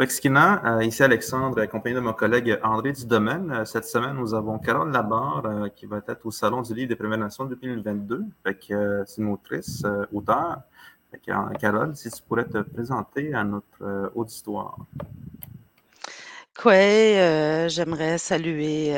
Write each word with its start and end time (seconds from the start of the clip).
Wexkina, 0.00 0.62
euh, 0.78 0.84
ici 0.84 1.02
Alexandre, 1.02 1.60
accompagné 1.60 1.94
de 1.94 2.00
mon 2.00 2.14
collègue 2.14 2.58
André 2.62 2.92
Dudomaine. 2.92 3.52
Euh, 3.52 3.64
cette 3.66 3.84
semaine, 3.84 4.14
nous 4.14 4.32
avons 4.32 4.58
Carole 4.58 4.90
Labarre 4.90 5.42
euh, 5.44 5.68
qui 5.68 5.84
va 5.84 5.98
être 6.08 6.24
au 6.24 6.30
Salon 6.30 6.62
du 6.62 6.72
livre 6.72 6.88
des 6.88 6.96
Premières 6.96 7.18
Nations 7.18 7.44
2022. 7.44 8.24
Fait 8.42 8.54
que, 8.54 9.04
c'est 9.06 9.20
une 9.20 9.28
autrice, 9.28 9.84
auteur. 10.10 10.62
Carole, 11.60 11.94
si 11.96 12.10
tu 12.10 12.22
pourrais 12.22 12.46
te 12.46 12.62
présenter 12.62 13.34
à 13.34 13.44
notre 13.44 14.10
auditoire. 14.14 14.78
Oui, 16.64 17.14
j'aimerais 17.68 18.16
saluer 18.16 18.94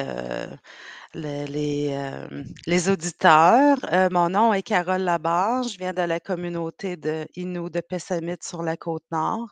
les, 1.15 1.91
euh, 1.93 2.45
les, 2.67 2.89
auditeurs. 2.89 3.79
Euh, 3.93 4.09
mon 4.11 4.31
nom 4.31 4.53
est 4.53 4.63
Carole 4.63 5.03
Labarre. 5.03 5.63
Je 5.65 5.79
viens 5.79 5.93
de 5.93 6.03
la 6.03 6.21
communauté 6.21 6.97
de 6.97 7.27
Innu 7.37 7.71
de 7.71 7.81
Pessamit 7.81 8.37
sur 8.41 8.63
la 8.63 8.77
côte 8.77 9.05
nord. 9.11 9.49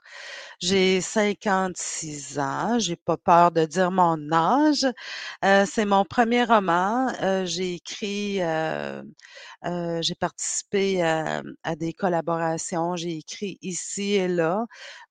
J'ai 0.60 1.00
56 1.00 2.38
ans. 2.38 2.78
J'ai 2.78 2.96
pas 2.96 3.16
peur 3.16 3.50
de 3.52 3.64
dire 3.64 3.90
mon 3.90 4.32
âge. 4.32 4.86
Euh, 5.44 5.66
c'est 5.66 5.84
mon 5.84 6.04
premier 6.04 6.44
roman. 6.44 7.08
j'ai 7.44 7.74
écrit, 7.74 8.40
j'ai 9.64 10.14
participé 10.18 11.02
à, 11.02 11.42
à, 11.62 11.76
des 11.76 11.92
collaborations. 11.92 12.96
J'ai 12.96 13.18
écrit 13.18 13.58
ici 13.62 14.14
et 14.14 14.28
là. 14.28 14.66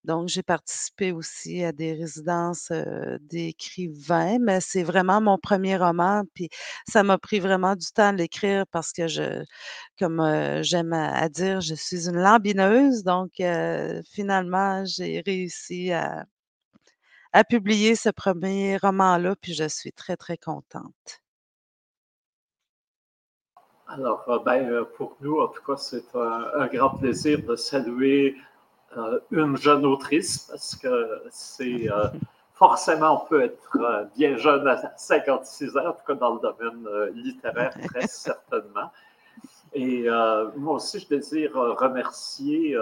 Donc, 0.09 0.27
j'ai 0.27 0.41
participé 0.41 1.11
aussi 1.11 1.63
à 1.63 1.71
des 1.71 1.93
résidences 1.93 2.71
d'écrivains, 3.21 4.39
mais 4.41 4.59
c'est 4.59 4.81
vraiment 4.81 5.21
mon 5.21 5.37
premier 5.37 5.77
roman. 5.77 6.23
Puis 6.33 6.49
ça 6.87 7.03
m'a 7.03 7.19
pris 7.19 7.39
vraiment 7.39 7.75
du 7.75 7.85
temps 7.93 8.11
de 8.11 8.17
l'écrire 8.17 8.65
parce 8.71 8.91
que 8.91 9.07
je, 9.07 9.43
comme 9.99 10.19
j'aime 10.63 10.93
à, 10.93 11.29
dire, 11.29 11.61
je 11.61 11.75
suis 11.75 12.07
une 12.09 12.17
lambineuse. 12.17 13.03
Donc, 13.03 13.33
finalement, 14.11 14.83
j'ai 14.83 15.21
réussi 15.23 15.91
à, 15.91 16.25
publier 17.47 17.93
ce 17.93 18.09
premier 18.09 18.77
roman-là, 18.77 19.35
puis 19.39 19.53
je 19.53 19.67
suis 19.67 19.91
très, 19.91 20.17
très 20.17 20.37
contente. 20.37 21.21
Alors, 23.87 24.27
euh, 24.27 24.39
ben, 24.39 24.67
euh, 24.71 24.85
pour 24.85 25.17
nous, 25.21 25.39
en 25.39 25.49
tout 25.49 25.63
cas, 25.63 25.77
c'est 25.77 26.15
un 26.15 26.67
grand 26.67 26.97
plaisir 26.97 27.43
de 27.43 27.55
saluer 27.55 28.35
une 29.31 29.57
jeune 29.57 29.85
autrice 29.85 30.39
parce 30.49 30.75
que 30.75 31.21
c'est 31.31 31.91
euh, 31.91 32.07
forcément 32.53 33.23
on 33.23 33.27
peut 33.27 33.43
être 33.43 33.77
euh, 33.79 34.05
bien 34.15 34.37
jeune 34.37 34.67
à 34.67 34.93
56 34.97 35.77
ans, 35.77 35.87
en 35.87 35.93
tout 35.93 36.05
cas 36.07 36.15
dans 36.15 36.35
le 36.35 36.39
domaine 36.39 37.13
littéraire, 37.13 37.73
très 37.87 38.07
certainement. 38.07 38.91
Et 39.71 40.07
moi 40.55 40.77
aussi, 40.77 40.99
je 40.99 41.07
désire 41.07 41.53
remercier 41.53 42.75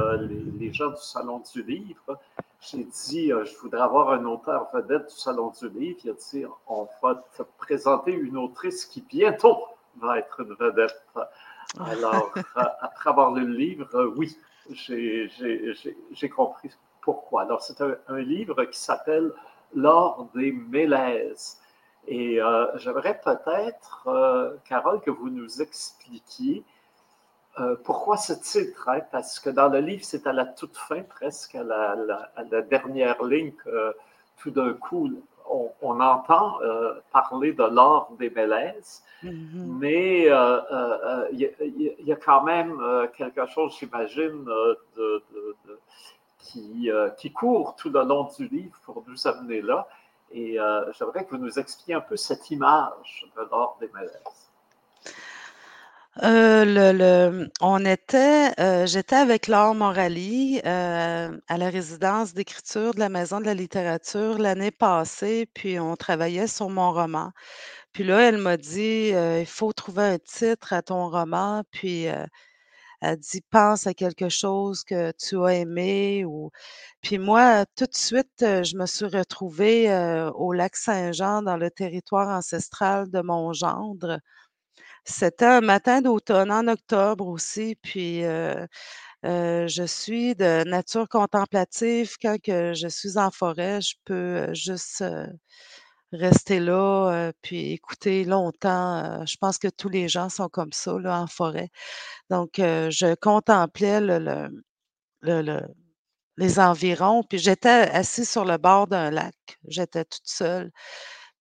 les, 0.58 0.74
gens 0.74 0.92
du 0.92 1.02
Salon 1.02 1.44
du 1.54 1.62
Livre. 1.62 2.18
J'ai 2.62 2.86
dit, 2.86 3.28
je 3.28 3.58
voudrais 3.58 3.82
avoir 3.82 4.12
un 4.12 4.24
auteur 4.24 4.70
vedette 4.74 5.10
du 5.10 5.14
Salon 5.14 5.52
du 5.60 5.68
Livre. 5.68 6.00
Il 6.06 6.12
a 6.12 6.14
dit, 6.14 6.46
on 6.66 6.88
va 7.04 7.22
te 7.36 7.44
présenter 7.58 8.14
une 8.14 8.38
autrice 8.38 8.86
qui 8.86 9.02
bientôt 9.02 9.66
va 10.00 10.20
être 10.20 10.40
une 10.40 10.54
vedette. 10.54 11.06
Alors, 11.80 12.34
après 12.56 13.10
avoir 13.10 13.34
lu 13.34 13.46
le 13.46 13.54
livre, 13.54 14.14
oui, 14.16 14.38
j'ai 14.70 16.30
compris 16.30 16.72
pourquoi. 17.02 17.44
Alors, 17.44 17.62
c'est 17.62 17.82
un, 17.82 18.20
livre 18.20 18.66
qui 18.66 18.78
s'appelle 18.78 19.32
L'or 19.74 20.30
des 20.36 20.52
mélèzes. 20.52 21.58
Et 22.08 22.42
euh, 22.42 22.66
j'aimerais 22.78 23.20
peut-être, 23.24 24.08
euh, 24.08 24.56
Carole, 24.66 25.02
que 25.02 25.12
vous 25.12 25.30
nous 25.30 25.62
expliquiez 25.62 26.64
euh, 27.60 27.76
pourquoi 27.84 28.18
ce 28.18 28.34
titre. 28.34 28.90
Hein? 28.90 29.02
Parce 29.12 29.40
que 29.40 29.50
dans 29.50 29.70
le 29.70 29.80
livre, 29.80 30.04
c'est 30.04 30.26
à 30.28 30.34
la 30.34 30.46
toute 30.46 30.78
fin, 30.78 31.02
presque 31.04 31.56
à 31.56 31.64
la, 31.64 32.62
dernière 32.62 33.24
ligne, 33.24 33.54
tout 34.38 34.52
d'un 34.52 34.74
coup, 34.74 35.10
on, 35.50 36.00
entend 36.00 36.62
euh, 36.62 37.00
parler 37.12 37.54
de 37.54 37.64
l'or 37.64 38.12
des 38.20 38.30
Mélèzes, 38.30 39.04
mm-hmm. 39.24 39.66
mais 39.80 40.22
il 40.24 40.32
euh, 40.32 40.62
euh, 40.72 41.28
y, 41.32 42.12
a 42.12 42.16
quand 42.16 42.44
même 42.44 42.82
quelque 43.16 43.46
chose, 43.48 43.76
j'imagine, 43.80 44.46
qui, 46.40 46.90
qui, 47.18 47.32
court 47.32 47.76
tout 47.76 47.90
le 47.90 48.04
long 48.04 48.30
du 48.38 48.48
livre 48.48 48.78
pour 48.84 49.04
nous 49.08 49.28
amener 49.28 49.62
là. 49.62 49.88
Et 50.32 50.58
j'aimerais 50.98 51.26
que 51.26 51.32
vous 51.32 51.42
nous 51.42 51.60
expliquiez 51.60 51.96
un 51.96 52.02
peu 52.02 52.18
cette 52.18 52.50
image 52.52 53.26
de 53.36 53.42
l'or 53.50 53.78
des 53.80 53.90
Mélèzes. 53.94 54.52
Euh, 56.24 57.48
on 57.62 57.86
était, 57.86 58.52
euh, 58.60 58.86
j'étais 58.88 59.16
avec 59.16 59.48
Laure 59.48 59.76
Morali, 59.76 60.60
euh, 60.66 61.38
à 61.48 61.58
la 61.58 61.70
résidence 61.70 62.34
d'écriture 62.34 62.94
de 62.96 63.00
la 63.00 63.10
Maison 63.10 63.40
de 63.40 63.46
la 63.46 63.54
littérature 63.54 64.38
l'année 64.40 64.72
passée, 64.72 65.48
puis 65.54 65.80
on 65.80 65.96
travaillait 65.96 66.48
sur 66.48 66.70
mon 66.70 66.92
roman. 66.92 67.32
Puis 67.94 68.04
là, 68.04 68.22
elle 68.22 68.38
m'a 68.38 68.58
dit, 68.58 69.10
«Il 69.14 69.46
faut 69.48 69.74
trouver 69.74 70.04
un 70.04 70.18
titre 70.20 70.74
à 70.74 70.82
ton 70.84 71.10
roman», 71.10 71.64
puis, 71.72 72.06
elle 73.02 73.18
dit: 73.20 73.42
«Pense 73.52 73.88
à 73.88 73.94
quelque 73.96 74.30
chose 74.30 74.84
que 74.84 75.12
tu 75.20 75.44
as 75.44 75.56
aimé» 75.56 76.26
puis 77.02 77.20
moi, 77.20 77.66
tout 77.78 77.86
de 77.86 77.96
suite, 77.96 78.30
je 78.42 78.78
me 78.78 78.86
suis 78.88 79.06
retrouvée, 79.08 79.88
au 80.36 80.54
lac 80.54 80.76
Saint-Jean, 80.78 81.42
dans 81.44 81.58
le 81.58 81.72
territoire 81.72 82.30
ancestral 82.30 83.10
de 83.12 83.22
mon 83.22 83.54
gendre. 83.54 84.20
C'était 85.10 85.46
un 85.46 85.62
matin 85.62 86.02
d'automne, 86.02 86.52
en 86.52 86.68
octobre 86.68 87.28
aussi, 87.28 87.76
puis 87.82 88.26
euh, 88.26 88.66
euh, 89.26 89.68
je 89.68 89.84
suis 89.84 90.36
de 90.36 90.64
nature 90.70 91.08
contemplative. 91.10 92.16
Quand 92.22 92.38
je 92.46 92.88
suis 92.90 93.18
en 93.18 93.32
forêt, 93.32 93.80
je 93.82 93.96
peux 94.06 94.14
euh, 94.14 94.54
juste 94.54 95.04
rester 96.14 96.60
là, 96.60 97.32
puis 97.42 97.74
écouter 97.74 98.26
longtemps. 98.26 99.26
je 99.26 99.38
pense 99.38 99.58
que 99.58 99.70
tous 99.70 99.90
les 99.90 100.10
gens 100.10 100.30
sont 100.30 100.50
comme 100.50 100.74
ça, 100.74 100.98
là, 101.00 101.22
en 101.22 101.28
forêt. 101.28 101.70
Donc, 102.30 102.52
je 102.58 103.16
contemplais 103.16 104.02
le, 104.02 104.20
le, 105.22 105.62
les 106.38 106.60
environs, 106.60 107.24
puis 107.24 107.40
j'étais 107.40 107.70
assise 107.70 108.30
sur 108.30 108.46
le 108.46 108.58
bord 108.58 108.88
d'un 108.88 109.12
lac. 109.12 109.36
J'étais 109.68 110.06
toute 110.06 110.28
seule. 110.28 110.72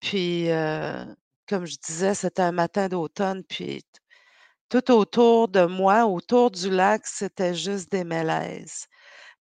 Puis, 0.00 0.48
comme 1.48 1.66
je 1.66 1.76
disais, 1.84 2.14
c'était 2.14 2.42
un 2.42 2.52
matin 2.52 2.88
d'automne, 2.88 3.44
puis 3.44 3.84
tout 4.68 4.90
autour 4.90 5.48
de 5.48 5.64
moi, 5.66 6.06
autour 6.06 6.50
du 6.50 6.70
lac, 6.70 7.06
c'était 7.06 7.54
juste 7.54 7.90
des 7.92 8.04
mélèzes. 8.04 8.86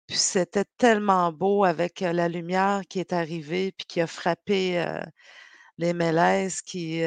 Puis 0.07 0.17
c'était 0.17 0.65
tellement 0.77 1.31
beau 1.31 1.65
avec 1.65 2.01
la 2.01 2.29
lumière 2.29 2.81
qui 2.89 2.99
est 2.99 3.13
arrivée, 3.13 3.71
puis 3.71 3.85
qui 3.87 4.01
a 4.01 4.07
frappé 4.07 4.85
les 5.77 5.93
mélèzes 5.93 6.61
qui 6.61 7.01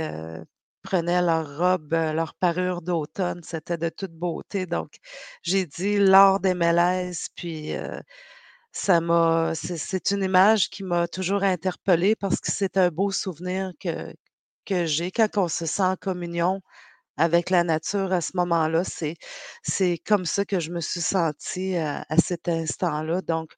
prenaient 0.83 1.23
leur 1.23 1.59
robe, 1.59 1.93
leur 1.93 2.35
parure 2.35 2.83
d'automne. 2.83 3.43
C'était 3.45 3.79
de 3.79 3.89
toute 3.89 4.13
beauté. 4.13 4.67
Donc, 4.67 4.91
j'ai 5.43 5.67
dit 5.67 5.99
l'or 5.99 6.41
des 6.41 6.55
mélèzes, 6.55 7.29
puis 7.37 7.73
ça 8.73 9.01
m'a. 9.01 9.55
C'est 9.55 10.11
une 10.11 10.23
image 10.25 10.71
qui 10.71 10.83
m'a 10.85 11.09
toujours 11.09 11.45
interpellée 11.45 12.17
parce 12.17 12.41
que 12.41 12.51
c'est 12.53 12.77
un 12.77 12.91
beau 12.91 13.11
souvenir 13.11 13.73
que, 13.81 14.13
que 14.69 14.87
j'ai 14.87 15.11
quand 15.11 15.39
on 15.39 15.49
se 15.49 15.67
sent 15.67 15.83
en 15.83 15.97
communion 15.97 16.61
avec 17.19 17.51
la 17.51 17.65
nature 17.65 18.13
à 18.13 18.21
ce 18.21 18.33
moment-là. 18.37 18.85
C'est, 18.85 19.17
c'est 19.63 19.99
comme 20.07 20.27
ça 20.27 20.45
que 20.45 20.61
je 20.61 20.71
me 20.71 20.81
suis 20.81 21.01
sentie 21.01 21.77
à, 21.77 22.05
cet 22.19 22.49
instant-là. 22.49 23.23
Donc, 23.23 23.53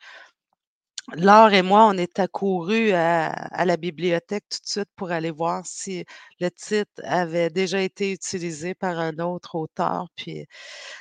Laure 1.17 1.53
et 1.53 1.63
moi, 1.63 1.87
on 1.87 1.95
est 1.99 2.19
accourus 2.21 2.93
à, 2.93 3.65
la 3.65 3.77
bibliothèque 3.77 4.45
tout 4.49 4.59
de 4.63 4.69
suite 4.69 4.89
pour 4.97 5.11
aller 5.11 5.31
voir 5.33 5.67
si 5.67 6.05
le 6.41 6.51
titre 6.51 7.03
avait 7.05 7.51
déjà 7.51 7.81
été 7.83 8.13
utilisé 8.13 8.75
par 8.75 8.99
un 9.01 9.19
autre 9.19 9.57
auteur. 9.57 10.09
Puis 10.17 10.47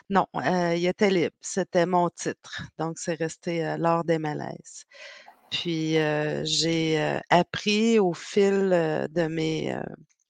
non, 0.09 0.25
euh, 0.35 0.75
il 0.75 0.87
était 0.87 1.11
libre. 1.11 1.35
C'était 1.41 1.85
mon 1.85 2.09
titre. 2.09 2.63
Donc, 2.79 2.97
c'est 2.99 3.15
resté 3.15 3.65
euh, 3.65 4.03
des 4.03 4.19
malaises. 4.19 4.85
Puis 5.51 5.93
j'ai 6.43 7.19
appris 7.29 7.99
au 7.99 8.13
fil 8.13 8.69
de 9.09 9.27
mes 9.27 9.75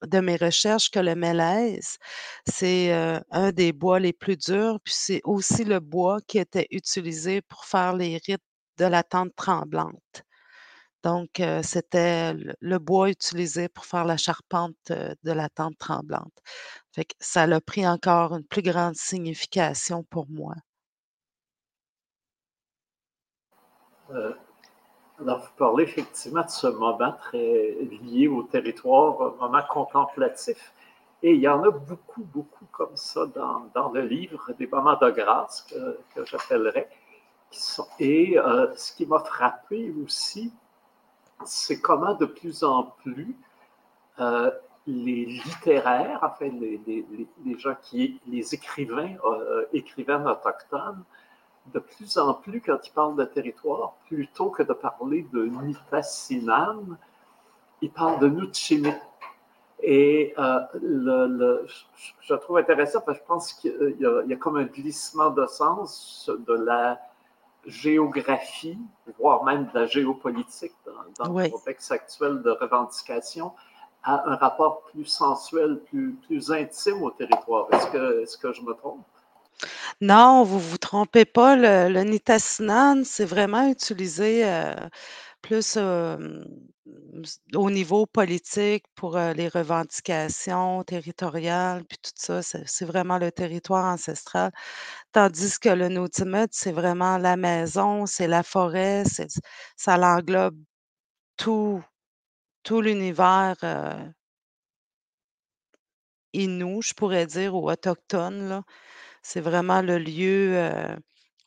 de 0.08 0.20
mes 0.20 0.38
recherches 0.38 0.90
que 0.90 1.00
le 1.00 1.16
mélèze, 1.16 1.98
c'est 2.48 2.92
un 3.32 3.52
des 3.52 3.74
bois 3.74 4.00
les 4.00 4.14
plus 4.14 4.38
durs, 4.38 4.80
puis 4.84 4.94
c'est 4.96 5.22
aussi 5.26 5.66
le 5.66 5.80
bois 5.80 6.20
qui 6.28 6.38
était 6.40 6.68
utilisé 6.72 7.42
pour 7.42 7.66
faire 7.66 7.96
les 7.96 8.20
rites 8.26 8.42
de 8.78 8.86
la 8.86 9.04
tente 9.04 9.36
tremblante. 9.36 10.24
Donc, 11.04 11.42
c'était 11.64 12.34
le, 12.34 12.78
bois 12.80 13.10
utilisé 13.10 13.70
pour 13.70 13.86
faire 13.86 14.06
la 14.06 14.18
charpente 14.18 14.76
de 14.90 15.32
la 15.32 15.50
tente 15.50 15.78
tremblante. 15.78 16.34
Ça 17.20 17.44
a 17.44 17.62
pris 17.62 17.88
encore 17.88 18.34
une 18.36 18.46
plus 18.46 18.62
grande 18.62 18.96
signification 18.96 20.04
pour 20.04 20.28
moi. 20.30 20.56
Vous 25.20 25.36
parlez 25.58 25.84
effectivement 25.84 26.44
de 26.44 26.50
ce 26.50 26.68
moment 26.68 27.14
très 27.14 27.76
lié 28.04 28.28
au 28.28 28.44
territoire, 28.44 29.22
un 29.22 29.48
moment 29.48 29.64
contemplatif. 29.70 30.74
Et 31.22 31.34
il 31.34 31.42
y 31.42 31.48
en 31.48 31.62
a 31.64 31.72
beaucoup, 31.72 32.24
beaucoup 32.24 32.66
comme 32.72 32.96
ça 32.96 33.26
dans, 33.26 33.92
le 33.92 34.02
livre, 34.02 34.52
des 34.58 34.68
moments 34.68 34.96
de 34.96 35.10
grâce 35.10 35.64
que, 35.64 36.00
que 36.16 36.26
j'appellerais. 36.26 36.90
Et 38.00 38.38
euh, 38.38 38.74
ce 38.76 38.94
qui 38.96 39.06
m'a 39.06 39.20
frappé 39.20 39.94
aussi, 40.04 40.54
c'est 41.46 41.80
comment 41.82 42.14
de 42.14 42.26
plus 42.26 42.64
en 42.64 42.84
plus 42.84 43.36
euh, 44.20 44.52
les 44.86 45.26
littéraires, 45.26 46.20
enfin 46.22 46.50
les, 46.50 47.58
gens 47.58 47.76
qui, 47.82 48.20
les 48.28 48.54
écrivains, 48.54 49.16
euh, 49.26 49.66
écrivains 49.74 50.26
autochtones, 50.26 51.04
de 51.74 51.80
plus 51.80 52.18
en 52.18 52.34
plus, 52.34 52.62
quand 52.62 52.78
ils 52.86 52.92
parlent 52.92 53.16
de 53.16 53.26
territoire, 53.26 53.94
plutôt 54.08 54.50
que 54.50 54.64
de 54.64 54.74
parler 54.74 55.28
de 55.34 55.46
Nitassinan, 55.46 56.84
ils 57.82 57.92
parlent 57.92 58.20
de 58.20 58.28
Nutsini. 58.28 58.94
Et 59.82 60.34
euh, 60.38 60.60
le, 60.82 61.66
je 62.22 62.34
trouve 62.36 62.58
intéressant 62.58 63.00
parce 63.02 63.18
que 63.18 63.24
je 63.24 63.28
pense 63.28 63.54
qu'il 63.54 63.98
y, 64.00 64.34
a 64.34 64.36
comme 64.36 64.58
un 64.58 64.66
glissement 64.66 65.30
de 65.30 65.46
sens 65.46 66.30
de 66.48 66.54
la 66.54 67.00
géographie, 67.66 68.78
voire 69.18 69.44
même 69.44 69.70
de 69.74 69.80
la 69.80 69.86
géopolitique 69.86 70.76
dans, 71.18 71.34
le 71.34 71.50
contexte 71.50 71.92
actuel 71.92 72.42
de 72.42 72.52
revendication, 72.52 73.54
à 74.04 74.30
un 74.30 74.36
rapport 74.36 74.84
plus 74.92 75.06
sensuel, 75.06 75.80
plus, 75.86 76.14
plus 76.26 76.52
intime 76.52 77.04
au 77.04 77.12
territoire. 77.12 77.68
Est-ce 77.72 77.88
que, 77.88 78.24
est 78.24 78.42
que 78.42 78.54
je 78.54 78.62
me 78.62 78.74
trompe? 78.74 79.06
Non, 80.02 80.44
vous 80.44 80.60
vous 80.60 80.78
trompez 80.78 81.26
pas. 81.26 81.56
Le, 81.56 81.90
le 81.94 82.04
c'est 83.06 83.26
vraiment 83.26 83.68
utilisé 83.70 84.46
euh, 84.46 84.76
plus 85.42 85.78
au 87.56 87.70
niveau 87.72 88.06
politique 88.06 88.86
pour 88.96 89.18
euh, 89.18 89.34
les 89.34 89.48
revendications 89.48 90.84
territoriales, 90.84 91.84
puis 91.86 91.98
tout 92.02 92.12
ça. 92.16 92.42
C'est 92.42 92.86
vraiment 92.86 93.18
le 93.18 93.32
territoire 93.32 93.86
ancestral. 93.86 94.52
Tandis 95.14 95.60
que 95.60 95.70
le 95.70 95.90
Nautimut, 95.90 96.50
c'est 96.52 96.72
vraiment 96.72 97.18
la 97.18 97.38
maison, 97.38 98.06
c'est 98.06 98.28
la 98.28 98.44
forêt, 98.44 99.04
ça 99.78 99.98
l'englobe 99.98 100.58
tout, 101.38 101.84
l'univers 102.82 103.56
euh, 103.64 103.94
Innu, 106.34 106.82
je 106.82 106.94
pourrais 106.96 107.28
dire, 107.28 107.54
ou 107.56 107.70
autochtone. 107.70 108.64
C'est 109.24 109.42
vraiment 109.42 109.82
le 109.82 109.98
lieu 109.98 110.70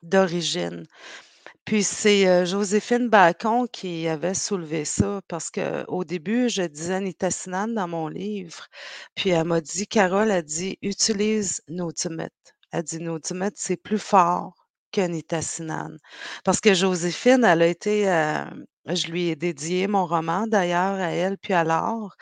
d'origine. 0.02 0.84
Puis 1.64 1.82
c'est, 1.84 2.46
Joséphine 2.46 3.08
Bacon 3.08 3.68
qui 3.72 4.08
avait 4.08 4.34
soulevé 4.34 4.84
ça 4.84 5.20
parce 5.28 5.50
qu'au 5.50 6.04
début, 6.04 6.48
je 6.48 6.62
disais 6.62 7.00
Nitassinan 7.00 7.68
dans 7.68 7.88
mon 7.88 8.08
livre, 8.08 8.66
puis 9.14 9.30
elle 9.30 9.44
m'a 9.46 9.60
dit 9.60 9.86
Carole 9.86 10.30
a 10.32 10.42
dit: 10.42 10.78
«Utilise 10.82 11.62
Nautimut». 11.68 12.30
Elle 12.72 12.84
dit: 12.84 13.00
«Nautimut, 13.00 13.52
c'est 13.56 13.76
plus 13.76 13.98
fort 14.00 14.54
que 14.92 15.02
Nitassinan». 15.02 15.96
Parce 16.44 16.60
que 16.60 16.74
Joséphine, 16.74 17.44
elle 17.44 17.62
a 17.62 17.66
été, 17.68 18.04
je 18.86 19.06
lui 19.08 19.28
ai 19.28 19.36
dédié 19.36 19.86
mon 19.88 20.06
roman 20.06 20.46
d'ailleurs 20.48 20.94
à 21.00 21.10
elle 21.12 21.38
puis 21.38 21.54
à 21.54 21.64
Laure, 21.64 22.16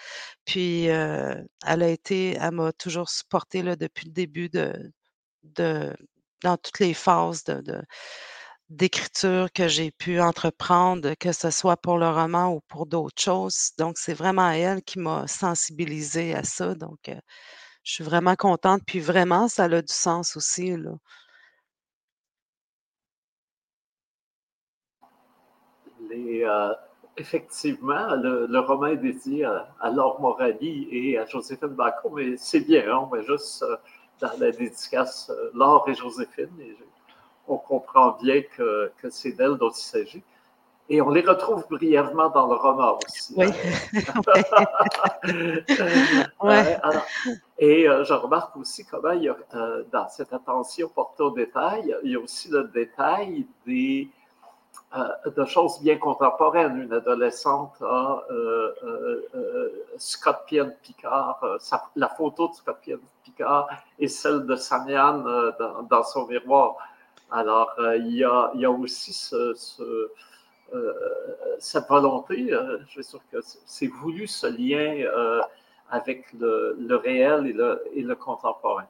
puis, 0.44 0.84
elle 0.86 1.48
a 1.82 1.88
été 1.88 2.36
elle 2.40 2.52
m'a 2.52 2.72
toujours 2.72 3.10
supportée 3.10 3.62
depuis 3.62 4.06
le 4.06 4.12
début 4.12 4.48
de 4.50 4.74
dans 5.42 6.56
toutes 6.62 6.80
les 6.80 6.94
phases 6.94 7.44
d'écriture 8.70 9.52
que 9.52 9.68
j'ai 9.68 9.90
pu 9.90 10.20
entreprendre, 10.20 11.14
que 11.18 11.32
ce 11.32 11.50
soit 11.50 11.76
pour 11.76 11.98
le 11.98 12.08
roman 12.08 12.54
ou 12.54 12.60
pour 12.68 12.86
d'autres 12.86 13.20
choses. 13.20 13.72
Donc, 13.78 13.98
c'est 13.98 14.14
vraiment 14.14 14.50
elle 14.50 14.82
qui 14.82 14.98
m'a 15.00 15.26
sensibilisée 15.26 16.34
à 16.34 16.44
ça. 16.44 16.74
Donc, 16.74 17.08
euh, 17.08 17.16
je 17.82 17.94
suis 17.94 18.04
vraiment 18.04 18.36
contente. 18.36 18.82
Puis 18.86 19.00
vraiment, 19.00 19.48
ça 19.48 19.64
a 19.64 19.82
du 19.82 19.92
sens 19.92 20.36
aussi. 20.36 20.76
Là. 20.76 20.92
Euh, 26.12 26.74
effectivement, 27.16 28.14
le, 28.16 28.58
roman 28.60 28.86
est 28.86 28.96
dédié 28.96 29.44
à, 29.44 29.90
Laure 29.90 30.20
Morali 30.20 30.88
et 30.90 31.18
à 31.18 31.26
Joséphine 31.26 31.68
Bacot, 31.68 32.10
mais 32.10 32.36
c'est 32.36 32.60
bien, 32.60 32.84
hein, 32.90 33.08
met 33.12 33.22
juste 33.24 33.62
euh, 33.62 33.76
dans 34.20 34.32
la 34.38 34.50
dédicace 34.50 35.30
Laure 35.54 35.88
et 35.88 35.94
Joséphine. 35.94 36.50
Et 36.60 36.76
on 37.48 37.58
comprend 37.58 38.16
bien 38.22 38.42
que, 38.56 38.92
c'est 39.10 39.32
d'elle 39.32 39.56
dont 39.56 39.70
il 39.70 39.82
s'agit. 39.82 40.22
Et 40.92 41.00
on 41.00 41.10
les 41.10 41.20
retrouve 41.20 41.64
brièvement 41.70 42.30
dans 42.30 42.48
le 42.48 42.54
roman 42.54 42.98
aussi. 43.04 43.32
Oui. 43.36 43.46
et 47.58 47.88
euh, 47.88 48.02
je 48.02 48.12
remarque 48.12 48.56
aussi 48.56 48.84
comment 48.84 49.12
il 49.12 49.22
y 49.22 49.28
a, 49.28 49.36
euh, 49.54 49.84
dans 49.92 50.08
cette 50.08 50.32
attention 50.32 50.88
portée 50.88 51.22
au 51.22 51.30
détail, 51.30 51.94
il 52.02 52.10
y 52.10 52.16
a 52.16 52.18
aussi 52.18 52.48
le 52.48 52.64
détail 52.64 53.46
des, 53.64 54.08
euh, 54.08 54.19
de 54.92 55.44
choses 55.44 55.80
bien 55.80 55.98
contemporaines. 55.98 56.76
Une 56.76 56.92
adolescente 56.92 57.80
a 57.82 58.24
Scott 59.96 60.38
Pienne 60.46 60.74
Picard, 60.82 61.40
la 61.96 62.08
photo 62.08 62.48
de 62.48 62.54
Scott 62.54 62.78
Pienne 62.80 63.00
Picard 63.22 63.68
et 63.98 64.08
celle 64.08 64.46
de 64.46 64.56
Samian 64.56 65.22
dans, 65.88 66.02
son 66.02 66.26
miroir. 66.26 66.76
Alors, 67.30 67.72
euh, 67.78 67.96
il, 67.96 68.16
y 68.16 68.24
a, 68.24 68.70
aussi 68.70 69.12
ce, 69.12 69.54
euh, 70.72 70.94
cette 71.58 71.86
volonté, 71.88 72.52
euh, 72.52 72.78
je 72.86 72.90
suis 72.90 73.04
sûr 73.04 73.20
que 73.30 73.38
c'est 73.42 73.86
voulu 73.86 74.26
ce 74.26 74.48
lien 74.48 75.08
avec 75.90 76.32
le, 76.32 76.96
réel 76.96 77.46
et 77.94 78.02
le 78.02 78.14
contemporain. 78.16 78.86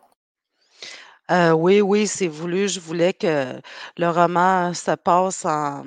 Oui, 1.31 1.81
oui, 1.81 2.07
c'est 2.07 2.29
voulu. 2.29 2.69
Je 2.69 2.81
voulais 2.81 3.13
que 3.15 3.61
le 3.97 4.09
roman 4.09 4.75
se 4.75 4.93
passe 4.97 5.45
en 5.45 5.85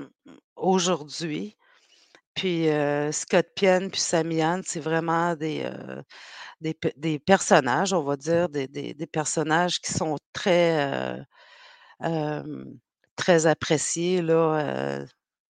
aujourd'hui. 0.56 1.58
Puis 2.36 2.68
Scott 3.12 3.48
Pienne 3.56 3.92
puis 3.92 4.02
Samian, 4.02 4.62
c'est 4.66 4.80
vraiment 4.80 5.36
des, 5.36 5.70
des, 6.62 7.20
personnages, 7.20 7.94
on 7.94 8.04
va 8.04 8.16
dire, 8.18 8.50
des, 8.50 9.08
personnages 9.12 9.80
qui 9.80 9.94
sont 9.94 10.18
très 10.34 11.26
appréciés, 13.46 14.22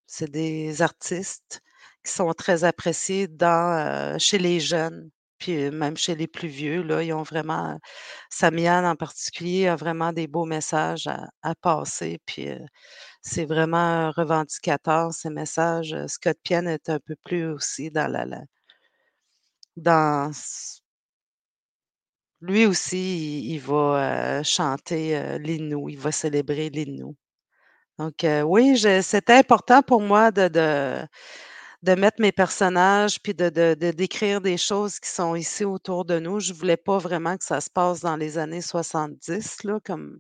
c'est 0.07 0.31
des 0.31 0.81
artistes 0.81 1.62
qui 2.04 2.12
sont 2.12 2.34
très 2.34 2.63
appréciés 2.63 3.28
dans, 3.28 4.18
chez 4.19 4.38
les 4.38 4.60
jeunes, 4.60 5.10
puis 5.44 5.72
même 5.72 5.98
chez 5.98 6.16
les 6.16 6.28
plus 6.28 6.48
vieux, 6.48 6.84
là, 6.84 7.04
ils 7.04 7.12
ont 7.13 7.24
vraiment 7.24 7.78
Samian 8.30 8.86
en 8.86 8.95
particulier 8.95 9.68
a 9.68 9.75
vraiment 9.75 10.13
des 10.13 10.28
beaux 10.28 10.45
messages 10.45 11.07
à 11.42 11.56
passer, 11.56 12.19
puis, 12.25 12.48
c'est 13.22 13.45
vraiment 13.45 14.12
revendicateur 14.12 15.13
ces 15.13 15.30
messages. 15.30 15.96
Scott 16.08 16.38
Pienne 16.44 16.67
est 16.70 16.89
un 16.89 17.00
peu 17.00 17.15
plus 17.25 17.46
aussi 17.48 17.91
dans 17.91 18.08
la 18.12 18.25
dans 19.77 20.32
lui 22.41 22.65
aussi, 22.65 23.41
il 23.53 23.60
va, 23.60 24.44
chanter, 24.44 25.17
euh, 25.17 25.38
il 25.44 25.98
va 25.98 26.12
célébrer 26.12 26.70
l'Innu. 26.70 27.15
Donc, 28.00 28.25
oui, 28.46 28.77
c'était 29.03 29.34
important 29.34 29.82
pour 29.84 30.01
moi 30.01 30.32
de 30.32 31.08
mettre 31.96 32.22
mes 32.22 32.32
personnages 32.32 33.22
puis 33.22 33.34
de 33.34 33.50
de 33.50 33.92
décrire 33.92 34.42
des 34.42 34.58
choses 34.58 35.00
qui 35.00 35.10
sont 35.10 35.36
ici 35.36 35.66
autour 35.66 36.06
de 36.06 36.20
nous. 36.20 36.40
Je 36.40 36.54
voulais 36.54 36.78
pas 36.78 36.98
vraiment 36.98 37.38
que 37.38 37.44
ça 37.44 37.62
se 37.62 37.70
passe 37.70 38.00
dans 38.02 38.16
les 38.16 38.38
années 38.38 38.62
70 38.62 39.63
là, 39.66 39.80
comme 39.86 40.20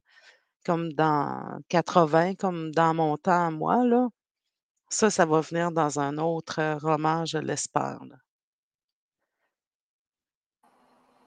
comme 0.65 0.93
dans 0.93 1.59
80, 1.69 2.35
comme 2.35 2.71
dans 2.71 2.93
mon 2.93 3.17
temps 3.17 3.47
à 3.47 3.51
moi, 3.51 3.85
là. 3.85 4.07
Ça, 4.89 5.09
ça 5.09 5.25
va 5.25 5.41
venir 5.41 5.71
dans 5.71 5.99
un 5.99 6.17
autre, 6.17 6.77
roman, 6.81 7.25
je 7.25 7.37
l'espère, 7.39 7.99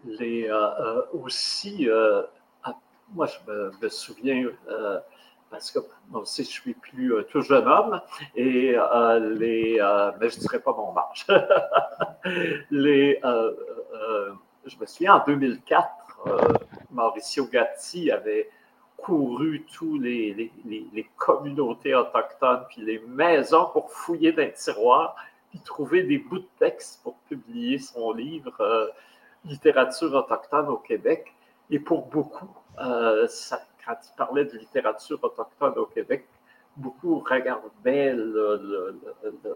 les, 0.06 0.48
euh, 0.48 0.54
euh, 0.54 1.02
aussi, 1.12 1.88
euh, 1.88 2.22
ah, 2.62 2.74
moi 3.12 3.26
je 3.26 3.38
me, 3.82 3.88
souviens, 3.88 4.50
parce 5.50 5.70
que 5.70 5.78
moi 6.08 6.22
aussi 6.22 6.44
je 6.44 6.50
suis 6.50 6.74
plus 6.74 7.12
tout 7.30 7.42
jeune 7.42 7.66
homme, 7.66 8.00
et 8.34 8.76
les, 9.38 9.78
mais 10.20 10.28
je 10.28 10.36
ne 10.36 10.40
dirais 10.40 10.60
pas 10.60 10.72
mon 10.72 10.94
âge. 10.96 11.26
les, 12.70 13.20
je 13.22 14.76
me 14.80 14.86
souviens 14.86 15.16
en 15.16 15.24
2004, 15.24 15.88
Mauricio 16.90 17.46
Gatti 17.46 18.10
avait 18.10 18.50
couru 18.96 19.64
tous 19.72 19.98
les, 19.98 20.50
les, 20.64 21.10
communautés 21.16 21.94
autochtones, 21.94 22.64
puis 22.68 22.82
les 22.82 22.98
maisons 23.06 23.66
pour 23.72 23.90
fouiller 23.92 24.32
dans 24.32 24.42
les 24.42 24.52
tiroirs, 24.52 25.14
puis 25.50 25.60
trouver 25.60 26.02
des 26.02 26.18
bouts 26.18 26.40
de 26.40 26.48
texte 26.58 27.00
pour 27.02 27.14
publier 27.28 27.78
son 27.78 28.12
livre 28.12 28.92
littérature 29.46 30.12
autochtone 30.14 30.68
au 30.68 30.78
Québec. 30.78 31.32
Et 31.70 31.78
pour 31.78 32.06
beaucoup, 32.06 32.48
euh, 32.80 33.26
quand 33.86 33.96
il 34.04 34.16
parlait 34.16 34.44
de 34.44 34.58
littérature 34.58 35.18
autochtone 35.22 35.74
au 35.76 35.86
Québec, 35.86 36.26
beaucoup 36.76 37.20
regardaient 37.20 38.14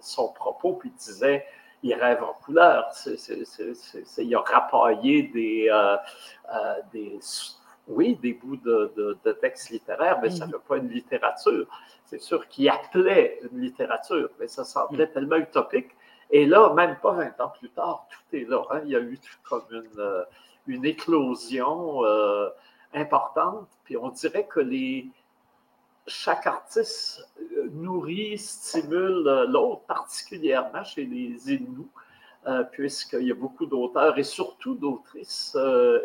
son 0.01 0.29
propos 0.33 0.75
puis 0.75 0.91
disaient 0.91 1.45
il 1.83 1.95
rêve 1.95 2.23
en 2.23 2.35
couleur. 2.45 2.93
il 4.19 4.35
a 4.35 4.41
rapaillé 4.41 5.23
des, 5.25 5.69
euh, 5.71 5.97
euh, 6.55 6.75
des, 6.93 7.19
oui, 7.89 8.17
des 8.17 8.35
bouts 8.35 8.57
de, 8.57 8.93
de, 9.25 9.33
textes 9.33 9.71
littéraires, 9.71 10.19
mais 10.21 10.31
ça 10.31 10.47
ne 10.47 10.53
mm-hmm. 10.53 10.61
pas 10.61 10.77
une 10.77 10.91
littérature. 10.91 11.67
C'est 12.05 12.21
sûr 12.21 12.47
qu'il 12.49 12.69
appelait 12.69 13.41
une 13.51 13.63
littérature, 13.63 14.29
mais 14.39 14.47
ça 14.47 14.65
semblait 14.65 15.07
mm. 15.07 15.13
tellement 15.13 15.37
utopique. 15.37 15.91
Et 16.31 16.45
là, 16.47 16.73
même 16.75 16.97
pas 17.03 17.13
20 17.13 17.41
ans 17.41 17.53
plus 17.59 17.71
tard, 17.71 18.07
tout 18.11 18.37
est 18.37 18.45
là. 18.45 18.63
Hein. 18.71 18.83
Il 18.85 18.91
y 18.91 18.97
a 18.97 19.01
eu 19.01 19.19
comme 19.49 19.65
une, 19.71 20.25
une 20.67 20.85
éclosion 20.85 22.03
importante. 22.94 23.68
Puis 23.85 23.97
on 23.97 24.09
dirait 24.09 24.47
que 24.47 24.61
les, 24.61 25.09
chaque 26.06 26.47
artiste 26.47 27.26
nourrit, 27.73 28.38
stimule 28.38 29.47
l'autre, 29.49 29.82
particulièrement 29.87 30.85
chez 30.85 31.04
les 31.04 31.52
Inuits, 31.52 31.88
euh, 32.47 32.64
puisqu'il 32.64 33.23
y 33.23 33.30
a 33.30 33.35
beaucoup 33.35 33.66
d'auteurs 33.66 34.18
et 34.18 34.25
surtout 34.25 34.75
d'autrices 34.75 35.52
euh. 35.56 36.00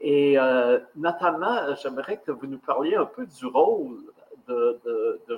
Et 0.00 0.38
euh, 0.38 0.78
notamment, 0.96 1.74
j'aimerais 1.74 2.18
que 2.24 2.30
vous 2.30 2.46
nous 2.46 2.58
parliez 2.58 2.94
un 2.94 3.04
peu 3.04 3.26
du 3.26 3.46
rôle 3.46 3.98
de, 4.48 4.80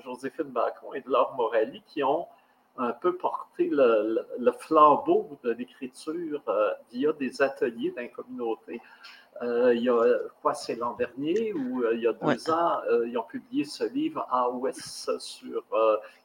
Joséphine 0.04 0.44
Bacon 0.44 0.94
et 0.94 1.00
de 1.00 1.10
Laure 1.10 1.34
Morelli 1.36 1.82
qui 1.86 2.02
ont 2.02 2.26
un 2.78 2.92
peu 2.92 3.16
porté 3.16 3.68
le, 3.70 4.52
flambeau 4.58 5.38
de 5.42 5.50
l'écriture 5.50 6.42
via 6.90 7.12
des 7.12 7.42
ateliers 7.42 7.92
dans. 7.96 8.56
Euh, 9.42 9.74
il 9.74 9.82
y 9.82 9.88
a, 9.88 10.18
quoi, 10.40 10.54
c'est 10.54 10.76
l'an 10.76 10.94
dernier 10.94 11.52
ou 11.52 11.82
euh, 11.82 11.94
il 11.94 12.02
y 12.02 12.06
a 12.06 12.12
deux 12.12 12.50
ans, 12.50 12.80
euh, 12.88 13.08
ils 13.08 13.18
ont 13.18 13.24
publié 13.24 13.64
ce 13.64 13.84
livre 13.84 14.26
AOS 14.30 15.18
sur, 15.18 15.64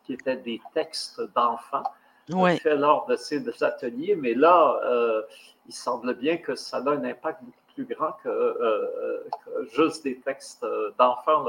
qui 0.04 0.14
était 0.14 0.38
des 0.38 0.62
textes 0.74 1.22
d'enfants 1.36 1.84
ouais. 2.30 2.58
fait 2.58 2.76
lors 2.76 3.08
de 3.08 3.16
ces 3.16 3.44
ateliers. 3.64 4.16
Mais 4.16 4.34
là, 4.34 4.80
il 5.68 5.74
semble 5.74 6.14
bien 6.16 6.38
que 6.38 6.56
ça 6.56 6.78
a 6.78 6.90
un 6.90 7.04
impact 7.04 7.44
beaucoup 7.44 7.58
plus 7.76 7.86
grand 7.86 8.12
que, 8.24 9.26
juste 9.74 10.04
des 10.04 10.20
textes 10.20 10.66
d'enfants, 11.00 11.44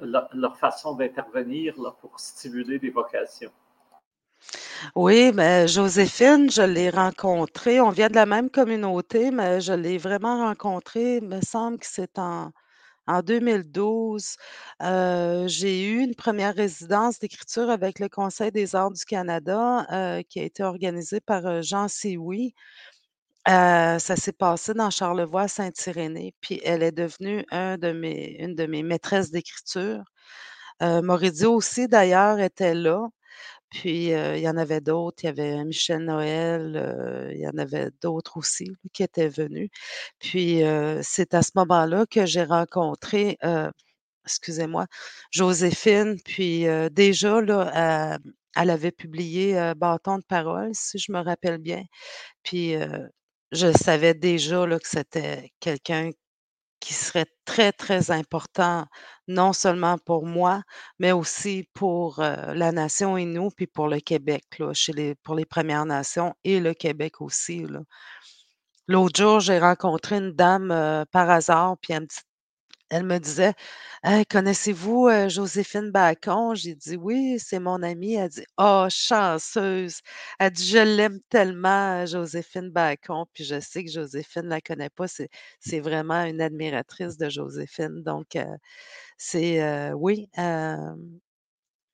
leur, 0.00 0.26
leur, 0.32 0.56
façon 0.58 0.94
d'intervenir 0.94 1.74
pour 2.00 2.20
stimuler 2.20 2.78
des 2.78 2.90
vocations. 2.90 3.50
Oui, 4.94 5.32
mais 5.34 5.68
Joséphine, 5.68 6.50
je 6.50 6.62
l'ai 6.62 6.90
rencontrée. 6.90 7.80
On 7.80 7.90
vient 7.90 8.08
de 8.08 8.14
la 8.14 8.26
même 8.26 8.50
communauté, 8.50 9.30
mais 9.30 9.60
je 9.60 9.72
l'ai 9.72 9.98
vraiment 9.98 10.46
rencontrée, 10.46 11.16
il 11.18 11.24
me 11.28 11.40
semble 11.42 11.78
que 11.78 11.86
c'est 11.86 12.18
en, 12.18 12.50
en 13.06 13.22
2012. 13.22 14.36
Euh, 14.82 15.46
j'ai 15.48 15.84
eu 15.90 16.00
une 16.00 16.14
première 16.14 16.54
résidence 16.54 17.18
d'écriture 17.18 17.70
avec 17.70 17.98
le 18.00 18.08
Conseil 18.08 18.52
des 18.52 18.74
arts 18.76 18.92
du 18.92 19.04
Canada 19.04 19.86
euh, 19.92 20.22
qui 20.28 20.40
a 20.40 20.44
été 20.44 20.62
organisée 20.64 21.20
par 21.20 21.46
euh, 21.46 21.62
Jean 21.62 21.88
Sioui. 21.88 22.54
ça 23.46 23.98
s'est 24.16 24.32
passé 24.32 24.74
dans 24.74 24.90
Charlevoix, 24.90 25.48
Saint-Irénée, 25.48 26.34
puis 26.40 26.60
elle 26.64 26.82
est 26.82 26.92
devenue 26.92 27.44
une 27.52 28.54
de 28.54 28.66
mes 28.66 28.82
maîtresses 28.82 29.30
d'écriture. 29.30 30.02
Euh, 30.82 31.02
aussi, 31.48 31.88
d'ailleurs, 31.88 32.40
était 32.40 32.74
là. 32.74 33.06
Puis, 33.72 34.08
il 34.08 34.38
y 34.38 34.48
en 34.48 34.56
avait 34.58 34.80
d'autres. 34.82 35.24
Il 35.24 35.26
y 35.26 35.28
avait 35.30 35.64
Michel 35.64 36.04
Noël, 36.04 37.30
il 37.32 37.40
y 37.40 37.48
en 37.48 37.56
avait 37.58 37.90
d'autres 38.02 38.36
aussi 38.36 38.70
qui 38.92 39.02
étaient 39.02 39.28
venus. 39.28 39.70
Puis, 40.18 40.60
c'est 41.02 41.34
à 41.34 41.42
ce 41.42 41.52
moment-là 41.56 42.04
que 42.06 42.26
j'ai 42.26 42.44
rencontré, 42.44 43.38
excusez-moi, 44.26 44.86
Joséphine. 45.30 46.18
Puis, 46.24 46.66
déjà, 46.92 47.40
là, 47.40 48.18
elle 48.56 48.70
avait 48.70 48.92
publié 48.92 49.72
Bâton 49.76 50.18
de 50.18 50.24
parole, 50.24 50.70
si 50.74 50.98
je 50.98 51.10
me 51.10 51.20
rappelle 51.20 51.58
bien. 51.58 51.84
Puis, 52.42 52.74
je 53.52 53.72
savais 53.72 54.14
déjà 54.14 54.66
là, 54.66 54.78
que 54.78 54.88
c'était 54.88 55.50
quelqu'un 55.60 56.10
qui 56.82 56.94
serait 56.94 57.26
très, 57.44 57.72
très 57.72 58.10
important, 58.10 58.84
non 59.28 59.52
seulement 59.52 59.98
pour 59.98 60.26
moi, 60.26 60.62
mais 60.98 61.12
aussi 61.12 61.68
pour 61.74 62.16
la 62.18 62.72
nation 62.72 63.16
Innu, 63.16 63.48
puis 63.56 63.68
pour 63.68 63.86
le 63.86 64.00
Québec, 64.00 64.42
là, 64.58 64.72
pour 65.22 65.36
les 65.36 65.44
Premières 65.46 65.86
Nations 65.86 66.34
et 66.44 66.58
le 66.58 66.74
Québec 66.74 67.20
aussi. 67.20 67.64
L'autre 68.88 69.16
jour, 69.16 69.38
j'ai 69.38 69.60
rencontré 69.60 70.16
une 70.16 70.32
dame 70.32 71.04
par 71.12 71.30
hasard, 71.30 71.76
puis 71.80 71.92
elle 71.92 72.02
me 72.02 72.06
elle 72.92 73.04
me 73.04 73.18
disait 73.18 73.54
connaissez-vous 74.30 75.08
Joséphine 75.28 75.90
Bacon? 75.90 76.54
J'ai 76.56 76.74
dit 76.74 76.96
Oui, 76.96 77.38
c'est 77.38 77.58
mon 77.60 77.82
amie. 77.82 78.14
Elle 78.14 78.28
dit 78.30 78.44
Oh, 78.58 78.86
chanceuse. 78.90 80.00
Elle 80.38 80.52
dit 80.52 80.66
Je 80.68 80.78
l'aime 80.78 81.20
tellement, 81.30 82.06
Joséphine 82.06 82.70
Bacon. 82.70 83.24
Puis 83.34 83.44
je 83.44 83.60
sais 83.60 83.84
que 83.84 83.90
Joséphine 83.90 84.42
ne 84.44 84.48
la 84.50 84.60
connaît 84.60 84.90
pas. 84.90 85.06
C'est 85.08 85.80
vraiment 85.80 86.24
une 86.24 86.40
admiratrice 86.40 87.16
de 87.18 87.28
Joséphine. 87.30 88.02
Donc, 88.04 88.36
c'est 89.18 89.92
oui, 89.94 90.28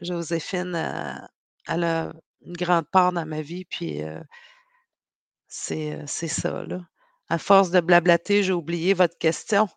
Joséphine, 0.00 0.74
elle 1.68 1.84
a 1.84 2.12
une 2.44 2.52
grande 2.56 2.88
part 2.90 3.12
dans 3.12 3.26
ma 3.26 3.42
vie. 3.42 3.64
Puis 3.64 4.00
c'est 5.48 6.06
ça, 6.28 6.64
là. 6.64 6.80
À 7.30 7.36
force 7.36 7.70
de 7.70 7.80
blablater, 7.80 8.42
j'ai 8.42 8.54
oublié 8.54 8.94
votre 8.94 9.18
question. 9.18 9.68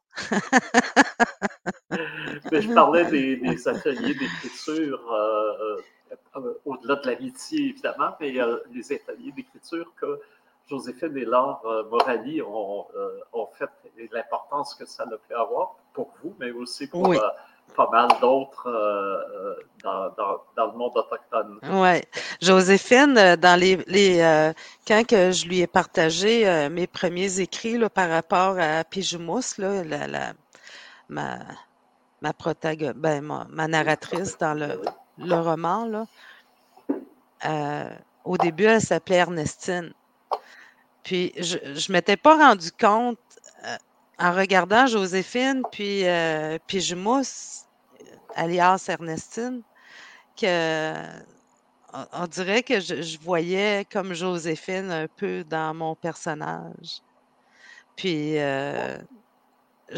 je 2.51 2.73
parlais 2.73 3.03
des, 3.05 3.41
ateliers 3.67 4.13
d'écriture, 4.13 5.13
euh, 5.13 5.81
euh, 6.37 6.53
au-delà 6.65 6.95
de 6.95 7.07
l'amitié, 7.07 7.69
évidemment, 7.69 8.15
mais 8.21 8.37
les 8.71 8.93
ateliers 8.93 9.33
d'écriture 9.33 9.91
que 9.99 10.21
Joséphine 10.69 11.17
et 11.17 11.25
Laure 11.25 11.61
euh, 11.65 11.83
Morali 11.89 12.41
ont, 12.41 12.85
fait 13.51 13.69
et 13.97 14.09
l'importance 14.13 14.73
que 14.73 14.85
ça 14.85 15.03
a 15.03 15.17
pu 15.17 15.33
avoir 15.33 15.75
pour 15.93 16.13
vous, 16.23 16.33
mais 16.39 16.51
aussi 16.51 16.87
pour 16.87 17.13
pas 17.75 17.89
mal 17.91 18.07
d'autres 18.21 18.67
dans, 19.83 20.11
le 20.57 20.77
monde 20.77 20.91
autochtone. 20.95 21.59
Oui. 21.63 22.01
Joséphine, 22.41 23.35
dans 23.35 23.59
les, 23.59 23.77
quand 24.87 25.07
que 25.07 25.31
je 25.31 25.47
lui 25.47 25.61
ai 25.61 25.67
partagé 25.67 26.69
mes 26.69 26.87
premiers 26.87 27.39
écrits 27.39 27.77
là, 27.77 27.89
par 27.89 28.09
rapport 28.09 28.57
à 28.59 28.83
Pijumous, 28.83 29.57
là, 29.57 29.83
la, 29.83 30.33
ma, 31.09 31.39
ma 32.21 32.31
ben, 32.95 33.21
ma, 33.49 33.67
narratrice 33.67 34.37
dans 34.37 34.53
le, 34.53 34.81
le 35.17 35.35
roman, 35.35 35.85
là, 35.85 36.05
euh, 37.45 37.89
au 38.23 38.37
début, 38.37 38.65
elle 38.65 38.81
s'appelait 38.81 39.17
Ernestine. 39.17 39.93
Puis, 41.03 41.33
je 41.37 41.57
ne 41.57 41.93
m'étais 41.93 42.17
pas 42.17 42.37
rendu 42.37 42.71
compte, 42.71 43.17
euh, 43.17 43.30
en 44.19 44.33
regardant 44.33 44.87
Joséphine, 44.87 45.63
puis, 45.71 46.07
euh, 46.07 46.57
puis 46.67 46.93
alias 48.35 48.85
Ernestine, 48.87 49.61
que 50.39 50.93
on, 52.13 52.27
dirait 52.27 52.63
que 52.63 52.79
je, 52.79 53.01
je, 53.01 53.19
voyais 53.19 53.85
comme 53.91 54.13
Joséphine 54.13 54.91
un 54.91 55.07
peu 55.07 55.43
dans 55.43 55.73
mon 55.73 55.95
personnage. 55.95 57.01
Puis, 57.95 58.39
euh, 58.39 58.97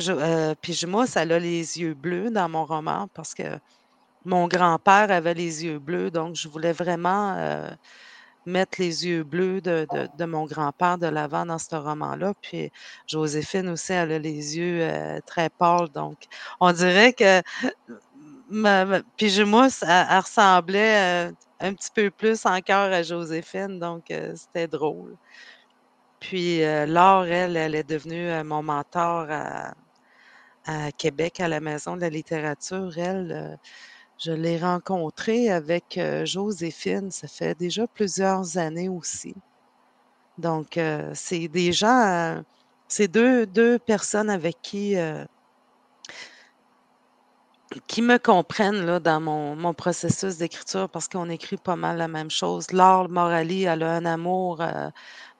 euh, 0.09 0.55
puis 0.61 0.83
moi, 0.87 1.05
ça 1.07 1.21
a 1.21 1.25
les 1.25 1.79
yeux 1.79 1.93
bleus 1.93 2.31
dans 2.31 2.49
mon 2.49 2.65
roman 2.65 3.07
parce 3.13 3.33
que 3.33 3.43
mon 4.25 4.47
grand-père 4.47 5.11
avait 5.11 5.33
les 5.33 5.65
yeux 5.65 5.79
bleus, 5.79 6.09
donc 6.09 6.35
je 6.35 6.47
voulais 6.47 6.71
vraiment 6.71 7.35
euh, 7.37 7.69
mettre 8.45 8.81
les 8.81 9.07
yeux 9.07 9.23
bleus 9.23 9.61
de, 9.61 10.25
mon 10.25 10.45
grand-père 10.45 10.97
de 10.97 11.07
l'avant 11.07 11.45
dans 11.45 11.59
ce 11.59 11.75
roman-là. 11.75 12.33
Puis 12.41 12.71
Joséphine 13.07 13.69
aussi, 13.69 13.93
elle 13.93 14.11
a 14.11 14.19
les 14.19 14.57
yeux 14.57 14.79
euh, 14.81 15.19
très 15.25 15.49
pâles, 15.49 15.89
donc 15.89 16.17
on 16.59 16.71
dirait 16.71 17.13
que 17.13 17.41
ma, 18.49 18.85
moi, 18.85 19.67
elle, 19.81 20.19
ressemblait 20.19 21.31
un 21.59 21.73
petit 21.73 21.89
peu 21.93 22.11
plus 22.11 22.45
encore 22.45 22.91
à 22.91 23.03
Joséphine, 23.03 23.79
donc 23.79 24.05
c'était 24.35 24.67
drôle. 24.67 25.15
Puis 26.19 26.61
Laure, 26.87 27.25
elle, 27.25 27.57
elle 27.57 27.75
est 27.75 27.89
devenue 27.89 28.43
mon 28.43 28.63
mentor 28.63 29.27
à, 29.29 29.73
à 30.65 30.91
Québec, 30.91 31.39
à 31.39 31.47
la 31.47 31.59
Maison 31.59 31.95
de 31.95 32.01
la 32.01 32.09
littérature, 32.09 32.97
elle, 32.97 33.31
euh, 33.31 33.55
je 34.23 34.31
l'ai 34.31 34.57
rencontrée 34.57 35.49
avec 35.51 35.99
Joséphine, 36.23 37.11
ça 37.11 37.27
fait 37.27 37.57
déjà 37.57 37.87
plusieurs 37.87 38.57
années 38.57 38.89
aussi. 38.89 39.35
Donc, 40.37 40.79
c'est 41.13 41.47
des 41.47 41.73
gens, 41.73 42.41
c'est 42.87 43.07
deux, 43.07 43.45
deux 43.45 43.77
personnes 43.79 44.29
avec 44.29 44.57
qui, 44.61 44.95
qui 47.87 48.01
me 48.01 48.17
comprennent 48.17 48.85
là, 48.85 48.99
dans 48.99 49.19
mon, 49.19 49.55
mon 49.55 49.73
processus 49.73 50.37
d'écriture 50.37 50.89
parce 50.89 51.07
qu'on 51.07 51.29
écrit 51.29 51.57
pas 51.57 51.75
mal 51.75 51.97
la 51.97 52.07
même 52.07 52.31
chose. 52.31 52.71
Laure 52.71 53.09
Morali, 53.09 53.63
elle 53.63 53.83
a 53.83 53.93
un 53.95 54.05
amour 54.05 54.63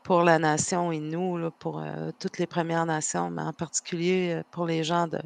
pour 0.03 0.23
la 0.23 0.39
nation 0.39 0.91
et 0.91 0.99
nous, 0.99 1.49
pour 1.59 1.81
toutes 2.19 2.37
les 2.37 2.47
Premières 2.47 2.85
Nations, 2.85 3.29
mais 3.29 3.43
en 3.43 3.53
particulier 3.53 4.41
pour 4.51 4.65
les 4.65 4.83
gens 4.83 5.07
de, 5.07 5.19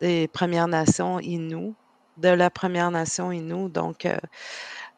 des 0.00 0.28
Premières 0.28 0.68
Nations 0.68 1.18
Inuits, 1.18 1.74
de 2.20 2.28
la 2.28 2.50
Première 2.50 2.90
Nation 2.90 3.32
Inou. 3.32 3.68
Donc, 3.68 4.06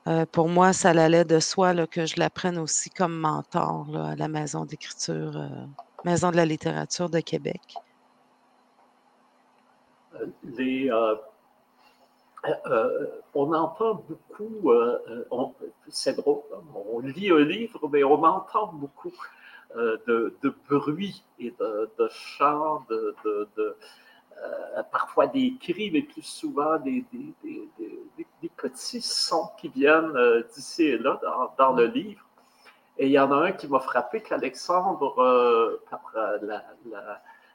euh, 0.06 0.26
pour 0.32 0.48
moi, 0.48 0.72
ça 0.72 0.90
allait 0.90 1.24
de 1.24 1.38
soi 1.38 1.86
que 1.86 2.06
je 2.06 2.18
la 2.18 2.30
prenne 2.30 2.58
aussi 2.58 2.90
comme 2.90 3.16
mentor 3.16 3.86
à 3.96 4.16
la 4.16 4.28
Maison 4.28 4.64
d'écriture, 4.64 5.40
Maison 6.04 6.30
de 6.30 6.36
la 6.36 6.44
littérature 6.44 7.08
de 7.08 7.20
Québec. 7.20 7.60
Les, 10.42 10.90
on 13.34 13.52
entend 13.54 14.04
beaucoup, 14.08 14.72
c'est 15.88 16.16
drôle, 16.16 16.42
on 16.74 16.98
lit 16.98 17.30
un 17.30 17.44
livre, 17.44 17.88
mais 17.88 18.02
on 18.02 18.22
entend 18.24 18.72
beaucoup 18.72 19.12
de, 19.76 20.54
bruit 20.68 21.22
et 21.38 21.54
de, 21.58 22.08
chants, 22.10 22.84
de, 22.90 23.76
parfois 24.90 25.26
des 25.26 25.56
cris, 25.60 25.90
mais 25.90 26.02
plus 26.02 26.22
souvent 26.22 26.78
des, 26.78 27.04
petits 28.56 29.02
sons 29.02 29.50
qui 29.58 29.68
viennent 29.68 30.14
d'ici 30.54 30.84
et 30.84 30.98
là 30.98 31.20
dans, 31.58 31.72
le 31.72 31.86
livre. 31.86 32.24
Et 32.98 33.06
il 33.06 33.12
y 33.12 33.18
en 33.18 33.32
a 33.32 33.36
un 33.36 33.52
qui 33.52 33.68
m'a 33.68 33.80
frappé 33.80 34.20
qu'Alexandre, 34.20 35.80
par 35.90 36.12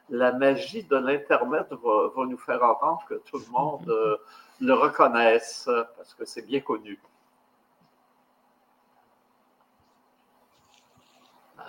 la, 0.10 0.32
magie 0.34 0.84
de 0.84 0.96
l'Internet 0.98 1.68
va, 1.72 2.26
nous 2.26 2.38
faire 2.38 2.64
entendre 2.64 3.04
que 3.08 3.16
tout 3.16 3.38
le 3.38 3.52
monde 3.52 3.90
euh, 3.90 4.18
le 4.62 4.74
reconnaisse, 4.74 5.70
parce 5.96 6.14
que 6.14 6.26
c'est 6.26 6.46
bien 6.46 6.62
connu. 6.62 7.00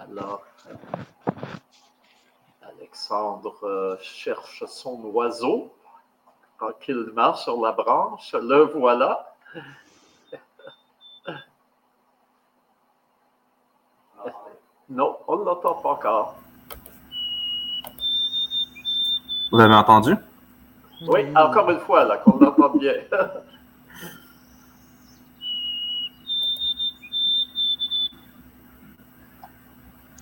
Alors, 0.00 0.44
Alexandre 2.88 3.58
euh, 3.64 3.96
cherche 4.00 4.64
son 4.66 4.98
oiseau 5.12 5.70
tranquillement 6.56 7.34
sur 7.34 7.60
la 7.60 7.72
branche. 7.72 8.32
Le 8.32 8.64
voilà. 8.74 9.34
Non, 14.90 15.18
on 15.28 15.36
ne 15.36 15.44
l'entend 15.44 15.74
pas 15.74 15.90
encore. 15.90 16.34
Vous 19.52 19.60
avez 19.60 19.74
entendu? 19.74 20.16
Oui, 21.06 21.26
encore 21.36 21.70
une 21.70 21.80
fois, 21.80 22.04
là, 22.04 22.16
qu'on 22.16 22.42
entend 22.42 22.70
bien. 22.70 22.94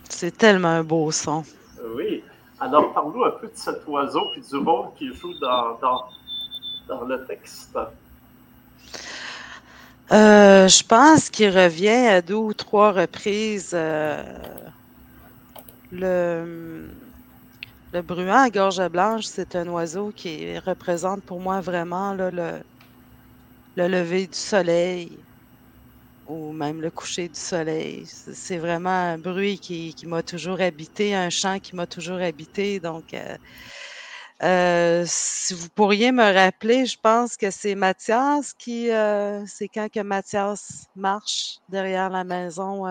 C'est 0.09 0.37
tellement 0.37 0.67
un 0.67 0.83
beau 0.83 1.13
son. 1.13 1.45
Alors, 2.61 2.93
parle-nous 2.93 3.25
un 3.25 3.31
peu 3.31 3.49
de 3.49 3.53
cet 3.55 3.87
oiseau 3.87 4.23
et 4.37 4.41
du 4.41 4.57
rôle 4.57 4.87
qu'il 4.97 5.13
joue 5.15 5.35
dans, 5.39 5.79
dans, 6.89 7.05
le 7.05 7.27
texte. 7.27 7.79
Euh, 10.13 10.69
je 10.69 10.85
pense 10.85 11.29
qu'il 11.29 11.51
revient 11.51 11.89
à 11.89 12.23
deux 12.23 12.35
ou 12.35 12.55
trois 12.55 12.93
reprises. 12.93 13.73
Euh, 13.75 14.23
le 15.93 16.89
le 17.97 18.03
bruant 18.03 18.43
à 18.43 18.51
gorge 18.51 18.87
blanche, 18.89 19.25
c'est 19.25 19.57
un 19.57 19.67
oiseau 19.69 20.13
qui 20.15 20.59
représente 20.59 21.23
pour 21.23 21.41
moi 21.41 21.63
vraiment 21.63 22.13
le, 22.13 22.31
le 22.31 23.89
lever 23.89 24.27
du 24.27 24.37
soleil 24.37 25.17
ou 26.29 26.53
même 26.53 26.81
le 26.81 26.91
coucher 26.91 27.29
du 27.29 27.39
soleil. 27.39 28.05
C'est 28.07 28.59
vraiment 28.59 28.91
un 28.91 29.19
bruit 29.19 29.59
qui, 29.59 29.95
m'a 30.07 30.23
toujours 30.23 30.61
habité, 30.61 31.15
un 31.15 31.31
chant 31.31 31.59
qui 31.59 31.77
m'a 31.77 31.87
toujours 31.87 32.19
habité. 32.19 32.81
Donc, 32.81 33.15
euh, 33.15 33.37
euh, 34.43 35.05
si 35.07 35.55
vous 35.55 35.69
pourriez 35.69 36.13
me 36.13 36.25
rappeler, 36.35 36.87
je 36.87 36.99
pense 37.01 37.37
que 37.37 37.51
c'est 37.51 37.75
Mathias 37.75 38.53
qui, 38.53 38.91
euh, 38.91 39.45
c'est 39.47 39.69
quand 39.69 39.91
que 39.91 40.01
Mathias 40.01 40.87
marche 40.97 41.59
derrière 41.69 42.11
la 42.11 42.25
maison. 42.25 42.87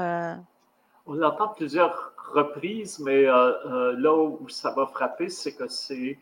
On 1.08 1.22
entend 1.22 1.50
plusieurs 1.50 2.14
reprise, 2.34 3.00
mais 3.00 3.24
là 3.24 4.14
où 4.16 4.50
ça 4.50 4.74
m'a 4.76 4.88
frappé, 4.88 5.30
c'est 5.30 5.54
que 5.54 5.68
c'est 5.68 6.18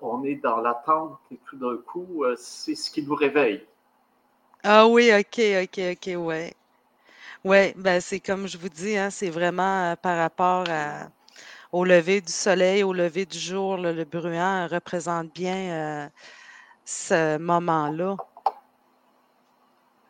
on 0.00 0.22
est 0.24 0.36
dans 0.36 0.60
l'attente 0.60 1.18
et 1.32 1.38
tout 1.48 1.56
d'un 1.56 1.76
coup, 1.78 2.24
c'est 2.36 2.74
ce 2.76 2.90
qui 2.90 3.02
nous 3.02 3.16
réveille. 3.16 3.66
Ah 4.68 4.86
oui, 4.88 5.12
ok, 5.12 5.38
ok, 5.62 5.78
ok, 5.92 6.16
ouais. 6.26 6.52
Oui, 7.44 7.72
ben 7.76 8.00
c'est 8.00 8.20
comme 8.20 8.46
je 8.48 8.58
vous 8.58 8.68
dis, 8.70 8.96
hein, 8.96 9.10
c'est 9.10 9.30
vraiment 9.30 9.96
par 10.02 10.18
rapport 10.18 10.66
au 11.72 11.84
lever 11.84 12.20
du 12.20 12.32
soleil, 12.32 12.82
au 12.84 12.92
lever 12.92 13.26
du 13.26 13.38
jour, 13.38 13.76
le 13.78 14.04
bruant 14.04 14.68
représente 14.68 15.32
bien 15.34 16.10
ce 16.86 17.38
moment-là. 17.38 18.18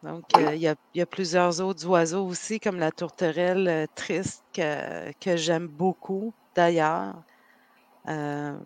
Donc, 0.03 0.37
euh, 0.37 0.55
il 0.55 0.61
y, 0.62 1.01
a, 1.01 1.07
plusieurs 1.07 1.61
autres 1.61 1.87
oiseaux 1.87 2.27
aussi, 2.27 2.61
comme 2.61 2.79
la 2.79 2.92
tourterelle 2.92 3.66
euh, 3.69 3.87
triste, 3.95 4.45
que, 4.55 5.37
j'aime 5.37 5.66
beaucoup 5.69 6.35
d'ailleurs. 6.55 7.23
Euh, 8.09 8.59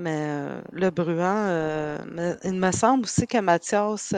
mais 0.00 0.62
le 0.72 0.90
bruant, 0.90 1.96
il 2.44 2.54
me 2.54 2.72
semble 2.72 3.04
aussi 3.04 3.26
que 3.26 3.38
Mathias. 3.38 4.14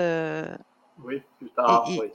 oui, 1.05 1.23
plus 1.39 1.51
tard, 1.51 1.87
oui. 1.89 2.11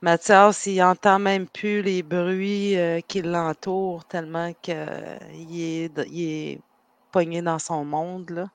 Mathias, 0.00 0.66
il 0.66 0.82
entend 0.82 1.18
même 1.18 1.46
plus 1.46 1.82
les 1.82 2.02
bruits 2.02 2.76
qui 3.06 3.22
l'entourent 3.22 4.04
tellement 4.06 4.52
qu'il 4.62 4.74
est, 4.74 5.92
il 6.08 6.22
est 6.22 6.60
pogné 7.12 7.42
dans 7.42 7.58
son 7.58 7.84
monde. 7.84 8.30
Là. 8.30 8.46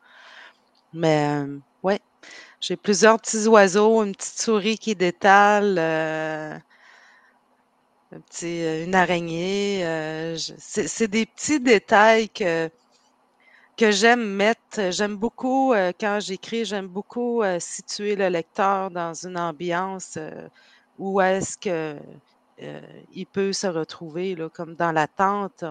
Mais 0.93 1.43
ouais, 1.83 1.99
j'ai 2.61 2.77
plusieurs 2.77 3.19
petits 3.19 3.47
oiseaux, 3.47 4.03
une 4.03 4.15
petite 4.15 4.39
souris 4.39 4.77
qui 4.77 4.95
détale, 4.95 5.75
euh, 5.77 6.57
un 8.11 8.19
petit, 8.21 8.63
euh, 8.63 8.85
une 8.85 8.95
araignée. 8.95 9.85
Euh, 9.85 10.37
c'est 10.57 11.07
des 11.07 11.25
petits 11.25 11.59
détails 11.59 12.29
que, 12.29 12.69
que 13.77 13.91
j'aime 13.91 14.25
mettre. 14.25 14.91
J'aime 14.91 15.15
beaucoup, 15.15 15.73
quand 15.99 16.19
j'écris, 16.21 16.65
j'aime 16.65 16.87
beaucoup 16.87 17.43
situer 17.59 18.15
le 18.15 18.27
lecteur 18.27 18.91
dans 18.91 19.13
une 19.13 19.37
ambiance 19.37 20.17
où 20.97 21.19
est-ce 21.21 21.57
que 21.57 21.97
il 23.13 23.25
peut 23.25 23.53
se 23.53 23.67
retrouver, 23.67 24.35
là, 24.35 24.49
comme 24.49 24.75
dans 24.75 24.91
la 24.91 25.07
tente. 25.07 25.63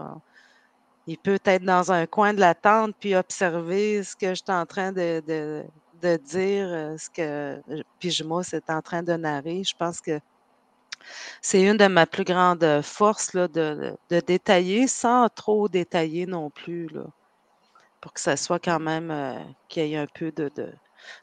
Il 1.07 1.19
peut 1.19 1.39
être 1.45 1.65
dans 1.65 1.93
un 1.93 2.07
coin 2.07 2.33
de 2.33 2.41
la 2.41 2.55
tente 2.55 2.95
puis 2.99 3.15
observer 3.15 4.03
ce 4.03 4.17
que 4.17 4.31
je 4.31 4.43
suis 4.43 4.45
en 4.49 4.65
train 4.65 4.91
de, 4.93 5.23
de 6.05 6.17
dire 6.17 6.67
euh, 6.69 6.97
ce 6.99 7.09
que 7.11 7.63
Pijama 7.99 8.43
est 8.53 8.71
en 8.71 8.83
train 8.83 9.03
de 9.03 9.15
narrer. 9.15 9.63
Je 9.65 9.75
pense 9.77 10.01
que 10.01 10.21
c'est 11.41 11.63
une 11.63 11.77
de 11.77 11.87
mes 11.87 12.07
plus 12.07 12.25
grandes 12.25 12.81
forces 12.83 13.33
là, 13.35 13.49
de, 13.49 13.97
détailler 14.11 14.87
sans 14.87 15.29
trop 15.29 15.69
détailler 15.69 16.27
non 16.27 16.51
plus, 16.51 16.89
là, 16.89 17.05
pour 18.05 18.13
que 18.13 18.21
ça 18.21 18.37
soit 18.37 18.59
quand 18.59 18.81
même 18.81 19.11
euh, 19.11 19.39
qu'il 19.67 19.87
y 19.87 19.95
ait 19.95 19.97
un 19.97 20.07
peu 20.07 20.31
de, 20.31 20.53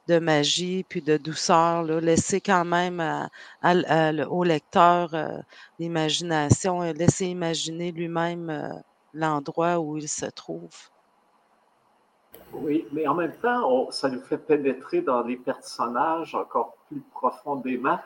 de, 0.07 0.17
magie 0.17 0.83
puis 0.83 1.03
de 1.03 1.15
douceur. 1.15 1.83
Là. 1.83 2.01
Laisser 2.01 2.41
quand 2.41 2.65
même 2.65 3.29
au 3.63 4.43
lecteur 4.43 5.13
euh, 5.13 5.37
l'imagination 5.77 6.83
et 6.83 6.93
laisser 6.93 7.27
imaginer 7.27 7.91
lui-même 7.91 8.81
l'endroit 9.13 9.77
où 9.77 9.97
il 9.97 10.09
se 10.09 10.25
trouve. 10.25 10.75
Oui, 12.51 12.87
mais 12.91 13.05
en 13.05 13.13
même 13.13 13.35
temps, 13.35 13.91
ça 13.91 14.09
nous 14.09 14.21
fait 14.21 14.39
pénétrer 14.39 15.01
dans 15.01 15.21
les 15.21 15.37
personnages 15.37 16.33
encore 16.33 16.77
plus 16.87 17.03
profondément 17.13 17.99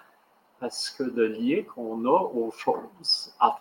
parce 0.59 0.89
que 0.89 1.03
le 1.03 1.27
lien 1.27 1.63
qu'on 1.63 2.03
a 2.03 2.23
aux 2.23 2.51
choses, 2.51 3.33
en, 3.39 3.53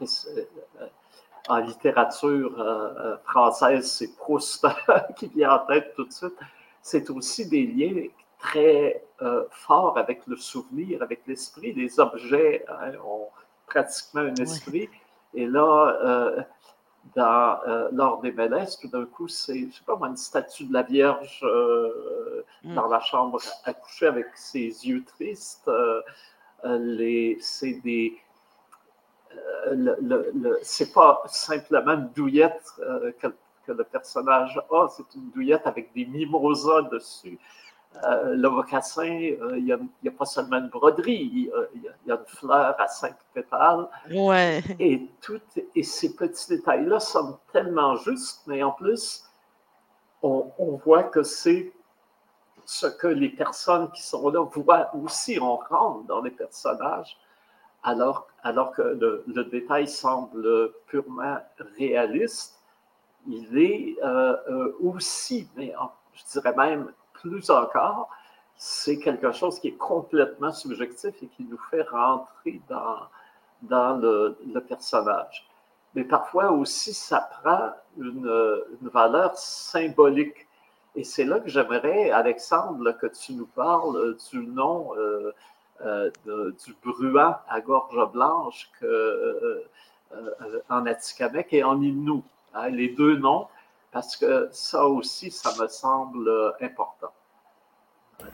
euh, 1.50 1.60
littérature 1.60 2.60
euh, 2.60 2.94
euh, 2.98 3.16
française, 3.24 3.90
c'est 3.90 4.16
Proust 4.16 4.66
qui 5.16 5.28
vient 5.28 5.54
en 5.54 5.66
tête 5.66 5.94
tout 5.94 6.04
de 6.04 6.12
suite, 6.12 6.38
c'est 6.82 7.10
aussi 7.10 7.48
des 7.48 7.66
liens 7.66 8.06
très 8.38 9.02
forts 9.50 9.96
avec 9.96 10.26
le 10.26 10.36
souvenir, 10.36 11.02
avec 11.02 11.22
l'esprit. 11.26 11.72
Les 11.72 11.98
objets 11.98 12.62
hein, 12.68 12.92
ont 13.06 13.28
pratiquement 13.66 14.20
un 14.20 14.34
esprit. 14.34 14.90
Et 15.32 15.46
là, 15.46 16.44
dans, 17.14 17.60
euh, 17.66 17.88
lors 17.92 18.20
des 18.20 18.32
Mélèces, 18.32 18.78
tout 18.78 18.88
d'un 18.88 19.04
coup, 19.04 19.28
c'est, 19.28 19.68
je 19.70 19.76
sais 19.76 19.84
pas 19.86 19.96
moi, 19.96 20.08
une 20.08 20.16
statue 20.16 20.64
de 20.64 20.72
la 20.72 20.82
Vierge 20.82 21.40
euh, 21.44 22.44
mm. 22.64 22.74
dans 22.74 22.88
la 22.88 23.00
chambre 23.00 23.40
à 23.64 23.74
coucher 23.74 24.06
avec 24.06 24.26
ses 24.34 24.86
yeux 24.86 25.04
tristes. 25.04 25.68
Euh, 25.68 26.00
les, 26.64 27.36
c'est 27.40 27.80
des. 27.84 28.16
Le, 29.72 29.96
le, 30.00 30.58
c'est 30.62 30.92
pas 30.92 31.22
simplement 31.26 31.92
une 31.92 32.10
douillette 32.14 32.62
que, 33.18 33.28
que, 33.66 33.72
le 33.72 33.84
personnage 33.84 34.60
a, 34.70 34.88
c'est 34.88 35.14
une 35.14 35.30
douillette 35.30 35.66
avec 35.66 35.92
des 35.94 36.04
mimosas 36.04 36.82
dessus. 36.92 37.38
Euh, 38.02 38.34
le 38.34 38.50
mocassin, 38.50 39.06
euh, 39.40 39.56
il 39.56 39.64
n'y 39.64 39.72
a, 39.72 40.12
pas 40.12 40.24
seulement 40.24 40.56
une 40.56 40.68
broderie, 40.68 41.30
il 41.32 41.82
y, 42.06 42.10
a, 42.10 42.16
une 42.16 42.26
fleur 42.26 42.74
à 42.78 42.88
cinq 42.88 43.14
pétales. 43.32 43.86
Ouais. 44.10 44.62
Et, 44.80 45.08
tout, 45.20 45.40
et 45.74 45.82
ces 45.84 46.16
petits 46.16 46.48
détails-là 46.48 46.98
sont 46.98 47.38
tellement 47.52 47.94
justes, 47.96 48.42
mais 48.46 48.62
en 48.64 48.72
plus, 48.72 49.24
on, 50.22 50.80
voit 50.84 51.04
que 51.04 51.22
c'est 51.22 51.72
ce 52.64 52.86
que 52.86 53.06
les 53.06 53.28
personnes 53.28 53.90
qui 53.92 54.02
sont 54.02 54.28
là 54.28 54.40
voient 54.40 54.90
aussi. 54.96 55.38
On 55.40 55.56
rentre 55.56 56.04
dans 56.06 56.20
les 56.20 56.30
personnages, 56.30 57.16
alors, 57.84 58.26
alors 58.42 58.72
que 58.72 58.82
le, 58.82 59.44
détail 59.44 59.86
semble 59.86 60.72
purement 60.86 61.38
réaliste. 61.78 62.58
Il 63.26 63.56
est 63.58 63.96
euh, 64.02 64.72
aussi, 64.80 65.48
mais 65.56 65.72
je 66.14 66.22
dirais 66.32 66.54
même 66.54 66.92
plus 67.12 67.48
encore, 67.50 68.08
c'est 68.56 68.98
quelque 68.98 69.32
chose 69.32 69.58
qui 69.60 69.68
est 69.68 69.78
complètement 69.78 70.52
subjectif 70.52 71.14
et 71.22 71.26
qui 71.26 71.44
nous 71.44 71.58
fait 71.70 71.82
rentrer 71.82 72.60
dans, 72.68 72.98
dans 73.62 73.96
le, 73.96 74.36
personnage. 74.66 75.46
Mais 75.94 76.04
parfois 76.04 76.50
aussi, 76.50 76.92
ça 76.92 77.28
prend 77.42 77.70
une, 77.98 78.60
valeur 78.82 79.36
symbolique. 79.36 80.46
Et 80.96 81.04
c'est 81.04 81.24
là 81.24 81.40
que 81.40 81.48
j'aimerais, 81.48 82.10
Alexandre, 82.10 82.92
que 82.92 83.06
tu 83.06 83.32
nous 83.32 83.46
parles 83.46 84.16
du 84.30 84.46
nom 84.46 84.94
euh, 84.96 85.32
euh, 85.84 86.10
du 86.26 86.74
bruant 86.84 87.36
à 87.48 87.60
gorge 87.60 88.12
blanche 88.12 88.70
que, 88.80 88.86
euh, 88.86 90.60
en 90.68 90.86
Atikamekw 90.86 91.48
et 91.52 91.64
en 91.64 91.80
Innu. 91.80 92.22
Hein, 92.54 92.68
les 92.68 92.88
deux 92.88 93.16
noms, 93.16 93.48
parce 93.90 94.16
que 94.16 94.48
ça 94.52 94.86
aussi, 94.86 95.30
ça 95.30 95.50
me 95.60 95.66
semble 95.66 96.30
important. 96.60 97.12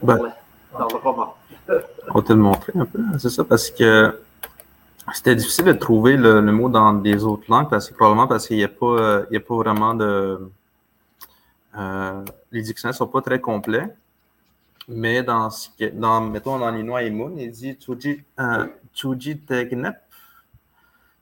Ben, 0.03 0.33
dans 0.77 0.87
le 0.87 0.95
roman. 0.95 1.35
on 1.69 2.13
va 2.13 2.21
te 2.21 2.33
le 2.33 2.39
montrer 2.39 2.73
un 2.75 2.85
peu, 2.85 2.99
c'est 3.17 3.29
ça, 3.29 3.43
parce 3.43 3.71
que 3.71 4.15
c'était 5.13 5.35
difficile 5.35 5.65
de 5.65 5.73
trouver 5.73 6.17
le, 6.17 6.41
mot 6.41 6.69
dans 6.69 6.93
des 6.93 7.23
autres 7.23 7.49
langues, 7.49 7.69
parce 7.69 7.89
que 7.89 7.95
probablement 7.95 8.27
parce 8.27 8.47
qu'il 8.47 8.57
n'y 8.57 8.63
a, 8.63 8.69
pas, 8.69 9.19
a 9.19 9.39
pas 9.39 9.55
vraiment 9.55 9.93
de. 9.93 10.39
Euh, 11.77 12.25
les 12.51 12.61
dictionnaires 12.61 12.93
ne 12.93 12.97
sont 12.97 13.07
pas 13.07 13.21
très 13.21 13.39
complets. 13.39 13.87
Mais 14.87 15.23
dans, 15.23 15.49
ce 15.49 15.69
dans 15.93 16.21
mettons, 16.21 16.57
dans 16.59 16.71
l'Inois 16.71 17.03
et 17.03 17.11
Moon, 17.11 17.35
il 17.37 17.51
dit 17.51 17.77
Chuji 17.79 18.23
euh, 18.39 18.67
Tegnep. 19.47 19.97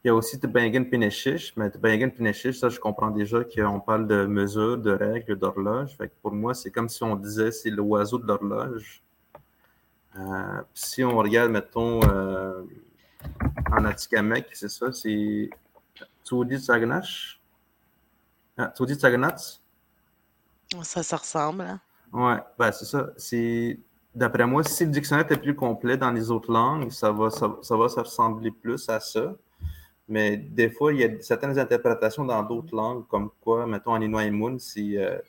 Il 0.03 0.07
y 0.07 0.09
a 0.09 0.15
aussi 0.15 0.39
Tebengen 0.39 0.89
Pineshish, 0.89 1.53
mais 1.57 1.69
Tebengen 1.69 2.09
Pineshish, 2.09 2.59
ça, 2.59 2.69
je 2.69 2.79
comprends 2.79 3.11
déjà 3.11 3.43
qu'on 3.43 3.81
parle 3.81 4.07
de 4.07 4.25
mesures, 4.25 4.77
de 4.77 4.91
règles, 4.91 5.37
d'horloge. 5.37 5.97
Pour 6.21 6.31
moi, 6.31 6.53
c'est 6.53 6.71
comme 6.71 6.87
si 6.87 7.03
on 7.03 7.17
disait 7.17 7.51
c'est 7.51 7.69
l'oiseau 7.69 8.17
de 8.17 8.25
l'horloge. 8.25 9.01
Euh, 10.17 10.61
si 10.73 11.03
on 11.03 11.17
regarde, 11.17 11.51
mettons, 11.51 11.99
euh, 12.09 12.63
en 13.71 13.83
Atikamek, 13.83 14.47
c'est 14.53 14.69
ça, 14.69 14.93
c'est 14.93 15.49
Tudi 16.23 16.57
Tsagnash. 16.57 17.39
Ah, 18.57 18.73
Tsagnats. 18.75 19.59
Ça, 20.83 21.01
ça 21.01 21.17
ressemble. 21.17 21.61
Hein? 21.61 21.79
Ouais, 22.13 22.37
ben, 22.57 22.71
c'est 22.71 22.85
ça. 22.85 23.11
D'après 24.15 24.45
moi, 24.47 24.63
si 24.63 24.85
le 24.85 24.91
dictionnaire 24.91 25.31
est 25.31 25.37
plus 25.37 25.55
complet 25.55 25.95
dans 25.95 26.11
les 26.11 26.31
autres 26.31 26.51
langues, 26.51 26.91
ça 26.91 27.11
va, 27.11 27.29
ça, 27.29 27.47
va 27.47 27.89
se 27.89 27.99
ressembler 27.99 28.51
plus 28.51 28.89
à 28.89 28.99
ça. 28.99 29.35
Mais 30.07 30.37
des 30.37 30.69
fois, 30.69 30.91
il 30.91 30.99
y 30.99 31.03
a 31.03 31.21
certaines 31.21 31.57
interprétations 31.59 32.25
dans 32.25 32.41
d'autres 32.41 32.75
langues, 32.75 33.07
comme 33.07 33.29
quoi, 33.41 33.67
mettons 33.67 33.91
en 33.91 34.01
Inuit 34.01 34.59
si 34.59 34.97
euh, 34.97 35.19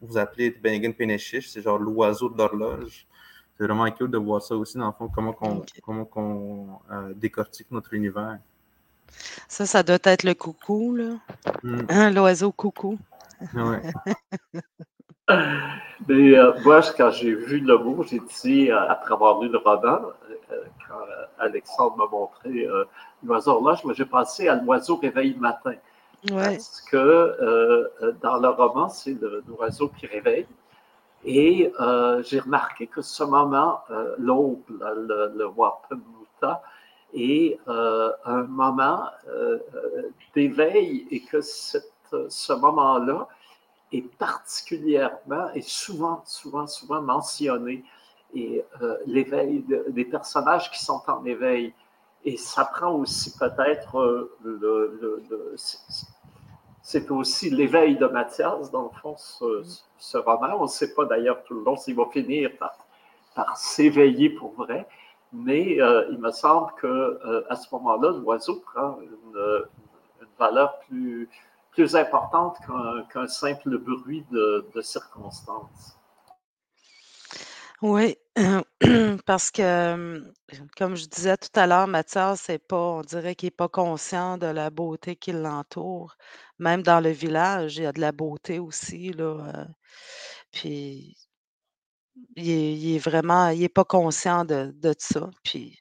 vous 0.00 0.18
appelez 0.18 0.50
Bengen 0.50 0.92
Peneshish, 0.92 1.48
c'est 1.48 1.62
genre 1.62 1.78
l'oiseau 1.78 2.28
de 2.28 2.36
l'horloge 2.36 3.06
c'est 3.56 3.64
vraiment 3.64 3.90
cool 3.90 4.10
de 4.10 4.18
voir 4.18 4.42
ça 4.42 4.54
aussi, 4.54 4.76
dans 4.76 4.86
le 4.86 4.92
fond, 4.92 5.08
comment 5.08 5.34
on 5.40 5.64
comment 5.82 6.82
euh, 6.90 7.14
décortique 7.14 7.70
notre 7.70 7.94
univers. 7.94 8.38
Ça, 9.48 9.64
ça 9.64 9.82
doit 9.82 9.98
être 10.02 10.24
le 10.24 10.34
coucou, 10.34 10.94
là. 10.94 11.18
Hmm. 11.62 11.80
Hein, 11.88 12.10
l'oiseau 12.10 12.52
coucou. 12.52 12.98
Oui. 13.54 13.76
Mais 16.08 16.38
euh, 16.38 16.52
moi, 16.64 16.80
quand 16.96 17.10
j'ai 17.10 17.34
vu 17.34 17.60
le 17.60 17.78
mot, 17.78 18.04
j'ai 18.04 18.20
dit, 18.42 18.70
euh, 18.70 18.88
après 18.88 19.14
avoir 19.14 19.40
lu 19.40 19.48
le 19.48 19.58
roman, 19.58 20.12
quand 20.86 20.94
Alexandre 21.38 21.96
m'a 21.96 22.06
montré 22.06 22.68
l'oiseau 23.24 23.66
là, 23.66 23.76
j'ai 23.94 24.04
pensé 24.04 24.48
à 24.48 24.54
l'oiseau 24.54 24.96
réveil 24.96 25.34
matin. 25.34 25.74
Parce 26.28 26.80
que 26.82 27.90
dans 28.22 28.36
le 28.38 28.48
roman, 28.48 28.88
c'est 28.88 29.16
l'oiseau 29.48 29.88
qui 29.88 30.06
réveille. 30.06 30.46
Et 31.26 31.72
euh, 31.80 32.22
j'ai 32.22 32.38
remarqué 32.38 32.86
que 32.86 33.02
ce 33.02 33.24
moment, 33.24 33.80
euh, 33.90 34.14
l'aube, 34.16 34.62
le, 34.68 35.32
le 35.36 35.46
Wapamuta, 35.48 36.62
est 37.12 37.58
euh, 37.66 38.12
un 38.24 38.42
moment 38.44 39.04
d'éveil 40.34 41.06
et 41.10 41.20
que 41.20 41.40
ce 41.40 42.52
moment-là 42.52 43.26
est 43.92 44.08
particulièrement 44.16 45.52
et 45.54 45.62
souvent, 45.62 46.22
souvent, 46.26 46.66
souvent 46.66 47.00
mentionné. 47.02 47.84
Et 48.34 48.62
l'éveil 49.06 49.64
des 49.88 50.04
personnages 50.04 50.70
qui 50.70 50.84
sont 50.84 51.00
en 51.06 51.24
éveil. 51.24 51.72
Et 52.24 52.36
ça 52.36 52.64
prend 52.64 52.92
aussi 52.92 53.32
peut-être 53.38 54.30
le 54.42 55.56
c'est 56.88 57.10
aussi 57.10 57.50
l'éveil 57.50 57.96
de 57.96 58.06
Mathias, 58.06 58.70
dans 58.70 58.84
le 58.84 58.90
fond, 59.00 59.16
ce, 59.16 60.18
roman. 60.18 60.56
On 60.56 60.62
ne 60.62 60.68
sait 60.68 60.94
pas 60.94 61.04
d'ailleurs 61.04 61.42
tout 61.42 61.54
le 61.54 61.64
long 61.64 61.76
s'il 61.76 61.96
va 61.96 62.04
finir 62.12 62.52
par, 63.34 63.56
s'éveiller 63.56 64.30
pour 64.30 64.52
vrai, 64.52 64.86
mais 65.32 65.80
euh, 65.80 66.06
il 66.12 66.18
me 66.18 66.30
semble 66.30 66.70
qu'à 66.80 66.86
euh, 66.86 67.42
à 67.50 67.56
ce 67.56 67.66
moment-là, 67.72 68.12
l'oiseau 68.12 68.62
prend 68.64 69.00
une, 69.00 69.64
valeur 70.38 70.78
plus, 70.86 71.28
plus 71.76 71.94
importante 71.94 72.56
qu'un 73.12 73.28
simple 73.28 73.76
bruit 73.78 74.24
de, 74.30 74.66
de 74.74 74.80
circonstance. 74.80 75.98
Oui, 77.82 78.16
parce 79.26 79.50
que, 79.50 80.22
comme 80.78 80.96
je 80.96 81.04
disais 81.06 81.36
tout 81.36 81.50
à 81.60 81.66
l'heure, 81.66 81.86
Mathias, 81.86 82.40
c'est 82.46 82.58
pas 82.58 82.76
on 82.78 83.02
dirait 83.02 83.34
qu'il 83.34 83.48
n'est 83.48 83.50
pas 83.50 83.68
conscient 83.68 84.38
de 84.38 84.46
la 84.46 84.70
beauté 84.70 85.16
qui 85.16 85.32
l'entoure. 85.32 86.16
Même 86.58 86.82
dans 86.82 87.00
le 87.00 87.10
village, 87.10 87.76
il 87.76 87.82
y 87.82 87.86
a 87.86 87.92
de 87.92 88.00
la 88.00 88.12
beauté 88.12 88.58
aussi, 88.58 89.12
là, 89.12 89.52
euh, 89.54 89.64
puis 90.52 91.16
il 92.36 92.96
est 92.96 92.98
vraiment 92.98 93.48
il 93.50 93.62
est 93.62 93.68
pas 93.68 93.84
conscient 93.84 94.44
de 94.46 94.72
de 94.74 94.94
ça, 94.98 95.28
puis 95.44 95.78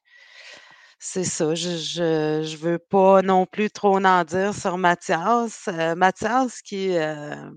c'est 1.08 1.24
ça, 1.24 1.54
je 1.56 1.70
je 1.78 2.58
veux 2.58 2.80
pas 2.80 3.22
non 3.22 3.46
plus 3.46 3.70
trop 3.70 3.98
en 4.04 4.24
dire 4.24 4.54
sur 4.56 4.78
Mathias. 4.78 5.68
Euh, 5.68 5.94
Mathias 5.96 6.62
qui, 6.64 6.98
euh, 6.98 7.52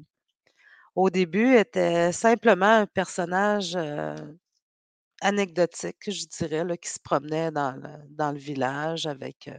au 0.96 1.10
début, 1.10 1.56
était 1.56 2.12
simplement 2.12 2.66
un 2.82 2.86
personnage, 2.86 3.76
anecdotique, 5.20 5.96
je 6.08 6.26
dirais, 6.38 6.64
là, 6.64 6.76
qui 6.76 6.88
se 6.90 6.98
promenait 7.02 7.50
dans 7.50 7.72
le 7.72 7.88
dans 8.10 8.32
le 8.32 8.38
village 8.38 9.06
avec, 9.06 9.50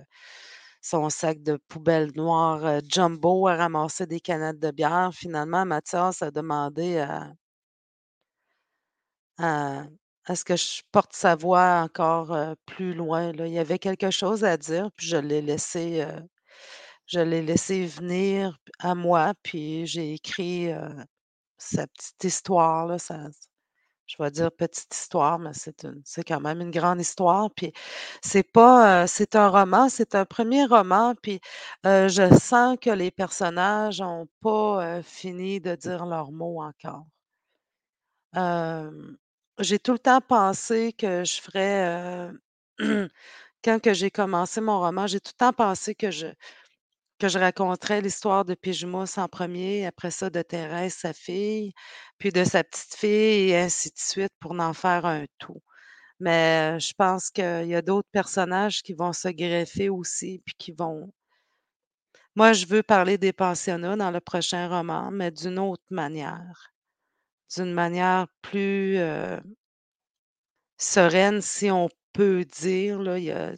son 0.81 1.09
sac 1.09 1.43
de 1.43 1.57
poubelle 1.69 2.11
noire, 2.15 2.79
jumbo 2.89 3.47
à 3.47 3.55
ramasser 3.55 4.05
des 4.07 4.19
canettes 4.21 4.59
de 4.59 4.71
bière. 4.71 5.11
Finalement, 5.13 5.65
Mathias 5.65 6.21
a 6.21 6.31
demandé 6.31 6.99
à 9.37 9.85
ce 10.35 10.43
que 10.45 10.55
je 10.55 10.81
porte 10.91 11.13
sa 11.13 11.35
voix 11.35 11.81
encore, 11.83 12.55
plus 12.65 12.93
loin. 12.93 13.31
Il 13.33 13.47
y 13.47 13.59
avait 13.59 13.79
quelque 13.79 14.11
chose 14.11 14.43
à 14.43 14.57
dire, 14.57 14.91
puis 14.95 15.07
je 15.07 15.17
l'ai 15.17 15.41
laissé, 15.41 16.05
je 17.05 17.19
l'ai 17.19 17.41
laissé 17.41 17.85
venir 17.85 18.57
à 18.79 18.95
moi, 18.95 19.33
puis 19.43 19.85
j'ai 19.87 20.13
écrit, 20.13 20.71
sa 21.57 21.87
petite 21.87 22.23
histoire, 22.23 22.87
là, 22.87 22.97
je 24.07 24.15
vais 24.23 24.31
dire 24.31 24.51
petite 24.51 24.93
histoire, 24.95 25.37
mais 25.39 25.53
c'est 25.53 25.85
c'est 26.03 26.23
quand 26.23 26.39
même 26.39 26.61
une 26.61 26.71
grande 26.71 26.99
histoire. 26.99 27.49
Puis 27.55 27.71
c'est 28.23 28.43
pas, 28.43 29.05
c'est 29.07 29.35
un 29.35 29.49
roman, 29.49 29.89
c'est 29.89 30.15
un 30.15 30.25
premier 30.25 30.65
roman, 30.65 31.13
puis 31.21 31.39
je 31.83 32.37
sens 32.41 32.77
que 32.81 32.89
les 32.89 33.11
personnages 33.11 34.01
n'ont 34.01 34.27
pas 34.41 35.01
fini 35.03 35.59
de 35.61 35.75
dire 35.75 36.05
leurs 36.05 36.31
mots 36.31 36.61
encore. 36.63 37.05
J'ai 39.59 39.79
tout 39.79 39.93
le 39.93 39.99
temps 39.99 40.21
pensé 40.21 40.93
que 40.93 41.23
je 41.23 41.41
ferais, 41.41 42.29
quand 43.63 43.79
que 43.81 43.93
j'ai 43.93 44.11
commencé 44.11 44.61
mon 44.61 44.79
roman, 44.79 45.07
j'ai 45.07 45.19
tout 45.19 45.31
le 45.35 45.37
temps 45.39 45.53
pensé 45.53 45.95
que 45.95 46.11
je 46.11 46.27
raconterais 47.37 48.01
l'histoire 48.01 48.45
de 48.45 48.55
Pijmousse 48.55 49.17
en 49.17 49.27
premier, 49.27 49.85
après 49.85 50.11
ça 50.11 50.29
de 50.29 50.41
Thérèse, 50.41 50.95
sa 50.95 51.13
fille, 51.13 51.73
puis 52.17 52.31
de 52.31 52.43
sa 52.43 52.63
petite 52.63 52.95
fille 52.95 53.51
et 53.51 53.57
ainsi 53.57 53.89
de 53.89 53.97
suite 53.99 54.33
pour 54.39 54.51
en 54.59 54.73
faire 54.73 55.05
un 55.05 55.25
tout. 55.39 55.61
Mais 56.21 56.79
je 56.79 56.93
pense 56.97 57.29
qu'il 57.31 57.67
y 57.67 57.75
a 57.75 57.81
d'autres 57.83 58.09
personnages 58.11 58.83
qui 58.83 58.93
vont 58.93 59.13
se 59.13 59.29
greffer 59.29 59.89
aussi, 59.89 60.41
puis 60.45 60.55
qui 60.59 60.71
vont 60.73 61.11
moi, 62.35 62.53
je 62.53 62.65
veux 62.65 62.81
parler 62.81 63.19
des 63.19 63.33
pensionnats 63.33 63.95
dans 63.95 64.09
le 64.09 64.19
prochain 64.19 64.67
roman, 64.67 65.11
mais 65.11 65.29
d'une 65.29 65.59
autre 65.59 65.83
manière. 65.91 66.71
D'une 67.55 67.73
manière 67.73 68.27
plus, 68.43 68.97
sereine, 70.77 71.41
si 71.41 71.69
on 71.71 71.89
peut 72.13 72.45
dire, 72.45 72.99
là. 73.01 73.17
Il 73.19 73.25
y 73.25 73.31
a 73.31 73.51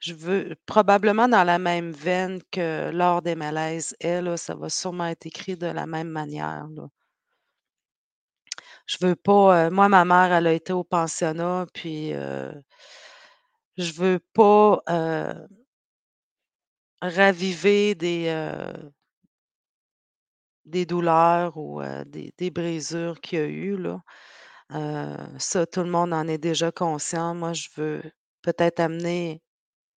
je 0.00 0.14
veux 0.14 0.56
probablement 0.66 1.28
dans 1.28 1.44
la 1.44 1.58
même 1.58 1.92
veine 1.92 2.40
que 2.52 2.90
L'Or 2.92 3.22
des 3.22 3.34
malaises 3.36 3.96
est, 4.00 4.36
ça 4.36 4.54
va 4.54 4.68
sûrement 4.70 5.06
être 5.08 5.26
écrit 5.26 5.56
de 5.56 5.66
la 5.66 5.86
même 5.86 6.08
manière. 6.10 6.66
Je 8.86 8.98
veux 9.00 9.16
pas, 9.16 9.66
euh, 9.66 9.70
moi, 9.70 9.88
ma 9.88 10.04
mère, 10.04 10.32
elle 10.32 10.46
a 10.46 10.52
été 10.52 10.72
au 10.72 10.84
pensionnat, 10.84 11.66
puis, 11.72 12.12
euh, 12.12 12.52
je 13.76 13.92
veux 13.92 14.18
pas, 14.34 14.82
euh 14.88 15.34
raviver 17.02 17.94
des, 17.94 18.26
euh 18.28 18.72
des 20.64 20.86
douleurs 20.86 21.56
ou, 21.56 21.82
des 22.06 22.32
des 22.38 22.50
brisures 22.50 23.20
qu'il 23.20 23.38
y 23.38 23.42
a 23.42 23.46
eu, 23.46 23.76
là. 23.76 24.00
ça, 25.38 25.66
tout 25.66 25.82
le 25.82 25.90
monde 25.90 26.12
en 26.12 26.26
est 26.28 26.38
déjà 26.38 26.72
conscient. 26.72 27.34
Moi, 27.34 27.52
je 27.52 27.68
veux 27.76 28.02
peut-être 28.42 28.80
amener 28.80 29.42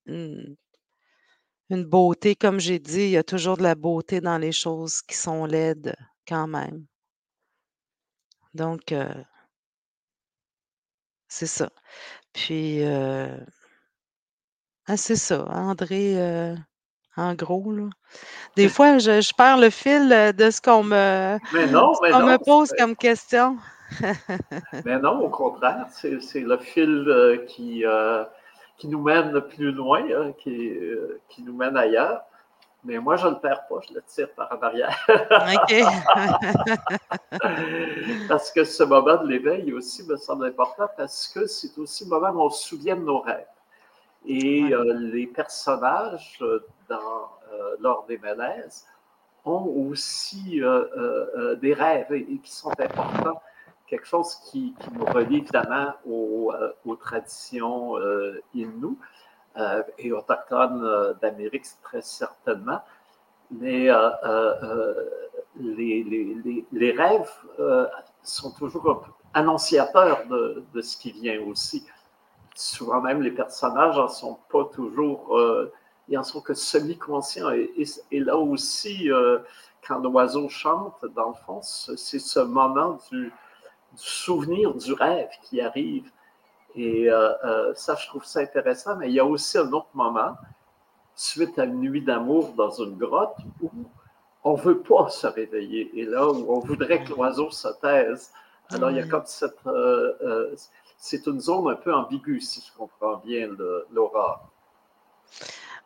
une 0.08 1.86
beauté, 1.86 2.36
comme 2.36 2.60
j'ai 2.60 2.80
dit, 2.80 3.04
il 3.04 3.10
y 3.12 3.18
a 3.18 3.24
toujours 3.24 3.58
de 3.58 3.64
la 3.64 3.76
beauté 3.76 4.22
dans 4.22 4.38
les 4.38 4.52
choses 4.52 5.02
qui 5.02 5.16
sont 5.16 5.46
laides 5.46 5.96
quand 6.28 6.48
même. 6.48 6.86
Donc 8.54 8.94
c'est 11.28 11.48
ça. 11.48 11.70
Puis, 12.34 12.84
ah, 14.86 14.98
c'est 14.98 15.16
ça, 15.18 15.46
André, 15.50 16.16
en 17.18 17.34
gros, 17.34 17.72
là. 17.72 17.90
Des 18.56 18.70
fois, 18.70 18.98
je 18.98 19.34
perds 19.36 19.58
le 19.58 19.70
fil, 19.70 20.10
de 20.10 20.50
ce 20.50 20.62
qu'on 20.62 20.84
me 20.84 21.38
me 21.54 22.38
pose 22.38 22.72
comme 22.78 22.96
question. 22.96 23.58
Mais 24.86 25.00
non, 25.00 25.22
au 25.22 25.30
contraire, 25.30 25.86
c'est 25.90 26.40
le 26.40 26.58
fil, 26.58 27.46
qui, 27.48 27.84
qui 28.78 28.88
nous 28.88 29.02
mène 29.02 29.42
plus 29.42 29.72
loin, 29.72 30.04
hein, 30.16 30.32
qui, 30.38 30.70
euh, 30.70 31.20
qui, 31.30 31.42
nous 31.42 31.56
mène 31.56 31.76
ailleurs. 31.76 32.22
Mais 32.84 33.00
moi, 33.00 33.16
je 33.16 33.26
ne 33.26 33.32
le 33.32 33.40
perds 33.40 33.68
pas, 33.68 33.80
je 33.88 33.96
le 33.96 34.04
tire 34.04 34.30
par 34.34 34.52
en 34.52 34.62
arrière. 34.62 34.96
OK. 35.10 35.74
parce 38.30 38.52
que 38.52 38.64
ce 38.64 38.84
moment 38.84 39.18
de 39.24 39.28
l'éveil 39.28 39.74
aussi 39.74 40.04
me 40.06 40.16
semble 40.16 40.46
important 40.46 40.88
parce 40.96 41.28
que 41.28 41.48
c'est 41.48 41.76
aussi 41.80 42.04
le 42.06 42.12
moment 42.12 42.30
où 42.30 42.46
on 42.46 42.50
se 42.50 42.68
souvient 42.68 42.96
de 42.96 43.02
nos 43.02 43.20
rêves. 43.20 43.48
Et 44.26 44.72
euh, 44.72 44.94
les 44.94 45.28
personnages 45.28 46.38
euh, 46.42 46.64
dans, 46.90 47.30
lors 47.80 48.06
des 48.08 48.18
malaises 48.18 48.86
ont 49.46 49.66
aussi 49.90 50.62
des 51.62 51.74
rêves 51.74 52.12
et 52.12 52.38
qui 52.40 52.52
sont 52.52 52.72
importants 52.80 53.42
quelque 53.88 54.06
chose 54.06 54.36
qui, 54.52 54.76
nous 54.94 55.06
relie 55.06 55.38
évidemment 55.38 55.94
euh, 56.08 56.74
aux, 56.86 56.96
traditions 56.96 57.98
euh, 57.98 58.42
euh, 58.56 59.84
et 59.98 60.12
autochtones 60.12 61.16
d'Amérique, 61.22 61.66
très 61.82 62.02
certainement. 62.02 62.82
Mais 63.50 63.90
les, 65.60 66.92
rêves 66.92 67.32
sont 68.22 68.52
toujours 68.52 69.08
annonciateurs 69.34 70.28
de, 70.28 70.64
de, 70.74 70.82
ce 70.82 70.98
qui 70.98 71.12
vient 71.12 71.42
aussi. 71.42 71.86
Souvent 72.54 73.02
même, 73.02 73.22
les 73.22 73.32
personnages 73.32 73.96
n'en 73.96 74.10
sont 74.10 74.38
pas 74.52 74.66
toujours, 74.66 75.40
ils 76.08 76.18
en 76.18 76.24
sont 76.24 76.42
que 76.42 76.54
semi-conscients. 76.54 77.52
Et, 77.52 77.84
et, 78.12 78.20
là 78.20 78.38
aussi, 78.38 79.10
quand 79.88 80.00
l'oiseau 80.00 80.50
chante, 80.50 81.04
dans 81.16 81.30
le 81.30 81.36
fond, 81.46 81.62
c'est 81.62 82.20
ce 82.20 82.40
moment 82.40 83.00
du, 83.12 83.32
souvenir 83.96 84.74
du 84.76 84.94
rêve 84.94 85.30
qui 85.44 85.62
arrive. 85.62 86.10
Et 86.76 87.10
euh, 87.10 87.32
euh, 87.44 87.74
ça, 87.76 87.96
je 87.96 88.08
trouve 88.08 88.26
ça 88.26 88.42
intéressant. 88.42 88.96
Mais 88.98 89.10
il 89.10 89.14
y 89.14 89.20
a 89.20 89.26
aussi 89.26 89.58
un 89.58 89.72
autre 89.72 89.90
moment, 89.94 90.36
suite 91.16 91.58
à 91.58 91.66
une 91.66 91.80
nuit 91.80 92.02
d'amour 92.02 92.54
dans 92.54 92.70
une 92.70 92.98
grotte, 92.98 93.38
où 93.62 93.70
on 94.44 94.56
ne 94.56 94.62
veut 94.62 94.80
pas 94.80 95.10
se 95.10 95.28
réveiller. 95.28 96.00
Et 96.00 96.06
là, 96.06 96.28
où 96.28 96.54
on 96.54 96.60
voudrait 96.60 97.04
que 97.04 97.10
l'oiseau 97.10 97.50
se 97.50 97.68
taise. 97.82 98.32
Alors, 98.70 98.92
il 98.92 98.98
y 98.98 99.00
a 99.00 99.08
comme 99.08 99.26
cette. 99.26 99.66
Euh, 99.66 100.56
c'est 100.98 101.26
une 101.28 101.40
zone 101.40 101.70
un 101.70 101.76
peu 101.76 101.94
ambiguë, 101.94 102.42
si 102.42 102.62
je 102.66 102.76
comprends 102.78 103.18
bien, 103.18 103.50
Laura. 103.92 104.50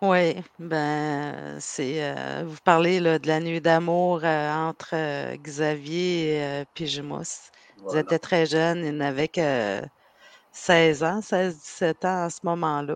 Oui, 0.02 0.36
ben, 0.58 1.60
c'est, 1.60 2.44
vous 2.44 2.58
parlez 2.64 3.00
là, 3.00 3.20
de 3.20 3.28
la 3.28 3.40
nuit 3.40 3.62
d'amour 3.62 4.24
entre 4.24 5.36
Xavier 5.36 6.38
et 6.38 6.66
Pigemus. 6.74 7.52
Ils 7.92 7.98
étaient 7.98 8.20
très 8.20 8.46
jeunes, 8.46 8.84
ils 8.86 8.98
n'avaient 8.98 9.28
que 9.28 9.82
16 10.52 11.04
ans, 11.04 11.20
16-17 11.20 12.06
ans 12.06 12.24
à 12.26 12.30
ce 12.30 12.40
moment-là. 12.44 12.96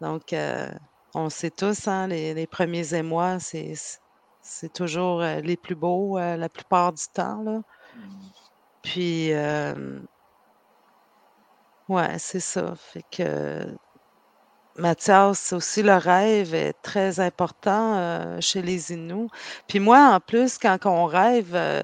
Donc, 0.00 0.32
euh, 0.32 0.68
on 1.14 1.30
sait 1.30 1.50
tous, 1.50 1.88
hein, 1.88 2.08
les, 2.08 2.46
premiers 2.46 2.94
émois, 2.94 3.38
c'est, 3.38 3.74
c'est 4.42 4.72
toujours 4.72 5.22
euh, 5.22 5.40
les 5.40 5.56
plus 5.56 5.74
beaux 5.74 6.18
euh, 6.18 6.36
la 6.36 6.48
plupart 6.48 6.92
du 6.92 7.04
temps. 7.12 7.42
Là. 7.42 7.62
Mmh. 7.94 8.00
Puis, 8.82 9.32
ouais, 11.88 12.18
c'est 12.18 12.40
ça. 12.40 12.74
Fait 12.76 13.04
que 13.10 13.66
Mathias, 14.78 15.52
aussi 15.52 15.82
le 15.82 15.94
rêve 15.94 16.54
est 16.54 16.74
très 16.82 17.18
important 17.20 17.94
euh, 17.96 18.40
chez 18.40 18.60
les 18.60 18.92
Inuits. 18.92 19.28
Puis 19.66 19.80
moi, 19.80 20.14
en 20.14 20.20
plus, 20.20 20.58
quand 20.58 20.78
on 20.84 21.06
rêve, 21.06 21.54
euh, 21.54 21.82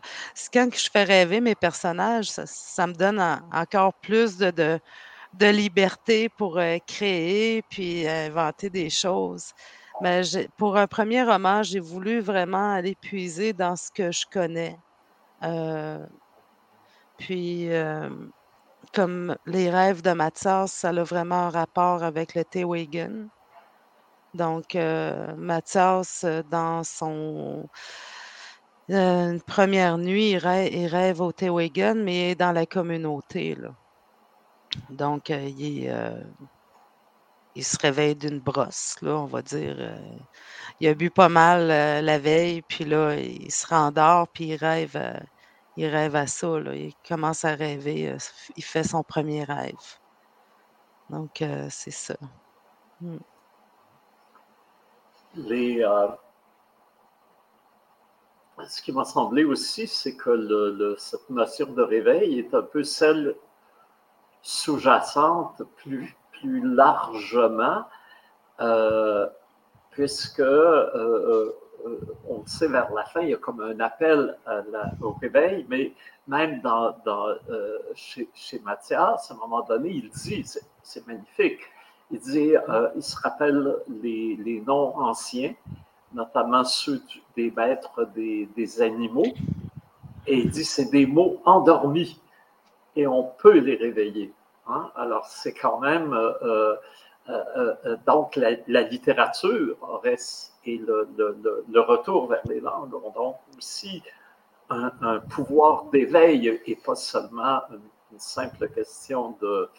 quand 0.52 0.68
je 0.74 0.90
fais 0.90 1.04
rêver 1.04 1.40
mes 1.40 1.54
personnages, 1.54 2.30
ça, 2.30 2.86
me 2.86 2.92
donne 2.92 3.20
encore 3.52 3.94
plus 3.94 4.36
de, 4.36 4.50
de, 5.34 5.46
liberté 5.46 6.28
pour 6.28 6.58
euh, 6.58 6.76
créer 6.86 7.62
puis 7.62 8.06
inventer 8.06 8.68
des 8.68 8.90
choses. 8.90 9.52
Mais 10.02 10.22
pour 10.56 10.76
un 10.76 10.86
premier 10.86 11.22
roman, 11.22 11.62
j'ai 11.62 11.80
voulu 11.80 12.20
vraiment 12.20 12.74
aller 12.74 12.94
puiser 12.94 13.52
dans 13.52 13.76
ce 13.76 13.90
que 13.90 14.10
je 14.10 14.26
connais. 14.30 14.78
puis 17.18 17.68
comme 18.92 19.36
les 19.46 19.70
rêves 19.70 20.02
de 20.02 20.12
Mathias, 20.12 20.72
ça 20.72 20.90
a 20.90 21.02
vraiment 21.02 21.46
un 21.46 21.50
rapport 21.50 22.02
avec 22.02 22.34
le 22.34 22.44
Tewagen. 22.44 23.28
Donc, 24.34 24.76
euh, 24.76 25.34
Mathias, 25.36 26.24
euh, 26.24 26.42
dans 26.50 26.84
son 26.84 27.68
euh, 28.90 29.38
première 29.46 29.98
nuit, 29.98 30.30
il 30.30 30.38
rêve, 30.38 31.20
au 31.20 31.32
Tewagen, 31.32 32.02
mais 32.02 32.34
dans 32.34 32.52
la 32.52 32.66
communauté. 32.66 33.56
Donc, 34.90 35.28
il, 35.28 35.92
se 37.60 37.78
réveille 37.78 38.16
d'une 38.16 38.40
brosse, 38.40 38.96
là, 39.02 39.16
on 39.18 39.26
va 39.26 39.42
dire. 39.42 39.76
il 40.80 40.88
a 40.88 40.94
bu 40.94 41.10
pas 41.10 41.28
mal 41.28 41.68
la 41.68 42.18
veille, 42.18 42.62
puis 42.62 42.84
là, 42.84 43.14
il 43.16 43.50
se 43.50 43.66
rendort, 43.66 44.28
puis 44.28 44.46
il 44.46 44.56
rêve 44.56 44.96
il 45.76 45.86
rêve 45.86 46.16
à 46.16 46.26
ça, 46.26 46.48
il 46.74 46.92
commence 47.08 47.44
à 47.44 47.54
rêver, 47.54 48.10
euh, 48.10 48.18
il 48.56 48.64
fait 48.64 48.84
son 48.84 49.02
premier 49.02 49.44
rêve. 49.44 49.74
Donc, 51.10 51.42
euh, 51.42 51.66
c'est 51.70 51.90
ça. 51.90 52.14
Hmm. 53.00 53.18
Euh, 55.38 56.08
ce 58.68 58.82
qui 58.82 58.92
m'a 58.92 59.04
semblé 59.04 59.44
aussi, 59.44 59.86
c'est 59.86 60.14
que 60.14 60.96
cette 60.98 61.30
notion 61.30 61.72
de 61.72 61.82
réveil 61.82 62.38
est 62.38 62.54
un 62.54 62.62
peu 62.62 62.84
celle 62.84 63.34
sous-jacente 64.42 65.62
plus, 65.76 66.14
plus 66.32 66.60
largement, 66.74 67.84
puisque 69.90 70.42
on 72.28 72.38
le 72.38 72.46
sait, 72.46 72.68
vers 72.68 72.92
la 72.92 73.04
fin, 73.04 73.20
il 73.20 73.30
y 73.30 73.34
a 73.34 73.38
comme 73.38 73.60
un 73.60 73.78
appel 73.80 74.36
au 75.00 75.12
réveil, 75.12 75.66
mais 75.68 75.92
même 76.28 76.60
dans, 76.60 76.94
euh, 77.50 77.78
chez, 77.94 78.28
Mathias, 78.64 79.30
à 79.30 79.34
un 79.34 79.36
moment 79.36 79.62
donné, 79.62 79.90
il 79.90 80.10
dit, 80.10 80.44
c'est 80.82 81.06
magnifique, 81.06 81.60
il 82.10 82.20
dit, 82.20 82.56
euh, 82.56 82.88
il 82.94 83.02
se 83.02 83.16
rappelle 83.16 83.76
les, 84.02 84.62
noms 84.66 84.96
anciens, 84.98 85.54
notamment 86.12 86.64
ceux 86.64 87.02
des 87.36 87.50
maîtres 87.50 88.06
des, 88.14 88.82
animaux, 88.82 89.32
et 90.26 90.38
il 90.38 90.50
dit, 90.50 90.64
c'est 90.64 90.90
des 90.90 91.06
mots 91.06 91.40
endormis, 91.44 92.20
et 92.94 93.06
on 93.06 93.24
peut 93.24 93.58
les 93.58 93.76
réveiller. 93.76 94.32
Hein. 94.68 94.90
Alors, 94.94 95.26
c'est 95.26 95.54
quand 95.54 95.80
même, 95.80 96.16
donc 98.06 98.36
la, 98.36 98.82
littérature 98.82 99.76
et 100.64 100.78
le, 100.78 101.80
retour 101.80 102.28
vers 102.28 102.42
les 102.46 102.60
langues 102.60 102.94
ont 102.94 103.10
donc 103.10 103.36
aussi 103.56 104.02
un, 104.70 105.20
pouvoir 105.30 105.84
d'éveil 105.86 106.60
et 106.66 106.76
pas 106.76 106.94
seulement 106.94 107.60
une, 107.70 108.18
simple 108.18 108.68
question 108.68 109.36
de, 109.40 109.70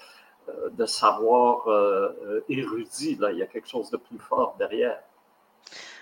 euh, 0.50 0.88
savoir 0.88 1.68
euh, 1.68 2.44
érudit. 2.50 3.16
Là. 3.16 3.32
Il 3.32 3.38
y 3.38 3.44
a 3.44 3.46
quelque 3.46 3.70
chose 3.70 3.92
de 3.92 3.98
plus 3.98 4.18
fort 4.18 4.56
derrière. 4.58 5.00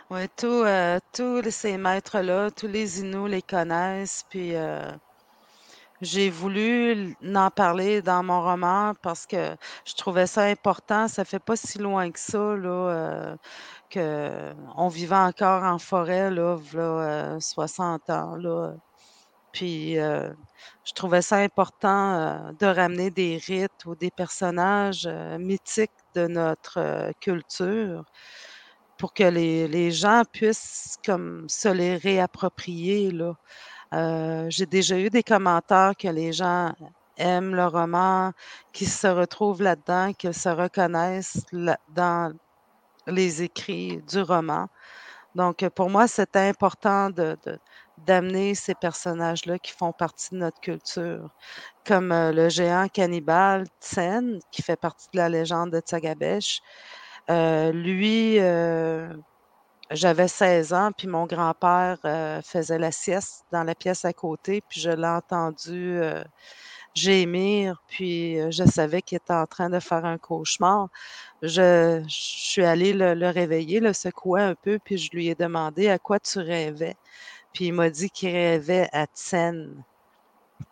Oui, 0.10 0.28
euh, 0.44 1.00
tous 1.14 1.50
ces 1.50 1.78
maîtres-là, 1.78 2.52
tous 2.52 2.68
les 2.68 3.02
Inuits 3.02 3.30
les 3.30 3.42
connaissent, 3.42 4.26
puis 4.30 4.54
j'ai 6.02 6.30
voulu 6.30 7.16
en 7.36 7.50
parler 7.52 8.02
dans 8.02 8.24
mon 8.24 8.42
roman 8.42 8.94
parce 9.02 9.26
que 9.26 9.56
je 9.86 9.94
trouvais 9.94 10.28
ça 10.28 10.44
important. 10.44 11.08
Ça 11.08 11.26
fait 11.26 11.40
pas 11.40 11.56
si 11.56 11.78
loin 11.78 12.12
que 12.12 12.20
ça, 12.20 12.56
là, 12.56 13.38
on 13.96 14.88
vivait 14.88 15.16
encore 15.16 15.64
en 15.64 15.78
forêt, 15.80 16.32
là, 16.32 16.58
60 17.40 18.10
euh, 18.10 18.14
ans, 18.14 18.36
là. 18.36 18.74
Puis 19.52 20.00
euh, 20.00 20.30
je 20.86 20.94
trouvais 20.94 21.22
ça 21.22 21.38
important 21.38 22.14
euh, 22.16 22.52
de 22.60 22.66
ramener 22.68 23.12
des 23.12 23.38
rites 23.38 23.86
ou 23.86 23.96
des 23.96 24.12
personnages 24.12 25.08
mythiques 25.40 25.92
de 26.16 26.28
notre 26.28 27.12
culture 27.20 28.06
pour 28.98 29.14
que 29.14 29.24
les, 29.24 29.92
gens 29.92 30.24
puissent 30.32 30.98
comme 31.06 31.50
se 31.50 31.68
les 31.70 31.98
réapproprier. 31.98 33.12
Là. 33.12 33.34
J'ai 33.92 34.66
déjà 34.66 34.98
eu 34.98 35.10
des 35.10 35.24
commentaires 35.24 35.94
que 35.98 36.08
les 36.08 36.34
gens 36.34 36.74
aiment 37.18 37.56
le 37.56 37.68
roman, 37.68 38.32
qui 38.74 38.86
se 38.86 39.08
retrouvent 39.08 39.62
là-dedans, 39.62 40.14
qui 40.14 40.34
se 40.34 40.50
reconnaissent 40.50 41.46
dans 41.90 42.34
les 43.08 43.44
écrits 43.44 44.02
du 44.08 44.22
roman. 44.22 44.68
Donc, 45.36 45.68
pour 45.70 45.90
moi, 45.90 46.08
c'est 46.08 46.36
important 46.36 47.10
de, 47.10 47.38
d'amener 47.98 48.56
ces 48.56 48.76
personnages-là 48.76 49.60
qui 49.60 49.72
font 49.72 49.94
partie 49.94 50.32
de 50.32 50.38
notre 50.40 50.60
culture, 50.60 51.30
comme 51.86 52.12
euh, 52.12 52.32
le 52.32 52.50
géant 52.50 52.88
cannibale 52.90 53.66
Tsen, 53.80 54.40
qui 54.52 54.62
fait 54.62 54.76
partie 54.76 55.08
de 55.14 55.18
la 55.18 55.30
légende 55.30 55.72
de 55.72 55.80
Tsagabesh. 55.80 56.62
Euh, 57.30 57.72
lui, 57.72 58.40
euh, 58.40 59.14
j'avais 59.92 60.28
16 60.28 60.74
ans, 60.74 60.92
puis 60.96 61.08
mon 61.08 61.26
grand-père 61.26 61.98
faisait 62.44 62.80
la 62.80 62.92
sieste 62.92 63.46
dans 63.52 63.64
la 63.64 63.76
pièce 63.76 64.06
à 64.06 64.14
côté, 64.14 64.62
puis 64.68 64.80
je 64.80 64.90
l'ai 64.90 65.08
entendu 65.08 66.00
gémir, 66.94 67.82
puis 67.88 68.38
je 68.52 68.64
savais 68.66 69.02
qu'il 69.02 69.18
était 69.18 69.34
en 69.34 69.46
train 69.48 69.70
de 69.70 69.80
faire 69.80 70.06
un 70.06 70.18
cauchemar. 70.18 70.90
Je, 71.42 72.04
suis 72.08 72.64
allée 72.64 72.94
le, 72.94 73.14
le, 73.14 73.30
réveiller, 73.30 73.80
le 73.80 73.94
secouer 73.94 74.42
un 74.42 74.56
peu, 74.56 74.80
puis 74.84 74.98
je 74.98 75.12
lui 75.12 75.30
ai 75.30 75.36
demandé 75.36 75.90
à 75.90 76.00
quoi 76.00 76.20
tu 76.20 76.40
rêvais. 76.40 76.96
Puis 77.54 77.68
il 77.68 77.74
m'a 77.74 77.90
dit 77.90 78.10
qu'il 78.10 78.32
rêvait 78.32 78.90
à 78.94 79.06
Tsen, 79.06 79.84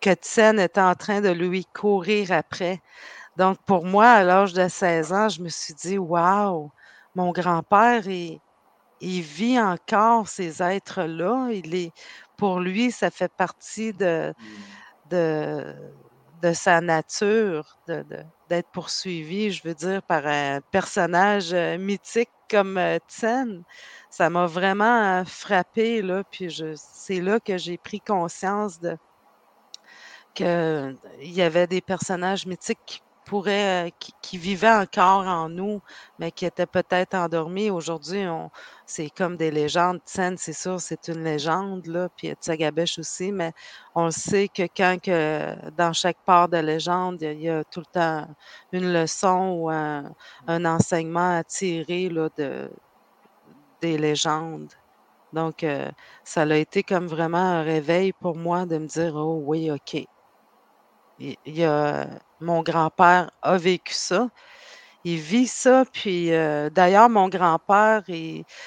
que 0.01 0.13
Tsen 0.13 0.59
était 0.59 0.81
en 0.81 0.95
train 0.95 1.21
de 1.21 1.29
lui 1.29 1.65
courir 1.65 2.31
après. 2.31 2.81
Donc 3.37 3.57
pour 3.65 3.85
moi, 3.85 4.07
à 4.09 4.23
l'âge 4.23 4.53
de 4.53 4.67
16 4.67 5.13
ans, 5.13 5.29
je 5.29 5.41
me 5.41 5.49
suis 5.49 5.73
dit, 5.73 5.97
waouh, 5.97 6.71
mon 7.15 7.31
grand-père, 7.31 8.07
il, 8.07 8.39
il 9.01 9.21
vit 9.21 9.59
encore 9.59 10.27
ces 10.27 10.61
êtres-là. 10.61 11.49
Il 11.51 11.75
est, 11.75 11.91
pour 12.37 12.59
lui, 12.59 12.91
ça 12.91 13.11
fait 13.11 13.31
partie 13.31 13.93
de, 13.93 14.33
mmh. 14.37 15.09
de, 15.09 15.75
de 16.41 16.53
sa 16.53 16.81
nature 16.81 17.77
d'être 17.87 18.69
poursuivi, 18.71 19.51
je 19.51 19.67
veux 19.67 19.73
dire, 19.73 20.01
par 20.03 20.25
un 20.25 20.61
personnage 20.71 21.53
euh, 21.53 21.77
mythique 21.77 22.29
comme 22.49 22.77
euh, 22.77 22.97
Tsen. 23.07 23.63
Ça 24.09 24.29
m'a 24.29 24.45
vraiment 24.45 25.23
frappé, 25.25 26.01
là, 26.01 26.23
puis 26.23 26.55
c'est 26.75 27.21
là 27.21 27.39
que 27.39 27.57
j'ai 27.57 27.77
pris 27.77 27.99
conscience 27.99 28.79
de 28.79 28.97
qu'il 30.33 30.97
y 31.21 31.41
avait 31.41 31.67
des 31.67 31.81
personnages 31.81 32.45
mythiques 32.45 33.03
pourrait, 33.29 33.87
euh, 33.87 33.89
qui, 34.21 34.37
vivait 34.39 34.71
encore 34.71 35.27
en 35.27 35.49
nous, 35.49 35.81
mais 36.17 36.31
qui 36.31 36.45
était 36.47 36.65
peut-être 36.65 37.13
endormi. 37.13 37.69
Aujourd'hui, 37.69 38.27
on, 38.27 38.49
c'est 38.87 39.11
comme 39.11 39.37
des 39.37 39.51
légendes. 39.51 39.99
Tsen, 40.03 40.35
c'est 40.37 40.53
sûr, 40.53 40.81
c'est 40.81 41.09
une 41.09 41.23
légende, 41.23 41.85
là, 41.85 42.09
puis 42.15 42.31
Tsagabesh 42.31 42.97
aussi, 42.97 43.31
mais 43.31 43.53
on 43.93 44.09
sait 44.09 44.47
que 44.47 44.63
quand 44.63 44.97
que 44.99 45.55
dans 45.77 45.93
chaque 45.93 46.17
part 46.25 46.49
de 46.49 46.57
légende, 46.57 47.21
il 47.21 47.41
y 47.41 47.49
a, 47.49 47.63
tout 47.65 47.81
le 47.81 47.85
temps 47.85 48.27
une 48.71 48.91
leçon 48.91 49.51
ou 49.59 49.69
un, 49.69 50.11
enseignement 50.47 51.37
à 51.37 51.43
tirer 51.43 52.09
là, 52.09 52.29
de, 52.35 52.71
des 53.81 53.97
légendes. 53.99 54.73
Donc, 55.33 55.63
euh, 55.63 55.91
ça 56.23 56.41
a 56.41 56.55
été 56.55 56.81
comme 56.81 57.05
vraiment 57.05 57.37
un 57.37 57.61
réveil 57.61 58.11
pour 58.13 58.35
moi 58.35 58.65
de 58.65 58.79
me 58.79 58.87
dire, 58.87 59.15
oh 59.15 59.39
oui, 59.45 59.69
OK. 59.69 60.03
Il 61.19 61.35
y 61.45 61.63
a 61.65 62.07
mon 62.41 62.61
grand-père 62.61 63.31
a 63.41 63.57
vécu 63.57 63.93
ça. 63.93 64.29
Il 65.05 65.17
vit 65.17 65.47
ça, 65.47 65.85
puis 65.91 66.33
euh, 66.33 66.69
d'ailleurs, 66.69 67.09
mon 67.09 67.29
grand-père, 67.29 68.03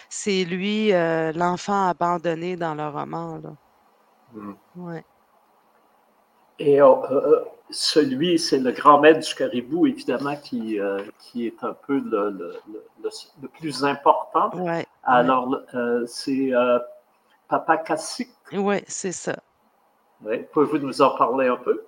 c'est 0.09 0.45
lui 0.45 0.93
euh, 0.93 1.31
l'enfant 1.33 1.89
abandonné 1.89 2.57
dans 2.57 2.75
le 2.75 2.89
roman. 2.89 3.39
Là. 3.43 3.51
Hmm. 4.33 4.55
Ouais. 4.77 5.05
Et 6.59 6.81
euh, 6.81 7.41
celui, 7.69 8.39
c'est 8.39 8.61
le 8.61 8.73
grand 8.73 8.99
maître 8.99 9.21
du 9.21 9.35
caribou, 9.35 9.87
évidemment, 9.87 10.37
qui, 10.37 10.79
qui 11.19 11.47
est 11.47 11.65
un 11.65 11.75
peu 11.87 11.99
le, 11.99 12.31
le, 13.41 13.49
plus 13.49 13.85
important. 13.85 14.51
Ouais, 14.55 14.87
Alors, 15.03 15.61
c'est 16.07 16.53
Papa 17.49 17.77
Cassique. 17.79 18.31
Oui, 18.53 18.77
c'est 18.87 19.13
ça. 19.13 19.37
Ouais. 20.23 20.49
Pouvez-vous 20.53 20.79
nous 20.79 21.03
en 21.03 21.11
parler 21.17 21.49
un 21.49 21.57
peu? 21.57 21.85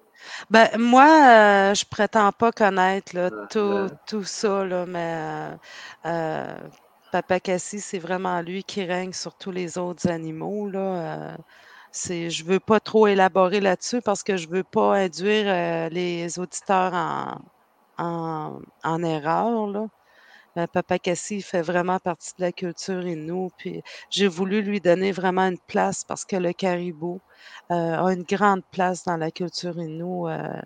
Ben, 0.51 0.69
moi, 0.79 1.05
euh, 1.71 1.75
je 1.75 1.85
prétends 1.85 2.33
pas 2.33 2.53
connaître 2.53 3.15
là, 3.17 3.31
tout, 3.51 3.89
tout 4.07 4.25
ça, 4.25 4.65
là, 4.65 4.87
mais 4.87 5.15
euh, 5.17 5.57
euh, 6.07 6.69
Papa 7.13 7.41
Cassie, 7.41 7.81
c'est 7.81 7.99
vraiment 7.99 8.41
lui 8.43 8.65
qui 8.65 8.85
règne 8.85 9.13
sur 9.13 9.35
tous 9.37 9.51
les 9.51 9.79
autres 9.79 10.09
animaux. 10.09 10.69
Là. 10.69 11.37
c'est, 11.93 12.31
je 12.31 12.45
veux 12.45 12.61
pas 12.61 12.81
trop 12.81 13.07
élaborer 13.07 13.61
là-dessus 13.61 14.03
parce 14.03 14.23
que 14.23 14.37
je 14.37 14.49
veux 14.49 14.65
pas 14.65 14.95
induire 14.97 15.91
les 15.91 16.39
auditeurs 16.39 16.93
en, 16.95 17.41
en, 17.99 18.61
en 18.85 19.03
erreur. 19.03 19.67
Là. 19.69 19.87
Ben, 20.57 20.69
Papa 20.69 20.99
Cassie 21.01 21.43
fait 21.43 21.63
vraiment 21.63 21.99
partie 21.99 22.33
de 22.39 22.43
la 22.43 22.53
culture 22.53 23.07
Innu. 23.07 23.49
Puis 23.57 23.83
j'ai 24.11 24.29
voulu 24.29 24.63
lui 24.63 24.81
donner 24.81 25.11
vraiment 25.13 25.43
une 25.49 25.59
place 25.67 26.05
parce 26.05 26.25
que 26.25 26.37
le 26.37 26.53
caribou 26.53 27.21
euh, 27.73 27.75
a 28.07 28.13
une 28.13 28.23
grande 28.23 28.63
place 28.71 29.05
dans 29.05 29.17
la 29.17 29.31
culture 29.33 29.77
Innu. 29.79 30.29
Euh, 30.29 30.61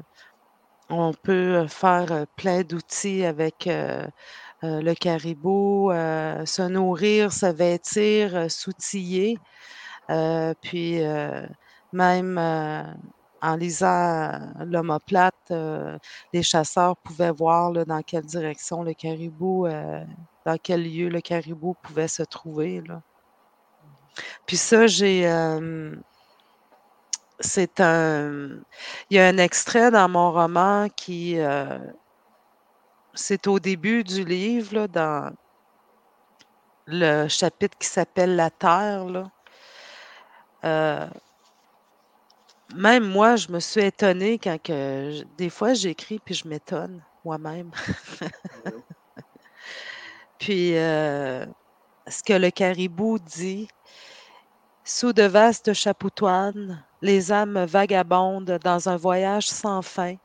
on 0.90 1.12
peut 1.22 1.66
faire 1.68 2.26
plein 2.36 2.62
d'outils 2.62 3.24
avec 3.24 3.66
euh, 3.66 4.06
le 4.62 4.94
caribou, 4.94 5.90
se 5.92 6.68
nourrir, 6.68 7.32
se 7.32 7.46
vêtir, 7.46 8.50
s'outiller. 8.50 9.36
puis 10.62 11.00
même 11.92 12.38
en 13.40 13.56
lisant 13.56 14.32
l'homoplate, 14.64 15.34
euh, 15.50 15.98
les 16.32 16.42
chasseurs 16.42 16.96
pouvaient 16.96 17.30
voir 17.30 17.72
dans 17.72 18.02
quelle 18.02 18.24
direction 18.24 18.82
le 18.82 18.94
caribou, 18.94 19.66
euh, 19.66 20.04
dans 20.44 20.56
quel 20.62 20.82
lieu 20.82 21.08
le 21.08 21.20
caribou 21.20 21.74
pouvait 21.82 22.08
se 22.08 22.22
trouver. 22.22 22.82
Puis 24.46 24.56
ça, 24.56 24.86
j'ai. 24.86 25.28
Euh, 25.28 25.94
c'est 27.40 27.80
un. 27.80 28.58
Il 29.10 29.16
y 29.16 29.20
a 29.20 29.28
un 29.28 29.38
extrait 29.38 29.90
dans 29.90 30.08
mon 30.08 30.32
roman 30.32 30.88
qui. 30.88 31.38
c'est 33.14 33.46
au 33.46 33.58
début 33.58 34.04
du 34.04 34.24
livre, 34.24 34.86
dans 34.86 35.32
le 36.86 37.28
chapitre 37.28 37.76
qui 37.78 37.86
s'appelle 37.86 38.36
La 38.36 38.50
Terre. 38.50 39.30
Même 42.74 43.04
moi, 43.04 43.36
je 43.36 43.50
me 43.50 43.60
suis 43.60 43.82
étonnée 43.82 44.38
quand 44.38 44.60
que 44.62 45.22
des 45.36 45.50
fois 45.50 45.74
j'écris 45.74 46.18
puis 46.18 46.34
je 46.34 46.48
m'étonne 46.48 47.02
moi-même. 47.24 47.70
puis 50.38 50.76
euh, 50.76 51.46
ce 52.06 52.22
que 52.22 52.34
le 52.34 52.50
caribou 52.50 53.18
dit, 53.18 53.68
sous 54.84 55.12
de 55.12 55.24
vastes 55.24 55.72
chapoutoines, 55.74 56.84
les 57.02 57.32
âmes 57.32 57.64
vagabondent 57.64 58.58
dans 58.64 58.88
un 58.88 58.96
voyage 58.96 59.48
sans 59.48 59.82
fin, 59.82 60.16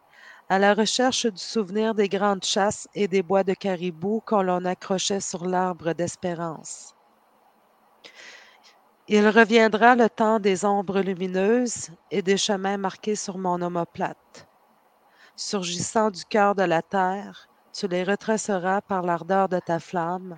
à 0.49 0.60
la 0.60 0.73
recherche 0.73 1.25
du 1.25 1.41
souvenir 1.41 1.95
des 1.95 2.10
grandes 2.10 2.45
chasses 2.45 2.88
et 2.93 3.08
des 3.08 3.23
bois 3.23 3.43
de 3.43 3.53
caribou 3.53 4.21
qu'on 4.25 4.41
l'on 4.41 4.65
accrochait 4.65 5.19
sur 5.19 5.45
l'arbre 5.45 5.93
d'espérance. 5.93 6.95
Il 9.10 9.28
reviendra 9.28 9.96
le 9.96 10.10
temps 10.10 10.39
des 10.39 10.63
ombres 10.63 11.02
lumineuses 11.02 11.89
et 12.10 12.22
des 12.22 12.38
chemins 12.38 12.78
marqués 12.78 13.18
sur 13.18 13.38
mon 13.38 13.62
omoplate. 13.62 14.48
Surgissant 15.36 16.10
du 16.10 16.24
cœur 16.24 16.56
de 16.56 16.63
la 16.63 16.82
terre, 16.82 17.50
tu 17.74 17.88
les 17.89 18.06
retraceras 18.06 18.80
par 18.80 19.02
l'ardeur 19.02 19.50
de 19.50 19.60
ta 19.60 19.80
flamme, 19.80 20.38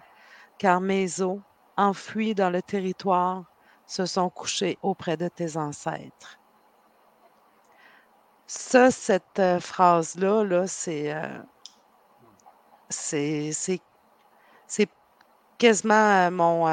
car 0.58 0.82
mes 0.82 1.22
os, 1.22 1.40
enfouis 1.78 2.34
dans 2.34 2.50
le 2.50 2.64
territoire, 2.64 3.44
se 3.86 4.08
sont 4.08 4.32
couchés 4.32 4.80
auprès 4.82 5.16
de 5.16 5.28
tes 5.28 5.58
ancêtres. 5.58 6.40
Ça, 8.48 8.90
cette 8.90 9.40
euh, 9.40 9.60
phrase-là, 9.60 10.44
là, 10.44 10.66
c'est, 10.66 11.14
euh, 11.14 11.40
c'est, 12.90 13.80
quasiment 15.60 15.94
euh, 15.94 16.32
mon, 16.32 16.66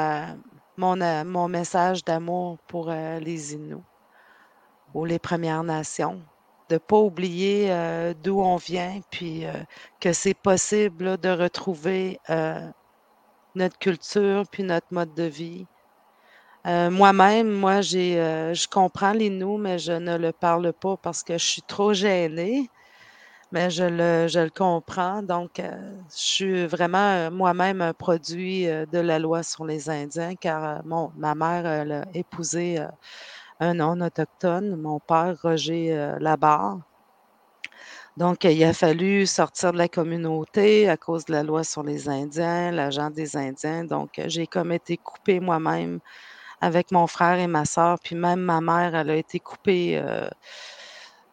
mon, 0.77 0.99
euh, 1.01 1.23
mon 1.23 1.47
message 1.47 2.03
d'amour 2.03 2.57
pour 2.67 2.89
euh, 2.89 3.19
les 3.19 3.53
Inuits 3.53 3.83
ou 4.93 5.05
les 5.05 5.19
Premières 5.19 5.63
Nations. 5.63 6.21
De 6.69 6.75
ne 6.75 6.79
pas 6.79 6.97
oublier 6.97 7.71
euh, 7.71 8.13
d'où 8.13 8.39
on 8.41 8.55
vient, 8.55 9.01
puis 9.11 9.43
que 9.99 10.13
c'est 10.13 10.33
possible 10.33 11.17
de 11.17 11.29
retrouver 11.29 12.19
notre 13.55 13.77
culture, 13.77 14.43
puis 14.51 14.63
notre 14.63 14.87
mode 14.91 15.13
de 15.13 15.23
vie. 15.23 15.67
Moi-même, 16.65 17.51
moi, 17.51 17.81
j'ai, 17.81 18.15
je 18.53 18.67
comprends 18.67 19.11
l'Inou, 19.11 19.57
mais 19.57 19.77
je 19.77 19.91
ne 19.91 20.17
le 20.17 20.31
parle 20.31 20.71
pas 20.73 20.95
parce 20.97 21.21
que 21.23 21.37
je 21.37 21.45
suis 21.45 21.61
trop 21.63 21.93
gênée 21.93 22.69
mais 23.53 23.69
je 23.69 23.83
le, 23.83 24.27
je 24.27 24.39
le 24.39 24.49
comprends. 24.49 25.21
Donc, 25.21 25.59
euh, 25.59 25.71
je 26.09 26.17
suis 26.17 26.65
vraiment 26.65 26.97
euh, 26.97 27.29
moi-même 27.31 27.81
un 27.81 27.93
produit 27.93 28.67
euh, 28.67 28.87
de 28.87 28.97
la 28.97 29.19
loi 29.19 29.43
sur 29.43 29.63
les 29.63 29.91
Indiens, 29.91 30.33
car 30.35 30.83
mon, 30.85 31.11
ma 31.15 31.35
mère 31.35 31.65
a 31.67 32.05
épousé 32.15 32.79
un 33.59 33.75
non 33.75 34.01
autochtone, 34.01 34.75
mon 34.75 34.99
père 34.99 35.35
Roger 35.43 36.15
Labarre. 36.19 36.79
Donc, 38.17 38.43
il 38.43 38.63
a 38.63 38.73
fallu 38.73 39.27
sortir 39.27 39.71
de 39.71 39.77
la 39.77 39.87
communauté 39.87 40.89
à 40.89 40.97
cause 40.97 41.25
de 41.25 41.33
la 41.33 41.43
loi 41.43 41.63
sur 41.63 41.83
les 41.83 42.09
Indiens, 42.09 42.71
l'agent 42.71 43.11
des 43.11 43.37
Indiens. 43.37 43.83
Donc, 43.85 44.19
j'ai 44.25 44.47
comme 44.47 44.71
été 44.71 44.97
coupée 44.97 45.39
moi-même 45.39 45.99
avec 46.59 46.91
mon 46.91 47.05
frère 47.07 47.37
et 47.39 47.47
ma 47.47 47.65
sœur, 47.65 47.99
puis 48.03 48.15
même 48.15 48.39
ma 48.39 48.61
mère, 48.61 48.95
elle 48.95 49.11
a 49.11 49.15
été 49.15 49.39
coupée 49.39 50.01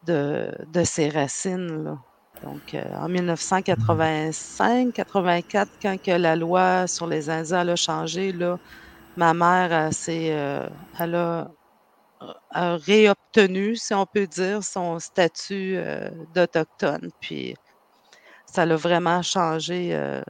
de, 0.02 0.50
de, 0.66 0.84
ses 0.84 1.08
racines. 1.08 1.98
Donc, 2.42 2.74
euh, 2.74 2.82
en 2.96 3.08
1985-84, 3.08 5.72
quand 5.82 5.96
que 6.02 6.10
la 6.12 6.36
loi 6.36 6.86
sur 6.86 7.06
les 7.06 7.28
Indiens 7.30 7.68
a 7.68 7.76
changé, 7.76 8.32
là, 8.32 8.58
ma 9.16 9.34
mère, 9.34 9.72
elle, 9.72 9.92
euh, 10.08 10.68
elle 10.98 11.14
a 11.16 11.50
a 12.50 12.76
réobtenu, 12.76 13.76
si 13.76 13.94
on 13.94 14.06
peut 14.06 14.26
dire, 14.26 14.62
son 14.64 14.98
statut 14.98 15.76
euh, 15.76 16.10
d'autochtone. 16.34 17.10
Puis 17.20 17.54
ça 18.46 18.66
l'a 18.66 18.76
vraiment 18.76 19.22
changé. 19.22 19.94
Euh, 19.94 20.22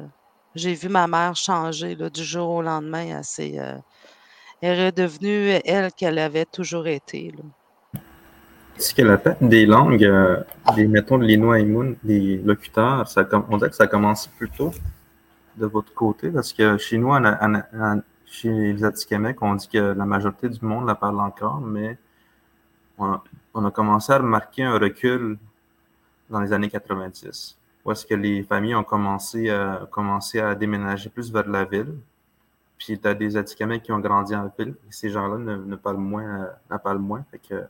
j'ai 0.54 0.74
vu 0.74 0.88
ma 0.88 1.06
mère 1.08 1.36
changer 1.36 1.94
là, 1.96 2.10
du 2.10 2.24
jour 2.24 2.50
au 2.50 2.62
lendemain. 2.62 3.20
Euh, 3.40 3.78
elle 4.62 4.78
est 4.80 4.86
redevenue 4.86 5.60
elle 5.64 5.92
qu'elle 5.92 6.18
avait 6.18 6.46
toujours 6.46 6.86
été. 6.88 7.32
Ce 8.80 8.94
qu'elle 8.94 9.10
appelle 9.10 9.36
des 9.42 9.66
langues, 9.66 10.10
des, 10.74 10.88
mettons, 10.88 11.18
de 11.18 11.24
l'Inoa 11.24 11.58
des 12.02 12.38
locuteurs, 12.38 13.06
ça, 13.06 13.28
on 13.50 13.58
dirait 13.58 13.68
que 13.68 13.76
ça 13.76 13.86
commence 13.86 14.26
plus 14.26 14.48
tôt 14.48 14.72
de 15.56 15.66
votre 15.66 15.92
côté, 15.92 16.30
parce 16.30 16.54
que 16.54 16.78
chez 16.78 16.96
nous, 16.96 17.10
en, 17.10 18.00
chez 18.24 18.72
les 18.72 18.82
Atikamekw, 18.82 19.36
on 19.42 19.54
dit 19.56 19.68
que 19.68 19.78
la 19.78 20.06
majorité 20.06 20.48
du 20.48 20.64
monde 20.64 20.86
la 20.86 20.94
parle 20.94 21.20
encore, 21.20 21.60
mais 21.60 21.98
on 22.98 23.64
a, 23.64 23.70
commencé 23.70 24.12
à 24.12 24.18
remarquer 24.18 24.62
un 24.62 24.78
recul 24.78 25.36
dans 26.30 26.40
les 26.40 26.52
années 26.54 26.70
90, 26.70 27.58
où 27.84 27.92
est-ce 27.92 28.06
que 28.06 28.14
les 28.14 28.42
familles 28.44 28.76
ont 28.76 28.84
commencé 28.84 29.50
à, 29.50 29.86
commencé 29.90 30.40
à 30.40 30.54
déménager 30.54 31.10
plus 31.10 31.30
vers 31.30 31.48
la 31.48 31.64
ville. 31.64 31.94
Puis 32.78 32.98
tu 32.98 33.06
as 33.06 33.12
des 33.12 33.36
Atikamekw 33.36 33.82
qui 33.82 33.92
ont 33.92 33.98
grandi 33.98 34.34
en 34.34 34.50
ville, 34.58 34.74
et 34.88 34.92
ces 34.92 35.10
gens-là 35.10 35.36
ne, 35.36 35.76
parlent 35.76 35.98
moins. 35.98 36.48
Ne 36.70 36.76
parlent 36.78 36.98
moins 36.98 37.24
que, 37.46 37.64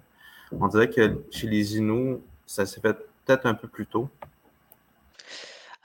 on 0.59 0.69
dirait 0.69 0.91
que 0.91 1.23
chez 1.31 1.47
les 1.47 1.77
Inuits, 1.77 2.19
ça 2.47 2.67
s'est 2.67 2.81
fait 2.81 2.97
peut-être 3.25 3.47
un 3.47 3.55
peu 3.55 3.69
plus 3.69 3.87
tôt. 3.87 4.09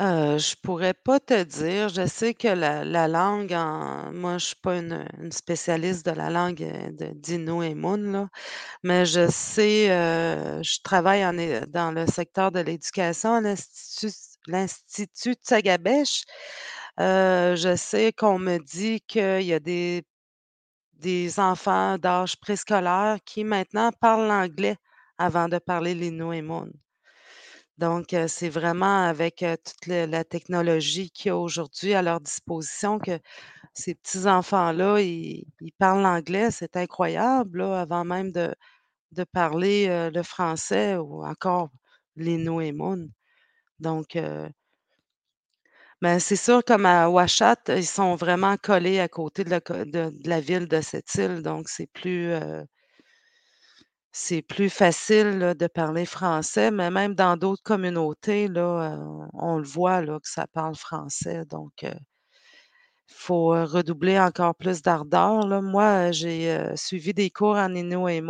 Euh, 0.02 0.38
je 0.38 0.56
pourrais 0.62 0.94
pas 0.94 1.20
te 1.22 1.44
dire. 1.44 1.88
Je 1.90 2.06
sais 2.06 2.34
que 2.34 2.50
la, 2.50 3.08
langue, 3.08 3.56
moi, 4.14 4.38
je 4.38 4.48
suis 4.48 4.56
pas 4.56 4.78
une, 4.78 5.08
spécialiste 5.32 6.06
de 6.06 6.12
la 6.12 6.30
langue 6.30 6.62
euh, 6.64 6.92
de 6.92 7.64
et 7.64 7.76
Moon, 7.76 8.28
mais 8.84 9.06
je 9.06 9.30
sais, 9.30 9.90
euh, 9.92 10.62
je 10.64 10.80
travaille 10.84 11.22
dans 11.70 11.92
le 11.92 12.08
secteur 12.08 12.52
de 12.52 12.60
l'éducation 12.60 13.36
à 13.36 13.42
l'Institut, 13.42 14.12
l'Institut 14.48 15.36
Tsagabesh. 15.36 16.26
je 16.98 17.76
sais 17.78 18.12
qu'on 18.12 18.40
me 18.40 18.58
dit 18.58 19.00
qu'il 19.08 19.44
y 19.44 19.54
a 19.54 19.60
des, 19.62 20.04
des 21.00 21.40
enfants 21.40 21.98
d'âge 21.98 22.38
préscolaire 22.38 23.18
qui 23.26 23.44
maintenant 23.44 23.92
parlent 24.00 24.28
l'anglais 24.28 24.78
avant 25.18 25.48
de 25.48 25.58
parler 25.58 26.12
Moon. 26.12 26.70
Donc, 27.78 28.16
c'est 28.28 28.50
vraiment 28.50 29.06
avec 29.06 29.40
toute 29.40 29.88
la 29.88 30.24
technologie 30.24 31.10
qu'il 31.12 31.30
y 31.30 31.32
a 31.32 31.38
aujourd'hui 31.38 31.94
à 31.94 32.02
leur 32.02 32.22
disposition 32.22 33.00
que 33.00 33.20
ces 33.74 33.96
petits 33.96 34.28
enfants-là, 34.28 35.02
ils, 35.02 35.46
parlent 35.78 36.02
l'anglais. 36.02 36.52
C'est 36.52 36.78
incroyable, 36.78 37.62
avant 37.62 38.06
même 38.06 38.32
de, 38.32 38.56
parler 39.34 40.10
le 40.14 40.24
français 40.24 40.96
ou 40.96 41.26
encore 41.26 41.70
les. 42.16 42.74
Donc, 43.80 44.18
mais 46.06 46.14
ben, 46.14 46.20
c'est 46.20 46.36
sûr, 46.36 46.64
comme 46.64 46.86
à 46.86 47.10
Ouachat, 47.10 47.56
ils 47.70 47.86
sont 47.86 48.16
vraiment 48.16 48.58
collés 48.58 49.00
à 49.00 49.08
côté 49.08 49.44
de 49.44 49.50
la, 50.30 50.40
ville 50.40 50.68
de 50.68 50.80
cette 50.82 51.14
île. 51.16 51.42
Donc, 51.42 51.68
c'est 51.68 51.88
plus 51.94 52.32
c'est 54.18 54.42
plus 54.42 54.70
facile 54.70 55.56
de 55.60 55.68
parler 55.68 56.06
français, 56.06 56.72
mais 56.72 56.90
même 56.92 57.16
dans 57.16 57.38
d'autres 57.38 57.64
communautés, 57.64 58.48
là, 58.48 58.94
euh, 58.94 59.28
on 59.34 59.58
le 59.58 59.66
voit 59.66 60.02
là, 60.02 60.20
que 60.20 60.30
ça 60.30 60.48
parle 60.48 60.76
français. 60.76 61.44
Donc, 61.50 61.74
il 61.82 61.90
euh, 61.90 61.94
faut 63.10 63.54
euh, 63.56 63.66
redoubler 63.66 64.20
encore 64.20 64.56
plus 64.56 64.82
d'ardeur. 64.82 65.62
Moi, 65.62 66.12
j'ai 66.12 66.58
suivi 66.76 67.14
des 67.14 67.30
cours 67.30 67.58
en 67.58 67.74
Inuit 67.76 68.22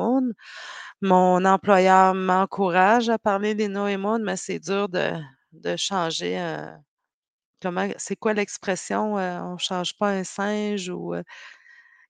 Mon 1.01 1.45
employeur 1.45 2.15
m'encourage 2.15 3.09
à 3.09 3.19
parler 3.19 3.53
l'Inuit 3.53 3.97
mais 4.21 4.37
c'est 4.37 4.59
dur 4.59 4.89
de, 4.89 5.11
de 5.53 5.75
changer. 5.75 6.37
Comment, 7.61 7.87
c'est 7.97 8.15
quoi 8.15 8.33
l'expression? 8.33 9.15
on 9.15 9.53
ne 9.53 9.57
change 9.57 9.97
pas 9.97 10.09
un 10.09 10.23
singe 10.23 10.89
ou 10.89 11.13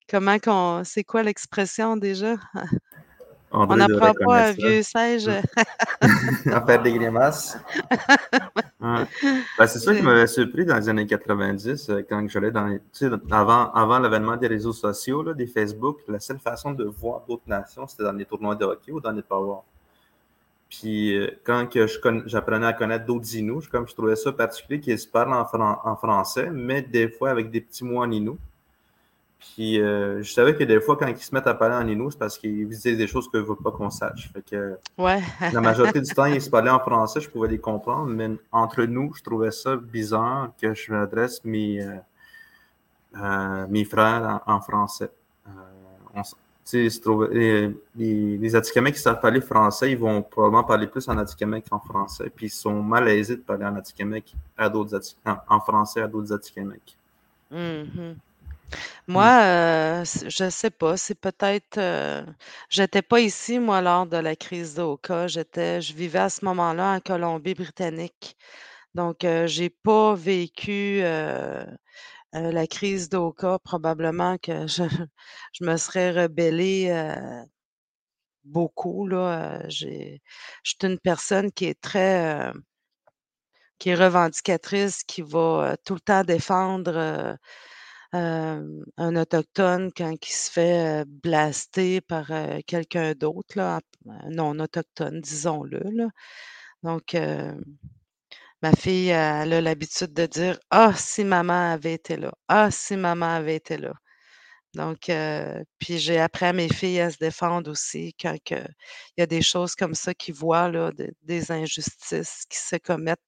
comment 0.10 0.40
qu'on. 0.40 0.84
C'est 0.84 1.04
quoi 1.04 1.24
l'expression 1.24 1.98
déjà? 1.98 2.36
On 3.58 3.76
n'apprend 3.78 4.14
pas 4.14 4.48
un 4.48 4.52
vieux 4.52 4.82
singe. 4.82 5.28
à 6.52 6.66
faire 6.66 6.82
des 6.82 6.94
grimaces. 6.94 7.58
Ben, 8.80 9.08
c'est 9.60 9.80
ça 9.80 9.96
qui 9.96 10.02
m'avait 10.02 10.28
surpris 10.28 10.66
dans 10.66 10.76
les 10.76 10.90
années 10.90 11.06
90, 11.06 11.90
euh, 11.90 12.02
quand 12.08 12.28
j'allais 12.28 12.52
dans 12.52 12.68
les, 12.68 12.82
avant, 13.32 13.72
avant 13.72 14.00
l'avènement 14.00 14.36
des 14.36 14.48
réseaux 14.48 14.74
sociaux, 14.74 15.24
là, 15.24 15.34
des 15.34 15.48
Facebook, 15.48 16.00
la 16.08 16.20
seule 16.20 16.40
façon 16.40 16.72
de 16.72 16.84
voir 16.84 17.24
d'autres 17.28 17.48
nations, 17.48 17.88
c'était 17.88 18.04
dans 18.04 18.12
les 18.12 18.26
tournois 18.26 18.56
de 18.56 18.66
hockey 18.66 18.92
ou 18.92 19.00
dans 19.00 19.12
les 19.12 19.22
power. 19.22 19.60
Puis 20.80 21.18
euh, 21.18 21.30
quand 21.44 21.68
j'apprenais 22.26 22.68
à 22.68 22.74
connaître 22.74 23.06
d'autres 23.06 23.36
Inuits, 23.36 23.68
comme 23.72 23.88
je 23.88 23.94
trouvais 23.94 24.16
ça 24.16 24.32
particulier 24.32 24.80
qu'ils 24.80 25.00
se 25.00 25.08
parlent 25.08 25.34
en, 25.34 25.80
en, 25.84 25.96
français, 25.96 26.50
mais 26.52 26.82
des 26.82 27.10
fois 27.10 27.30
avec 27.30 27.52
des 27.52 27.62
petits 27.62 27.84
mots 27.84 28.02
en 28.02 28.12
Inuit. 28.12 28.40
Puis 29.54 29.80
euh, 29.80 30.24
je 30.24 30.32
savais 30.32 30.56
que 30.56 30.64
des 30.64 30.82
fois, 30.82 30.98
quand 30.98 31.08
ils 31.08 31.18
se 31.18 31.34
mettent 31.34 31.48
à 31.48 31.54
parler 31.54 31.76
en 31.76 31.88
Inou, 31.88 32.10
c'est 32.10 32.18
parce 32.18 32.38
qu'ils 32.38 32.68
disaient 32.68 32.96
des 32.96 33.08
choses 33.08 33.30
qu'ils 33.30 33.42
ne 33.42 33.46
veulent 33.46 33.58
pas 33.58 33.72
qu'on 33.72 33.90
sache. 33.90 34.32
Fait 34.34 34.42
que, 34.42 34.78
ouais. 34.98 35.22
la 35.54 35.62
majorité 35.62 36.02
du 36.02 36.14
temps, 36.14 36.26
ils 36.26 36.42
se 36.42 36.50
parlaient 36.50 36.72
en 36.72 36.80
français, 36.80 37.22
je 37.22 37.30
pouvais 37.30 37.48
les 37.48 37.60
comprendre, 37.60 38.08
mais 38.08 38.32
entre 38.52 38.84
nous, 38.84 39.14
je 39.14 39.22
trouvais 39.22 39.52
ça 39.52 39.76
bizarre 39.76 40.52
que 40.60 40.74
je 40.74 40.92
m'adresse 40.92 41.44
mes, 41.46 41.82
euh, 41.82 41.96
euh, 43.22 43.66
mes 43.70 43.86
frères 43.86 44.42
en, 44.48 44.62
français. 44.62 45.12
On, 46.16 46.22
les, 46.74 47.76
les, 47.96 48.38
les 48.38 48.92
qui 48.92 49.00
savent 49.00 49.20
parler 49.20 49.42
français, 49.42 49.92
ils 49.92 49.98
vont 49.98 50.22
probablement 50.22 50.64
parler 50.64 50.88
plus 50.88 51.08
en 51.08 51.18
Atikamekw 51.18 51.70
qu'en 51.70 51.80
français. 51.80 52.32
Puis 52.36 52.48
ils 52.48 52.50
sont 52.50 52.82
malaisés 52.82 53.38
de 53.38 53.42
parler 53.42 53.66
en 53.66 53.76
Atikamekw 53.76 54.34
à 54.58 54.70
d'autres 54.70 55.00
en, 55.26 55.60
français 55.60 56.02
à 56.02 56.08
d'autres 56.08 56.34
Atikamekw. 56.34 56.96
Mm 57.52 58.14
moi, 59.08 59.42
euh, 59.44 60.04
je 60.04 60.50
sais 60.50 60.70
pas, 60.72 60.98
c'est 60.98 61.16
peut-être, 61.16 61.78
euh, 61.78 62.24
j'étais 62.70 63.02
pas 63.02 63.20
ici, 63.20 63.60
moi, 63.60 63.82
lors 63.82 64.06
de 64.08 64.18
la 64.18 64.36
crise 64.36 64.76
d'Oka. 64.76 65.28
J'étais 65.28 65.82
je 65.82 65.94
vivais 65.94 66.20
à 66.20 66.30
ce 66.30 66.44
moment-là 66.46 66.96
en 66.96 67.00
Colombie-Britannique. 67.00 68.36
Donc, 68.96 69.24
euh, 69.24 69.48
j'ai 69.48 69.70
pas 69.70 70.16
vécu, 70.16 71.02
la 72.36 72.68
crise 72.68 73.10
d'Oka. 73.10 73.60
Probablement 73.60 74.38
que 74.38 74.68
je 74.68 74.84
me 75.62 75.78
serais 75.78 76.12
rebellée, 76.12 76.90
beaucoup, 78.44 79.08
là, 79.08 79.68
j'ai 79.70 80.22
je 80.64 80.72
suis 80.72 80.78
une 80.92 81.00
personne 81.00 81.52
qui 81.52 81.66
est 81.66 81.80
très, 81.82 82.52
qui 83.80 83.90
est 83.90 83.96
revendicatrice, 83.96 85.04
qui 85.04 85.22
va, 85.22 85.76
tout 85.86 85.96
le 85.96 86.00
temps 86.00 86.24
défendre, 86.24 87.38
un 88.14 89.16
autochtone 89.16 89.92
quand 89.96 90.12
il 90.12 90.32
se 90.34 90.52
fait, 90.52 91.06
blaster 91.08 92.02
par, 92.02 92.32
quelqu'un 92.68 93.14
d'autre 93.14 93.82
non 94.30 94.60
autochtone, 94.60 95.22
disons-le. 95.22 95.82
Donc, 96.84 97.16
ma 98.66 98.72
fille, 98.76 99.12
a 99.12 99.46
l'habitude 99.46 100.14
de 100.14 100.26
dire: 100.26 100.60
«Ah, 100.72 100.92
si 100.96 101.24
maman 101.24 101.74
avait 101.74 101.94
été 101.94 102.18
là! 102.18 102.32
Ah, 102.48 102.72
si 102.72 102.96
maman 102.98 103.36
avait 103.36 103.56
été 103.58 103.78
là!» 103.78 103.94
donc, 104.74 105.10
puis 105.80 105.98
j'ai 106.00 106.20
appris 106.20 106.46
à 106.46 106.54
mes 106.54 106.68
filles 106.68 107.00
à 107.02 107.10
se 107.12 107.18
défendre 107.18 107.72
aussi 107.72 108.14
quand 108.20 108.36
il 108.52 108.68
y 109.18 109.22
a 109.22 109.26
des 109.28 109.42
choses 109.42 109.76
comme 109.76 109.96
ça 109.96 110.14
qu'ils 110.14 110.34
voient 110.36 110.70
là, 110.70 110.92
des 111.24 111.52
injustices 111.52 112.44
qui 112.50 112.58
se 112.58 112.76
commettent, 112.78 113.20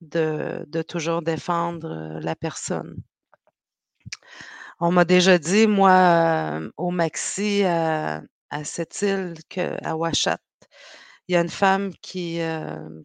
de 0.00 0.82
toujours 0.82 1.22
défendre, 1.22 2.18
la 2.22 2.36
personne. 2.36 2.96
On 4.80 4.90
m'a 4.92 5.04
déjà 5.04 5.38
dit, 5.38 5.66
moi, 5.66 6.60
au 6.76 6.90
Maxi, 6.90 7.62
à 7.64 8.22
cette 8.64 9.02
île 9.02 9.34
à 9.82 9.96
Ouachat, 9.96 10.38
il 11.28 11.34
y 11.34 11.36
a 11.36 11.40
une 11.40 11.48
femme 11.48 11.92
qui, 12.02 12.38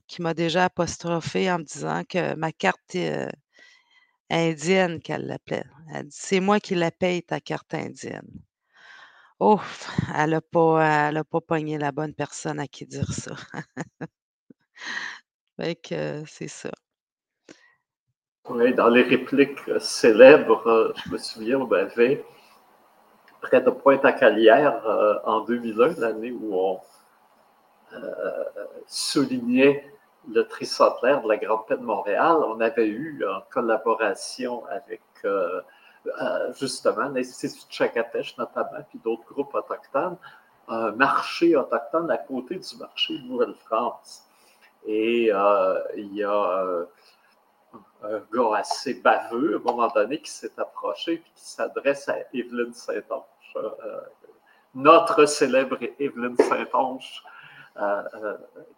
qui 0.07 0.21
m'a 0.21 0.33
déjà 0.33 0.65
apostrophée 0.65 1.51
en 1.51 1.59
me 1.59 1.63
disant 1.63 2.03
que 2.07 2.35
ma 2.35 2.51
carte, 2.51 2.95
indienne 4.31 4.99
qu'elle 5.01 5.25
l'appelait. 5.27 5.63
Elle 5.93 6.07
dit: 6.07 6.17
«C'est 6.19 6.39
moi 6.39 6.59
qui 6.59 6.75
la 6.75 6.91
paye 6.91 7.23
ta 7.23 7.39
carte 7.39 7.73
indienne». 7.73 8.27
Ouf! 9.39 9.89
Elle 10.15 10.33
a 10.35 10.41
pas 10.41 11.11
pas 11.31 11.41
pogné 11.41 11.77
la 11.77 11.91
bonne 11.91 12.13
personne 12.13 12.59
à 12.59 12.67
qui 12.67 12.85
dire 12.85 13.11
ça. 13.13 13.35
Fait 15.59 15.75
que 15.75 16.23
c'est 16.27 16.47
ça. 16.47 16.71
Oui, 18.49 18.73
dans 18.73 18.89
les 18.89 19.03
répliques 19.03 19.59
célèbres, 19.79 20.93
je 21.05 21.11
me 21.11 21.17
souviens, 21.17 21.59
on 21.59 21.71
avait 21.71 22.23
près 23.41 23.61
de 23.61 23.69
Pointe-à-Calière 23.69 24.81
en 25.25 25.41
2001, 25.41 25.99
l'année 25.99 26.31
où 26.31 26.55
on 26.55 26.79
soulignait 28.87 29.89
le 30.27 30.47
tricentenaire 30.47 31.21
de 31.21 31.29
la 31.29 31.37
Grande 31.37 31.65
Paix 31.67 31.77
de 31.77 31.83
Montréal, 31.83 32.37
on 32.45 32.59
avait 32.59 32.87
eu 32.87 33.23
en 33.25 33.41
collaboration 33.49 34.65
avec 34.67 35.01
euh, 35.25 35.61
euh, 36.21 36.53
justement 36.53 37.09
l'Institut 37.09 37.67
de 37.67 37.71
Chakatèche 37.71 38.37
notamment, 38.37 38.83
puis 38.89 38.99
d'autres 39.03 39.25
groupes 39.25 39.53
autochtones, 39.53 40.17
un 40.67 40.91
marché 40.91 41.55
autochtone 41.55 42.11
à 42.11 42.17
côté 42.17 42.55
du 42.55 42.77
marché 42.77 43.17
de 43.17 43.23
Nouvelle-France. 43.23 44.23
Et 44.85 45.29
euh, 45.31 45.79
il 45.95 46.13
y 46.13 46.23
a 46.23 46.85
un 48.03 48.19
gars 48.33 48.55
assez 48.57 48.95
baveux, 48.95 49.55
à 49.55 49.57
un 49.57 49.71
moment 49.71 49.87
donné, 49.87 50.21
qui 50.21 50.31
s'est 50.31 50.57
approché 50.57 51.13
et 51.13 51.19
qui 51.19 51.31
s'adresse 51.35 52.07
à 52.07 52.17
Evelyne 52.33 52.73
Saint-Onge, 52.73 53.23
notre 54.75 55.25
célèbre 55.25 55.77
Evelyne 55.99 56.37
Saint-Onge, 56.37 57.23
euh, 57.25 57.29
euh, 57.29 57.38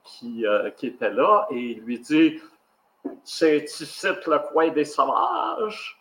qui, 0.04 0.46
euh, 0.46 0.70
qui, 0.72 0.88
était 0.88 1.10
là 1.10 1.48
et 1.50 1.58
il 1.58 1.82
lui 1.82 2.00
dit 2.00 2.42
C'est 3.24 3.58
ici 3.58 4.08
le 4.28 4.40
coin 4.52 4.70
des 4.70 4.86
sauvages 4.86 6.00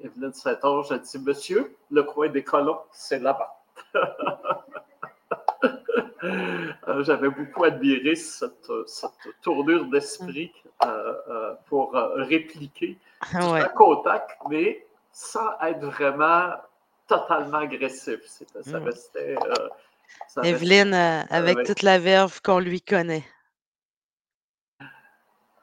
Evelyne 0.00 0.32
Saint-Onge 0.32 0.92
a 0.92 0.98
dit 0.98 1.18
Monsieur, 1.18 1.76
le 1.90 2.04
coin 2.04 2.28
des 2.28 2.44
colons, 2.44 2.78
c'est 2.92 3.18
là-bas. 3.18 3.60
J'avais 7.00 7.30
beaucoup 7.30 7.64
admiré 7.64 8.14
cette, 8.14 8.70
cette 8.86 9.10
tournure 9.42 9.86
d'esprit 9.86 10.52
pour 11.66 11.92
répliquer 11.92 12.98
ouais. 13.34 13.60
à 13.60 14.26
mais 14.48 14.86
sans 15.12 15.58
être 15.62 15.84
vraiment 15.84 16.52
totalement 17.08 17.58
agressif. 17.58 18.20
Ça 18.62 18.78
mm. 18.78 18.90
Evelyne, 20.42 20.94
euh, 20.94 21.22
avec 21.30 21.64
toute 21.64 21.82
la 21.82 21.98
verve 21.98 22.40
qu'on 22.42 22.58
lui 22.58 22.80
connaît. 22.80 23.24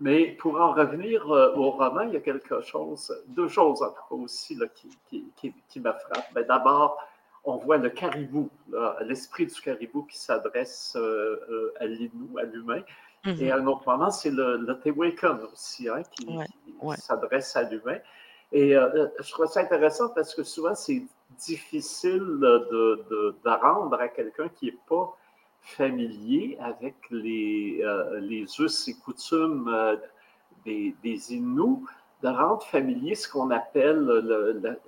Mais 0.02 0.32
pour 0.40 0.60
en 0.60 0.74
revenir 0.74 1.32
euh, 1.32 1.56
au 1.56 1.72
roman, 1.72 2.02
il 2.02 2.14
y 2.14 2.18
a 2.18 2.20
quelque 2.20 2.62
chose, 2.62 3.16
deux 3.28 3.48
choses 3.48 3.82
en 3.82 3.90
tout 3.90 3.94
cas 4.10 4.24
aussi 4.24 4.56
là, 4.56 4.66
qui, 4.68 4.90
qui, 5.36 5.54
qui, 5.70 5.80
me 5.80 5.92
frappent. 5.92 6.34
Ben, 6.34 6.46
d'abord, 6.46 6.98
on 7.46 7.58
voit 7.58 7.78
le 7.78 7.90
caribou, 7.90 8.50
l'esprit 9.02 9.46
du 9.46 9.62
caribou 9.62 10.04
qui 10.04 10.18
s'adresse 10.18 10.98
euh, 10.98 11.74
à 11.80 11.86
l'inou, 11.86 12.38
à 12.38 12.44
l'humain. 12.44 12.82
Et 13.26 13.30
mm-hmm. 13.30 13.52
à 13.52 13.56
un 13.56 13.68
autre 13.68 13.88
moment, 13.88 14.12
c'est 14.12 14.30
le, 14.30 14.58
le 14.58 15.52
aussi, 15.52 15.88
hein, 15.88 16.04
qui, 16.12 16.28
s'adresse 16.98 17.56
à 17.56 17.64
l'humain. 17.64 17.98
Et 18.52 18.74
je 18.74 19.32
trouve 19.32 19.48
ça 19.48 19.62
intéressant 19.62 20.10
parce 20.10 20.36
que 20.36 20.44
souvent, 20.44 20.76
c'est 20.76 21.04
difficile 21.32 22.20
de, 22.20 23.06
de, 23.10 23.36
de 23.44 23.50
rendre 23.50 24.00
à 24.00 24.08
quelqu'un 24.08 24.50
qui 24.50 24.68
n'est 24.68 24.78
pas 24.88 25.16
familier 25.66 26.58
avec 26.62 26.96
les, 27.10 27.82
euh, 27.84 28.20
les 28.20 28.46
us 28.60 28.88
et 28.88 28.94
coutumes 28.94 29.68
euh, 29.68 29.96
des, 30.64 30.96
des 31.04 31.34
Inuits, 31.34 31.84
de 32.22 32.28
rendre 32.30 32.64
familier 32.64 33.16
ce 33.16 33.28
qu'on 33.28 33.52
appelle 33.52 34.06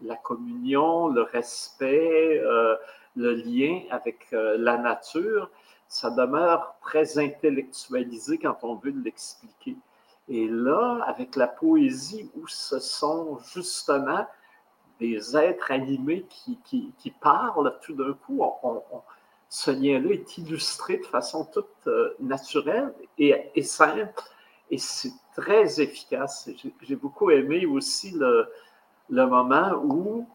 la, 0.01 0.15
communion, 0.17 1.07
le 1.07 1.23
respect, 1.23 2.39
euh, 2.39 2.75
le 3.15 3.33
lien 3.33 3.81
avec 3.91 4.27
la 4.31 4.77
nature. 4.77 5.49
Ça 5.88 6.09
demeure 6.09 6.75
très 6.81 7.17
intellectualisé 7.19 8.38
quand 8.38 8.57
on 8.63 8.75
veut 8.75 8.93
l'expliquer. 9.03 9.75
Et 10.29 10.47
là, 10.47 10.99
avec 11.05 11.35
la 11.35 11.47
poésie, 11.47 12.29
où 12.35 12.47
ce 12.47 12.79
sont 12.79 13.39
justement 13.53 14.25
des 14.99 15.37
êtres 15.37 15.71
animés 15.71 16.25
qui, 16.29 17.13
parlent, 17.21 17.77
tout 17.81 17.93
d'un 17.93 18.13
coup, 18.13 18.43
ce 19.49 19.71
lien-là 19.71 20.11
est 20.11 20.37
illustré 20.37 20.97
de 20.97 21.05
façon 21.05 21.45
toute 21.45 21.67
euh, 21.87 22.15
naturelle 22.19 22.93
et, 23.17 23.61
simple, 23.63 24.11
et 24.69 24.77
c'est 24.77 25.13
très 25.35 25.79
efficace. 25.81 26.49
J'ai 26.81 26.95
beaucoup 26.95 27.31
aimé 27.31 27.65
aussi 27.65 28.11
le, 28.11 28.49
moment 29.09 29.71
où, 29.83 30.27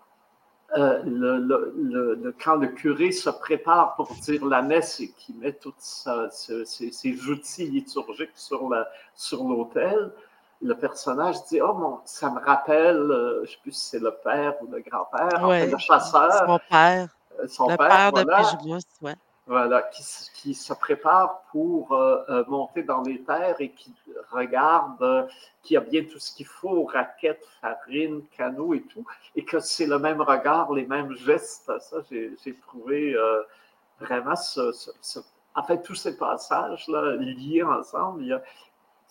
euh, 0.79 1.03
le, 1.05 2.35
quand 2.43 2.57
le 2.57 2.69
curé 2.69 3.13
se 3.13 3.29
prépare 3.29 3.95
pour 3.97 4.15
dire 4.23 4.47
la 4.47 4.63
messe 4.63 5.01
et 5.01 5.11
qui 5.11 5.35
met 5.35 5.53
tous 5.53 5.75
ses, 6.31 7.29
outils 7.29 7.67
liturgiques 7.67 8.31
sur 8.35 8.67
l'autel, 8.67 8.87
sur 9.15 9.45
le 10.63 10.75
personnage 10.75 11.45
dit 11.47 11.61
Oh, 11.61 11.75
mon, 11.75 12.01
ça 12.05 12.31
me 12.31 12.41
rappelle, 12.41 12.97
euh, 12.97 13.37
je 13.39 13.41
ne 13.41 13.47
sais 13.47 13.59
plus 13.63 13.73
si 13.73 13.89
c'est 13.91 13.99
le 13.99 14.13
père 14.13 14.55
ou 14.63 14.71
le 14.71 14.81
grand-père, 14.81 15.47
le 15.47 15.79
chasseur. 15.79 16.47
Son 16.47 16.61
père. 16.71 17.09
Euh, 17.41 17.49
son 17.49 17.69
le 17.69 17.77
père, 17.77 18.13
de 18.13 18.23
voilà, 18.23 18.43
ouais. 19.03 19.15
Voilà, 19.47 19.83
qui, 19.83 20.05
qui, 20.35 20.55
se 20.55 20.73
prépare 20.73 21.43
pour 21.51 21.93
euh, 21.93 22.45
monter 22.47 22.85
dans 22.85 23.03
les 23.03 23.21
terres 23.23 23.57
et 23.59 23.71
qui 23.71 23.93
regarde 24.31 25.29
qu'il 25.63 25.75
y 25.75 25.77
a 25.77 25.81
bien 25.81 26.05
tout 26.05 26.21
ce 26.21 26.33
qu'il 26.33 26.47
faut 26.47 26.85
raquettes, 26.85 27.45
farine, 27.61 28.23
canot 28.37 28.75
et 28.75 28.83
tout, 28.83 29.05
et 29.35 29.45
que 29.45 29.59
c'est 29.59 29.87
le 29.87 29.99
même 29.99 30.21
regard, 30.21 30.73
les 30.73 30.87
mêmes 30.87 31.13
gestes. 31.17 31.73
Ça, 31.81 31.97
j'ai 32.11 32.55
trouvé 32.69 33.17
vraiment 33.99 34.37
ce, 34.37 34.71
ce, 35.01 35.19
en 35.57 35.63
fait, 35.65 35.83
tous 35.83 35.97
ces 35.97 36.17
passages-là 36.17 37.17
liés 37.17 37.65
ensemble, 37.65 38.23
il 38.23 38.29
y 38.29 38.33
a, 38.33 38.43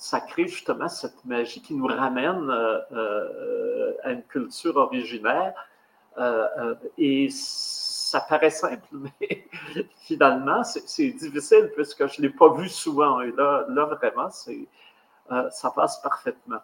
ça 0.02 0.20
crée 0.20 0.48
justement 0.48 0.90
cette 0.90 1.24
magie 1.26 1.62
qui 1.62 1.76
nous 1.76 1.86
ramène 1.86 2.50
euh, 2.50 2.80
euh, 2.92 3.94
à 4.04 4.14
une 4.14 4.24
culture 4.24 4.76
originaire. 4.78 5.54
Euh, 6.18 6.74
et 6.98 7.28
ça 7.30 8.20
paraît 8.22 8.50
simple, 8.50 8.88
mais 8.92 9.48
finalement, 10.00 10.64
c'est 10.64 11.12
difficile 11.12 11.72
puisque 11.76 12.08
je 12.08 12.20
ne 12.20 12.26
l'ai 12.26 12.34
pas 12.34 12.52
vu 12.52 12.68
souvent. 12.68 13.22
Et 13.22 13.32
là, 13.32 13.66
là 13.70 13.86
vraiment, 13.86 14.30
ça 14.32 15.70
passe 15.70 16.02
parfaitement. 16.02 16.62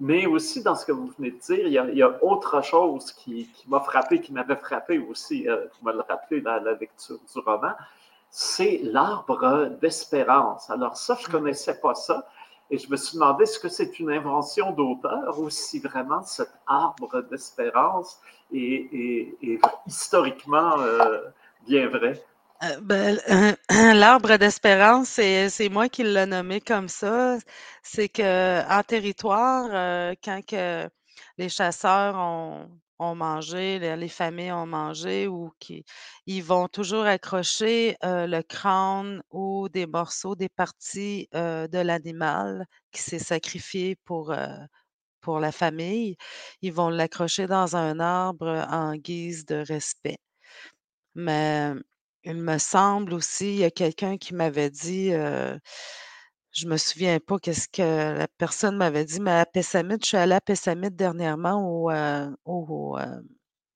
Mais 0.00 0.26
aussi, 0.26 0.60
dans 0.60 0.74
ce 0.74 0.84
que 0.84 0.90
vous 0.90 1.12
venez 1.16 1.30
de 1.30 1.38
dire, 1.38 1.68
il 1.68 1.96
y 1.96 2.02
a, 2.02 2.24
autre 2.24 2.60
chose 2.60 3.12
qui, 3.12 3.48
m'a 3.68 3.78
frappé, 3.78 4.20
qui 4.20 4.32
m'avait 4.32 4.56
frappé 4.56 4.98
aussi, 4.98 5.46
vous 5.46 5.86
me 5.88 5.92
le 5.92 6.40
dans 6.40 6.64
la 6.64 6.72
lecture 6.72 7.20
du 7.32 7.38
roman, 7.38 7.74
c'est 8.30 8.80
l'arbre 8.82 9.68
d'espérance. 9.80 10.68
Alors 10.70 10.96
ça, 10.96 11.16
je 11.20 11.28
ne 11.28 11.32
connaissais 11.32 11.78
pas 11.78 11.94
ça. 11.94 12.26
Et 12.70 12.78
je 12.78 12.90
me 12.90 12.96
suis 12.96 13.14
demandé, 13.14 13.44
est-ce 13.44 13.58
que 13.58 13.68
c'est 13.68 13.98
une 13.98 14.10
invention 14.10 14.72
d'auteur 14.72 15.38
ou 15.38 15.50
si 15.50 15.78
vraiment 15.80 16.22
cet 16.22 16.50
arbre 16.66 17.22
d'espérance 17.22 18.18
est, 18.52 19.28
historiquement 19.86 20.80
euh, 20.80 21.20
bien 21.66 21.88
vrai? 21.88 22.22
Euh, 22.62 22.80
ben, 22.80 23.18
l'arbre 23.94 24.36
d'espérance, 24.36 25.08
c'est 25.08 25.68
moi 25.70 25.88
qui 25.88 26.04
l'ai 26.04 26.26
nommé 26.26 26.60
comme 26.60 26.88
ça. 26.88 27.36
C'est 27.82 28.08
qu'en 28.08 28.82
territoire, 28.86 29.68
euh, 29.70 30.14
quand 30.24 30.40
que 30.46 30.88
les 31.36 31.48
chasseurs 31.48 32.16
ont, 32.16 32.68
ont 32.98 33.14
mangé, 33.14 33.78
les, 33.78 34.08
familles 34.08 34.52
ont 34.52 34.66
mangé 34.66 35.26
ou 35.28 35.52
qui 35.58 35.84
ils 36.26 36.42
vont 36.42 36.68
toujours 36.68 37.04
accrocher 37.04 37.96
le 38.02 38.42
crâne 38.42 39.22
ou 39.30 39.68
des 39.68 39.86
morceaux, 39.86 40.34
des 40.36 40.48
parties 40.48 41.28
de 41.32 41.78
l'animal 41.78 42.66
qui 42.92 43.02
s'est 43.02 43.18
sacrifié 43.18 43.96
pour, 44.04 44.34
pour 45.20 45.40
la 45.40 45.52
famille. 45.52 46.16
Ils 46.62 46.72
vont 46.72 46.90
l'accrocher 46.90 47.46
dans 47.46 47.76
un 47.76 48.00
arbre 48.00 48.66
en 48.70 48.94
guise 48.96 49.44
de 49.46 49.56
respect. 49.56 50.18
Mais 51.14 51.72
il 52.24 52.36
me 52.36 52.58
semble 52.58 53.14
aussi, 53.14 53.54
il 53.54 53.58
y 53.60 53.64
a 53.64 53.70
quelqu'un 53.70 54.16
qui 54.18 54.34
m'avait 54.34 54.70
dit, 54.70 55.12
je 56.54 56.66
me 56.68 56.76
souviens 56.76 57.18
pas 57.20 57.38
qu'est-ce 57.38 57.68
que 57.68 57.82
la 58.18 58.28
personne 58.38 58.76
m'avait 58.76 59.04
dit, 59.04 59.20
mais 59.20 59.32
à 59.32 59.46
Pessamit, 59.46 59.96
je 60.02 60.06
suis 60.08 60.16
allée 60.16 60.34
à 60.34 60.40
Pessamit 60.40 60.90
dernièrement 60.90 61.68
au, 61.68 61.90
euh, 61.90 62.30
euh, 62.48 63.20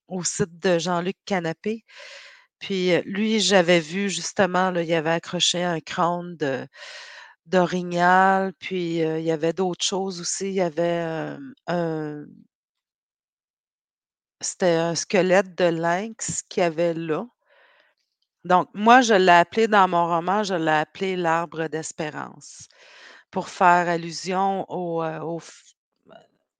au 0.08 0.24
site 0.24 0.58
de 0.60 0.78
Jean-Luc 0.78 1.16
Canapé. 1.26 1.84
Puis 2.60 2.92
euh, 2.94 3.02
lui, 3.06 3.40
j'avais 3.40 3.80
vu 3.80 4.10
justement, 4.10 4.70
là, 4.70 4.82
il 4.82 4.94
avait 4.94 5.10
accroché 5.10 5.62
un 5.64 5.80
crâne 5.80 6.36
d'orignal, 7.46 8.52
puis 8.60 8.98
il 8.98 9.22
y 9.22 9.30
avait 9.32 9.52
d'autres 9.52 9.84
choses 9.84 10.20
aussi. 10.20 10.48
Il 10.48 10.54
y 10.54 10.60
avait 10.60 11.36
un 11.66 12.26
c'était 14.40 14.74
un 14.74 14.94
squelette 14.94 15.54
de 15.56 15.64
lynx 15.64 16.42
qu'il 16.48 16.62
y 16.62 16.64
avait 16.64 16.94
là. 16.94 17.26
Donc, 18.44 18.68
moi, 18.74 19.00
je 19.00 19.14
l'ai 19.14 19.32
appelé 19.32 19.68
dans 19.68 19.88
mon 19.88 20.06
roman, 20.06 20.42
je 20.44 20.54
l'ai 20.54 20.70
appelé 20.70 21.16
l'arbre 21.16 21.68
d'espérance 21.68 22.68
pour 23.30 23.48
faire 23.48 23.88
allusion 23.88 24.66
euh, 24.70 25.38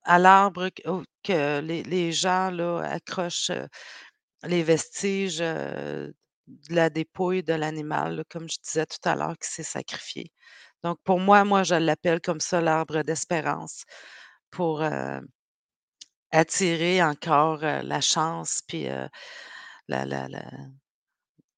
à 0.04 0.18
l'arbre 0.18 0.68
que, 1.22 1.60
les, 1.60 2.12
gens 2.12 2.50
là, 2.50 2.80
accrochent 2.82 3.50
euh, 3.50 3.66
les 4.44 4.62
vestiges 4.62 5.40
euh, 5.40 6.08
de 6.46 6.74
la 6.74 6.90
dépouille 6.90 7.42
de 7.42 7.54
l'animal, 7.54 8.24
comme 8.30 8.48
je 8.50 8.58
disais 8.62 8.86
tout 8.86 9.08
à 9.08 9.14
l'heure, 9.16 9.36
qui 9.38 9.48
s'est 9.50 9.62
sacrifié. 9.62 10.32
Donc 10.84 10.98
pour 11.04 11.20
moi 11.20 11.44
moi, 11.44 11.62
je 11.64 11.74
l'appelle 11.74 12.20
comme 12.20 12.40
ça 12.40 12.60
l'arbre 12.60 13.02
d'espérance 13.02 13.84
pour, 14.50 14.82
attirer 16.32 17.02
encore, 17.02 17.60
la 17.60 18.00
chance 18.00 18.60
puis, 18.66 18.86
la 19.88 20.06
la 20.06 20.28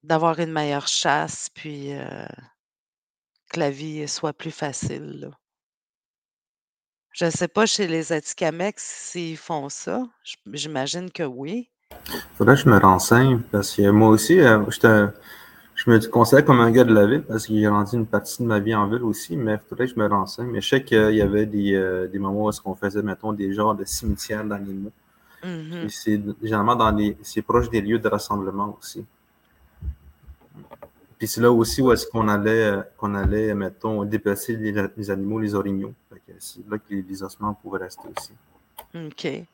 d'avoir 0.03 0.39
une 0.39 0.53
meilleure 0.53 0.89
chasse 0.89 1.49
puis, 1.53 1.93
que 3.53 3.61
la 3.61 3.71
vie 3.71 4.07
soit 4.09 4.33
plus 4.33 4.51
facile, 4.51 5.21
là. 5.21 5.31
Je 7.13 7.29
sais 7.29 7.49
pas 7.49 7.67
chez 7.67 7.89
les 7.89 8.13
Atikamekw 8.13 8.77
s'ils 8.77 9.37
font 9.37 9.69
ça. 9.69 10.05
J'imagine 10.53 11.11
que 11.11 11.25
oui. 11.25 11.69
Faudrait 12.37 12.55
que 12.55 12.61
je 12.61 12.69
me 12.69 12.79
renseigne 12.79 13.41
parce 13.51 13.75
que 13.75 13.91
moi 13.91 14.09
aussi, 14.11 14.39
heu, 14.39 14.65
j'étais 14.69 15.07
je 15.75 15.91
me 15.91 15.99
considère 16.09 16.45
comme 16.45 16.61
un 16.61 16.71
gars 16.71 16.85
de 16.85 16.95
la 16.95 17.07
ville 17.07 17.23
parce 17.23 17.47
que 17.47 17.55
j'ai 17.55 17.63
grandi 17.63 17.97
une 17.97 18.07
partie 18.07 18.43
de 18.43 18.47
ma 18.47 18.61
vie 18.61 18.75
en 18.75 18.87
ville 18.87 19.03
aussi, 19.03 19.37
mais 19.37 19.55
il 19.55 19.69
faudrait 19.69 19.87
que 19.87 19.95
je 19.95 19.99
me 19.99 20.07
renseigne. 20.07 20.49
Mais 20.49 20.61
je 20.61 20.69
sais 20.69 20.85
qu'il 20.85 21.15
y 21.15 21.23
avait 21.23 21.47
des, 21.47 21.73
heu, 21.73 22.07
des 22.07 22.19
moments 22.19 22.47
où 22.47 22.51
qu'on 22.63 22.75
faisait, 22.75 23.03
mettons, 23.03 23.33
des 23.33 23.53
genres 23.55 23.75
de 23.75 23.85
cimetières 23.85 24.45
d'animaux. 24.45 24.93
Puis 25.43 25.91
c'est 25.91 26.21
généralement 26.43 26.77
dans 26.77 26.91
les 26.91 27.17
c'est 27.23 27.43
proche 27.43 27.71
des 27.71 27.81
lieux 27.81 27.99
de 27.99 28.09
rassemblement 28.09 28.77
aussi. 28.79 29.05
Puis 31.19 31.29
c'est 31.29 31.41
là 31.43 31.53
aussi 31.53 31.83
où 31.83 31.93
est-ce 31.93 32.07
qu'on 32.07 32.29
allait, 32.29 32.79
qu'on 32.97 33.15
allait, 33.15 33.55
mettons, 33.55 34.05
déplacer 34.05 34.57
les 34.57 35.11
animaux, 35.11 35.39
les 35.39 35.55
orignaux. 35.55 35.93
C'est 36.39 36.67
là 36.69 36.79
que 36.79 36.85
les 36.95 37.03
les 37.03 37.23
ossements 37.23 37.53
pouvaient 37.55 37.81
rester 37.81 38.09
aussi. 38.17 38.33
OK. 38.95 39.47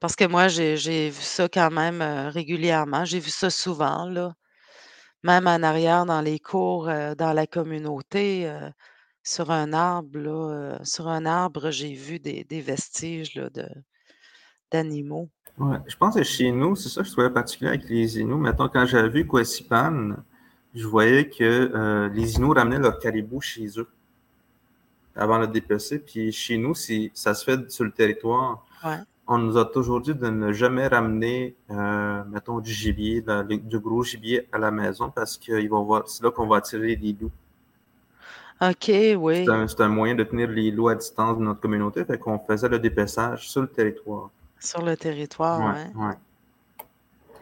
Parce 0.00 0.16
que 0.16 0.24
moi, 0.24 0.48
j'ai 0.48 1.10
vu 1.10 1.22
ça 1.22 1.48
quand 1.48 1.70
même, 1.70 2.02
heu, 2.02 2.28
régulièrement. 2.28 3.04
J'ai 3.04 3.20
vu 3.20 3.30
ça 3.30 3.50
souvent, 3.50 4.06
là. 4.08 4.34
Même 5.22 5.46
en 5.46 5.62
arrière 5.62 6.06
dans 6.06 6.22
les 6.22 6.38
cours, 6.40 6.88
heu, 6.88 7.14
dans 7.14 7.32
la 7.34 7.46
communauté, 7.46 8.48
heu, 8.48 8.72
sur 9.22 9.50
un 9.50 9.72
arbre, 9.72 10.78
sur 10.84 11.08
un 11.08 11.26
arbre, 11.26 11.70
j'ai 11.70 11.94
vu 11.94 12.18
des 12.18 12.60
vestiges, 12.62 13.34
de 13.34 13.68
d'animaux. 14.70 15.28
Ouais, 15.60 15.76
je 15.86 15.94
pense 15.94 16.14
que 16.14 16.22
chez 16.22 16.50
nous, 16.52 16.74
c'est 16.74 16.88
ça 16.88 17.02
que 17.02 17.06
je 17.06 17.12
trouvais 17.12 17.28
particulier 17.28 17.68
avec 17.68 17.86
les 17.86 18.18
Inuits. 18.18 18.40
Mettons, 18.40 18.68
quand 18.68 18.86
j'avais 18.86 19.10
vu 19.10 19.26
Quasipan, 19.26 20.12
je 20.74 20.86
voyais 20.86 21.28
que 21.28 21.70
euh, 21.74 22.08
les 22.08 22.36
Inuits 22.36 22.54
ramenaient 22.54 22.78
leur 22.78 22.98
caribou 22.98 23.42
chez 23.42 23.66
eux 23.76 23.86
avant 25.14 25.36
le 25.36 25.46
dépecer. 25.46 25.98
Puis 25.98 26.32
chez 26.32 26.56
nous, 26.56 26.74
c'est, 26.74 27.10
ça 27.12 27.34
se 27.34 27.44
fait 27.44 27.70
sur 27.70 27.84
le 27.84 27.90
territoire. 27.90 28.64
Ouais. 28.82 29.00
On 29.26 29.36
nous 29.36 29.58
a 29.58 29.66
toujours 29.66 30.00
dit 30.00 30.14
de 30.14 30.28
ne 30.28 30.50
jamais 30.50 30.86
ramener, 30.86 31.54
euh, 31.70 32.24
mettons, 32.30 32.60
du 32.60 32.72
gibier, 32.72 33.22
du 33.46 33.78
gros 33.78 34.02
gibier 34.02 34.48
à 34.52 34.58
la 34.58 34.70
maison 34.70 35.10
parce 35.10 35.36
que 35.36 35.60
c'est 36.06 36.22
là 36.22 36.30
qu'on 36.30 36.46
va 36.46 36.56
attirer 36.56 36.96
les 36.96 37.12
loups. 37.20 37.30
OK, 38.62 38.90
oui. 39.18 39.44
C'est 39.44 39.82
un, 39.82 39.86
un 39.86 39.88
moyen 39.88 40.14
de 40.14 40.24
tenir 40.24 40.48
les 40.48 40.70
loups 40.70 40.88
à 40.88 40.94
distance 40.94 41.36
de 41.36 41.42
notre 41.42 41.60
communauté. 41.60 42.02
Fait 42.06 42.18
qu'on 42.18 42.38
faisait 42.38 42.68
le 42.70 42.78
dépeçage 42.78 43.50
sur 43.50 43.60
le 43.60 43.68
territoire. 43.68 44.30
Sur 44.60 44.82
le 44.82 44.96
territoire, 44.96 45.74
ouais. 45.94 46.14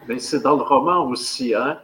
Mais 0.07 0.19
c'est 0.19 0.41
dans 0.41 0.57
le 0.57 0.63
roman 0.63 1.07
aussi, 1.07 1.55
hein? 1.55 1.81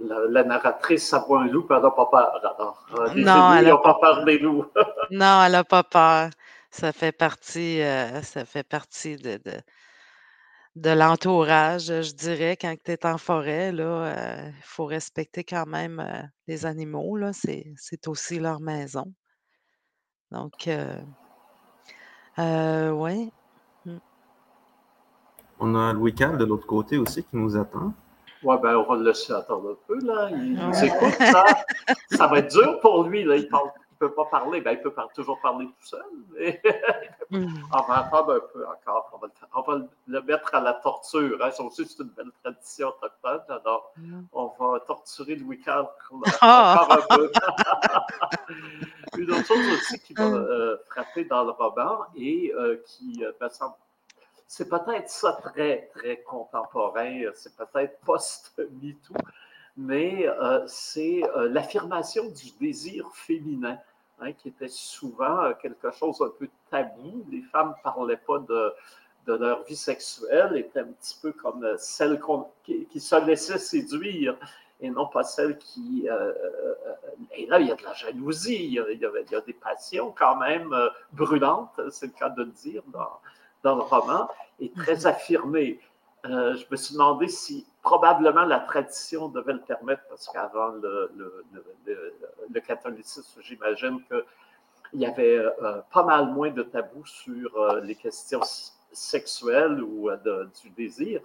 La, 0.00 0.16
la 0.28 0.44
narratrice, 0.44 1.08
ça 1.08 1.20
voit 1.20 1.42
un 1.42 1.46
loup, 1.46 1.62
puis 1.62 1.76
elle 1.76 1.82
n'a 1.82 1.90
pas 1.90 2.06
peur. 2.06 2.40
Alors, 2.42 2.86
euh, 2.98 3.14
les 3.14 3.22
Non, 3.24 3.54
elle 3.54 3.66
a 3.66 3.70
n'ont 3.70 3.78
pas 3.80 3.94
peur 4.00 4.24
des 4.24 4.38
loups. 4.38 4.66
Non, 5.10 5.42
elle 5.44 5.54
a 5.54 5.64
pas 5.64 5.84
peur. 5.84 6.30
Ça 6.70 6.92
fait 6.92 7.12
partie, 7.12 7.80
heu, 7.80 8.20
ça 8.22 8.44
fait 8.44 8.66
partie 8.66 9.16
de 9.16 9.36
de 9.36 9.60
de 10.74 10.90
l'entourage, 10.90 11.84
je 11.86 12.14
dirais, 12.14 12.56
quand 12.56 12.74
tu 12.82 12.92
es 12.92 13.06
en 13.06 13.18
forêt, 13.18 13.72
là, 13.72 14.48
il 14.48 14.62
faut 14.62 14.86
respecter 14.86 15.44
quand 15.44 15.66
même, 15.66 16.02
les 16.48 16.64
animaux, 16.64 17.16
là, 17.18 17.32
c'est 17.34 17.72
c'est 17.76 18.08
aussi 18.08 18.38
leur 18.40 18.60
maison. 18.60 19.04
Donc. 20.30 20.66
Mmh. 22.38 23.30
On 25.64 25.74
a 25.76 25.92
Louis 25.92 26.12
XV 26.12 26.36
de 26.38 26.44
l'autre 26.44 26.66
côté 26.66 26.98
aussi 26.98 27.22
qui 27.22 27.36
nous 27.36 27.56
attend. 27.56 27.92
Ouais, 28.42 28.58
ben, 28.58 28.74
on 28.76 28.82
va 28.82 28.96
le 28.96 29.04
laisser 29.04 29.32
attendre 29.32 29.70
un 29.70 29.76
peu, 29.86 29.96
là. 30.04 30.28
Il 30.32 30.54
nous 30.54 30.84
écoute, 30.84 31.14
ça. 31.20 31.44
Ça 32.10 32.26
va 32.26 32.38
être 32.38 32.50
dur 32.50 32.80
pour 32.80 33.04
lui, 33.04 33.22
là. 33.22 33.36
Il 33.36 33.44
ne 33.44 33.58
peut 34.00 34.10
pas 34.12 34.24
parler. 34.24 34.60
Ben, 34.60 34.72
il 34.72 34.80
peut 34.82 34.90
par- 34.90 35.12
toujours 35.12 35.40
parler 35.40 35.66
tout 35.66 35.86
seul. 35.86 36.02
mais 36.34 36.60
Mmh. 37.30 37.46
on 37.72 37.82
va 37.88 37.98
attendre 38.00 38.34
un 38.34 38.40
peu 38.52 38.66
encore. 38.66 39.08
On 39.14 39.18
va, 39.18 39.28
le- 39.28 39.46
on 39.54 39.62
va 39.62 39.86
le 40.08 40.20
mettre 40.22 40.52
à 40.54 40.60
la 40.60 40.72
torture. 40.74 41.38
Hein. 41.42 41.50
Ça 41.52 41.62
aussi, 41.62 41.86
c'est 41.86 42.02
une 42.02 42.10
belle 42.10 42.30
tradition 42.42 42.88
autochtone. 42.88 43.40
Alors, 43.48 43.92
Mmh. 43.96 44.20
on 44.32 44.50
va 44.58 44.80
torturer 44.80 45.36
Louis 45.36 45.58
XV 45.58 45.86
Ah! 46.42 46.80
encore 46.82 46.98
un 47.10 47.16
peu. 47.16 47.30
Une 49.18 49.30
autre 49.30 49.46
chose 49.46 49.66
aussi 49.74 50.00
qui 50.00 50.14
va 50.14 50.24
Hum. 50.26 50.34
euh, 50.34 50.76
frapper 50.90 51.24
dans 51.24 51.44
le 51.44 51.50
roman 51.52 52.00
et 52.16 52.52
euh, 52.56 52.82
qui 52.86 53.24
euh, 53.24 53.30
me 53.40 53.48
semble. 53.48 53.74
C'est 54.54 54.68
peut-être 54.68 55.08
ça 55.08 55.32
très, 55.42 55.88
très 55.94 56.18
contemporain, 56.18 57.22
euh, 57.22 57.32
c'est 57.34 57.56
peut-être 57.56 57.98
post-MeToo, 58.00 59.14
mais 59.78 60.28
euh, 60.28 60.62
c'est 60.66 61.22
euh, 61.22 61.48
l'affirmation 61.48 62.26
du 62.28 62.50
désir 62.60 63.08
féminin, 63.14 63.78
hein, 64.20 64.34
qui 64.34 64.48
était 64.48 64.68
souvent 64.68 65.54
quelque 65.54 65.90
chose 65.92 66.20
un 66.20 66.30
peu 66.38 66.50
tabou. 66.70 67.24
Les 67.30 67.40
femmes 67.40 67.74
ne 67.78 67.82
parlaient 67.82 68.18
pas 68.18 68.40
de, 68.40 68.74
de 69.26 69.32
leur 69.32 69.64
vie 69.64 69.74
sexuelle, 69.74 70.54
étaient 70.58 70.80
un 70.80 70.92
petit 71.00 71.18
peu 71.22 71.32
comme 71.32 71.66
celles 71.78 72.20
qui, 72.62 73.00
se 73.00 73.24
laissaient 73.24 73.56
séduire 73.56 74.36
et 74.82 74.90
non 74.90 75.06
pas 75.06 75.22
celles 75.22 75.56
qui... 75.56 76.08
et 77.34 77.46
là, 77.46 77.58
il 77.58 77.68
y 77.68 77.72
a 77.72 77.74
de 77.74 77.84
la 77.84 77.94
jalousie, 77.94 78.66
il 78.66 78.72
y 78.74 79.34
a, 79.34 79.40
des 79.40 79.54
passions 79.54 80.12
quand 80.14 80.36
même 80.36 80.76
brûlantes, 81.12 81.80
c'est 81.90 82.08
le 82.08 82.12
cas 82.12 82.28
de 82.28 82.42
le 82.42 82.50
dire 82.50 82.82
dans 83.62 83.76
le 83.76 83.82
roman, 83.82 84.28
et 84.60 84.70
très 84.72 85.06
affirmées. 85.06 85.80
Euh, 86.24 86.54
je 86.56 86.64
me 86.70 86.76
suis 86.76 86.92
demandé 86.94 87.26
si 87.26 87.66
probablement 87.82 88.44
la 88.44 88.60
tradition 88.60 89.28
devait 89.28 89.54
le 89.54 89.60
permettre, 89.60 90.02
parce 90.08 90.28
qu'avant 90.28 90.68
le, 90.68 91.10
le, 91.16 91.44
le, 91.52 91.64
le- 91.86 92.14
le 92.52 92.60
catholicisme, 92.60 93.40
j'imagine 93.42 94.00
qu'il 94.04 95.00
y 95.00 95.06
avait 95.06 95.36
euh, 95.38 95.80
pas 95.92 96.04
mal 96.04 96.26
moins 96.28 96.50
de 96.50 96.62
tabous 96.62 97.06
sur 97.06 97.56
euh, 97.56 97.80
les 97.80 97.96
questions 97.96 98.40
sexuelles 98.92 99.82
ou 99.82 100.10
de- 100.10 100.48
du 100.62 100.70
désir. 100.70 101.20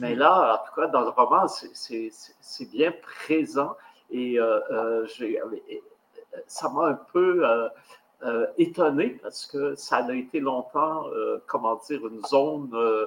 Mais 0.00 0.14
Mmh 0.14 0.18
là, 0.18 0.54
en 0.62 0.66
tout 0.66 0.80
cas, 0.80 0.86
dans 0.88 1.00
le 1.02 1.08
roman, 1.10 1.46
c'est- 1.48 2.12
bien 2.70 2.92
présent 3.02 3.76
et 4.10 4.38
ça 6.46 6.68
m'a 6.68 6.86
un 6.88 6.98
peu 7.12 7.44
euh, 8.22 8.46
étonné 8.56 9.18
parce 9.22 9.46
que 9.46 9.74
ça 9.74 9.98
a 9.98 10.12
été 10.14 10.40
longtemps, 10.40 11.06
euh, 11.08 11.42
comment 11.46 11.76
dire, 11.86 12.00
une 12.06 12.24
zone 12.24 12.70
euh, 12.72 13.06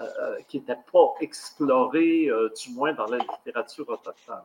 euh, 0.00 0.36
qui 0.48 0.58
n'était 0.58 0.78
pas 0.92 1.14
explorée, 1.20 2.28
du 2.60 2.72
moins 2.72 2.92
dans 2.92 3.06
la 3.06 3.18
littérature 3.18 3.88
autochtone. 3.88 4.42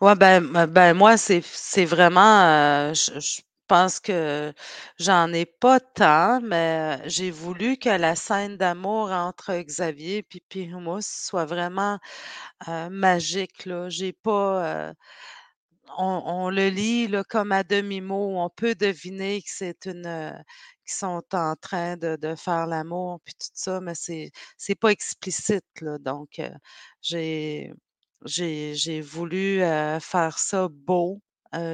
Ouais, 0.00 0.14
ben 0.14 0.66
ben, 0.66 0.94
moi, 0.94 1.16
c'est 1.16 1.84
vraiment, 1.84 2.94
je 2.94 3.40
pense 3.66 4.00
que 4.00 4.52
j'en 4.98 5.32
ai 5.32 5.44
pas 5.44 5.80
tant, 5.80 6.40
mais 6.40 7.00
j'ai 7.06 7.30
voulu 7.30 7.76
que 7.76 7.90
la 7.90 8.14
scène 8.14 8.56
d'amour 8.56 9.10
entre 9.10 9.52
Xavier 9.60 10.22
puis 10.22 10.40
Pyrrhus 10.48 11.02
soit 11.02 11.44
vraiment, 11.44 11.98
magique. 12.90 13.68
J'ai 13.88 14.12
pas, 14.12 14.94
on 16.26 16.50
le 16.50 16.68
lit, 16.68 17.10
comme 17.28 17.52
à 17.52 17.62
demi-mot. 17.64 18.38
On 18.40 18.50
peut 18.50 18.74
deviner 18.74 19.42
heu, 20.06 20.32
qu'ils 20.84 20.94
sont 20.94 21.22
en 21.32 21.54
train 21.56 21.96
de 22.16 22.34
faire 22.36 22.66
l'amour 22.66 23.20
puis 23.24 23.34
tout 23.34 23.48
ça, 23.54 23.80
mais 23.80 23.94
c'est 23.94 24.30
c'est 24.56 24.74
pas 24.76 24.90
explicite. 24.92 25.64
Donc 26.00 26.38
heu, 26.38 26.50
j'ai 27.02 29.00
voulu, 29.00 29.62
heu, 29.62 29.98
faire 30.00 30.38
ça 30.38 30.68
beau, 30.70 31.20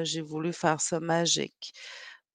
j'ai 0.05 0.21
voulu 0.23 0.53
faire 0.53 0.81
ça 0.81 1.01
magique 1.01 1.73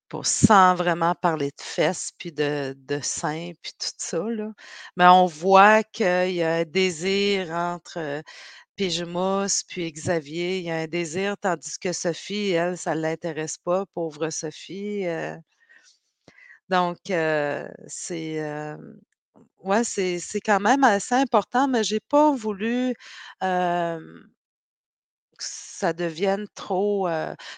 pour 0.10 0.26
sans 0.28 0.76
vraiment 0.76 1.16
parler 1.16 1.48
de 1.52 1.62
fesses 1.64 2.12
puis 2.18 2.32
de 2.34 2.76
de 2.78 3.00
seins 3.02 3.54
puis 3.62 3.72
tout 3.80 3.90
ça. 3.98 4.20
Mais 4.98 5.08
on 5.08 5.26
voit 5.26 5.84
qu'il 5.84 6.32
y 6.34 6.44
a 6.44 6.56
un 6.58 6.66
désir 6.66 7.52
entre, 7.52 8.22
Pyjmas 8.82 9.64
puis 9.68 9.92
Xavier. 9.92 10.58
Il 10.58 10.64
y 10.66 10.72
a 10.72 10.78
un 10.78 10.88
désir, 10.88 11.38
tandis 11.40 11.78
que 11.80 11.94
Sophie, 11.94 12.50
elle, 12.54 12.80
ça 12.80 12.96
l'intéresse 12.96 13.60
pas, 13.60 13.86
pauvre 13.94 14.32
Sophie, 14.32 15.06
heu 15.06 15.38
donc 16.70 16.98
hem, 17.10 19.00
ouais, 19.64 19.84
c'est 19.84 20.20
c'est 20.20 20.42
quand 20.42 20.60
même 20.60 20.84
assez 20.84 21.16
important, 21.16 21.68
mais 21.68 21.84
j'ai 21.84 22.00
pas 22.02 22.32
voulu, 22.34 22.94
que 25.38 25.46
ça 25.48 25.94
devienne 25.94 26.46
trop, 26.56 27.08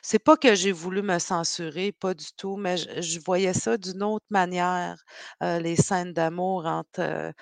c'est 0.01 0.19
pas 0.19 0.37
que 0.37 0.55
j'ai 0.55 0.71
voulu 0.71 1.01
me 1.01 1.19
censurer, 1.19 1.91
pas 1.91 2.13
du 2.13 2.27
tout, 2.37 2.55
mais 2.57 2.77
je 2.77 3.19
voyais 3.19 3.53
ça 3.53 3.77
d'une 3.77 4.03
autre 4.03 4.25
manière, 4.29 5.03
les 5.41 5.75
scènes 5.75 6.13
d'amour 6.13 6.65
entre, 6.65 7.33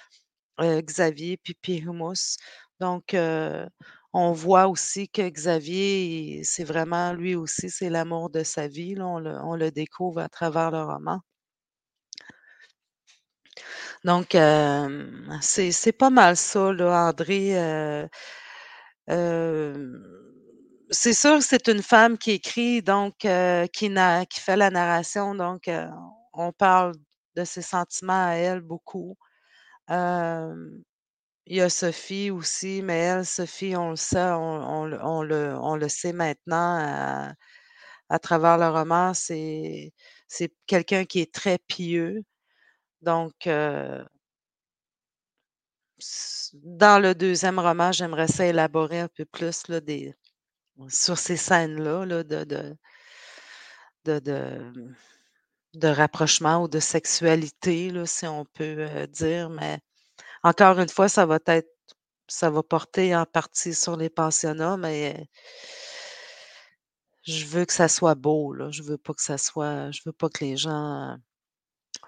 Xavier 0.61 1.37
puis 1.37 1.55
Pyrrhus. 1.55 2.37
Donc 2.81 3.13
heu, 3.13 3.67
on 4.13 4.33
voit 4.33 4.67
aussi 4.67 5.07
que 5.07 5.21
Xavier, 5.29 6.41
c'est 6.43 6.63
vraiment 6.63 7.13
lui 7.13 7.35
aussi, 7.35 7.69
c'est 7.69 7.89
l'amour 7.89 8.29
de 8.31 8.43
sa 8.43 8.67
vie. 8.67 8.95
on, 8.99 9.19
le, 9.19 9.71
découvre 9.71 10.19
à 10.21 10.29
travers 10.29 10.71
le 10.71 10.83
roman. 10.83 11.21
Donc, 14.03 14.35
c'est 15.41 15.91
pas 15.97 16.09
mal 16.09 16.35
ça, 16.37 16.73
là, 16.73 17.09
André. 17.09 17.53
c'est 20.89 21.13
sûr 21.13 21.37
que 21.37 21.43
c'est 21.43 21.67
une 21.69 21.81
femme 21.83 22.17
qui 22.17 22.31
écrit, 22.31 22.81
donc 22.81 23.13
qui 23.19 24.39
fait 24.39 24.57
la 24.57 24.69
narration, 24.71 25.35
donc 25.35 25.69
on 26.33 26.51
parle 26.51 26.93
de 27.35 27.45
ses 27.45 27.61
sentiments 27.61 28.25
à 28.27 28.33
elle 28.33 28.61
beaucoup. 28.61 29.15
Il 31.51 31.57
y 31.57 31.61
a 31.61 31.69
Sophie 31.69 32.31
aussi, 32.31 32.81
mais 32.81 32.97
elle, 32.99 33.25
Sophie, 33.25 33.75
on 33.75 33.89
le 33.89 33.97
sait, 33.97 34.31
on, 34.31 34.85
le, 34.85 34.97
on 35.03 35.75
le, 35.75 35.89
sait 35.89 36.13
maintenant 36.13 37.35
à, 38.09 38.19
travers 38.19 38.57
le 38.57 38.69
roman, 38.69 39.13
c'est, 39.13 39.91
c'est 40.29 40.53
quelqu'un 40.65 41.03
qui 41.03 41.19
est 41.19 41.33
très 41.33 41.57
pieux. 41.57 42.23
Donc, 43.01 43.33
dans 46.53 47.01
le 47.01 47.13
deuxième 47.13 47.59
roman, 47.59 47.91
j'aimerais 47.91 48.29
ça 48.29 48.45
élaborer 48.45 49.01
un 49.01 49.09
peu 49.09 49.25
plus 49.25 49.67
là, 49.67 49.81
des, 49.81 50.15
sur 50.87 51.17
ces 51.17 51.35
scènes-là 51.35 52.05
là, 52.05 52.23
de, 52.23 52.45
de, 52.45 52.77
de, 54.05 54.71
de, 55.73 55.87
rapprochement 55.89 56.63
ou 56.63 56.69
de 56.69 56.79
sexualité, 56.79 57.89
là, 57.89 58.05
si 58.05 58.25
on 58.25 58.45
peut 58.45 59.05
dire, 59.07 59.49
mais 59.49 59.81
encore 60.43 60.79
une 60.79 60.89
fois, 60.89 61.09
ça 61.09 61.25
va 61.25 61.39
être 61.47 61.69
ça 62.27 62.49
va 62.49 62.63
porter 62.63 63.15
en 63.15 63.25
partie 63.25 63.73
sur 63.73 63.97
les 63.97 64.09
pensionnats, 64.09 64.77
mais 64.77 65.27
je 67.23 67.45
veux 67.45 67.65
que 67.65 67.73
ça 67.73 67.87
soit 67.87 68.15
beau, 68.15 68.53
là. 68.53 68.71
Je 68.71 68.83
veux 68.83 68.97
pas 68.97 69.13
que 69.13 69.21
ça 69.21 69.37
soit 69.37 69.91
je 69.91 70.01
veux 70.05 70.13
pas 70.13 70.29
que 70.29 70.43
les 70.43 70.57
gens 70.57 71.17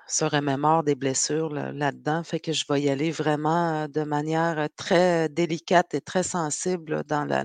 se 0.07 0.25
remémorent 0.25 0.83
des 0.83 0.95
blessures 0.95 1.49
là-dedans. 1.49 2.23
fait 2.23 2.39
que 2.39 2.53
je 2.53 2.65
vais 2.69 2.81
y 2.81 2.89
aller 2.89 3.11
vraiment 3.11 3.87
de 3.87 4.03
manière 4.03 4.67
très 4.75 5.29
délicate 5.29 5.93
et 5.93 6.01
très 6.01 6.23
sensible 6.23 7.03
dans 7.05 7.25
la, 7.25 7.43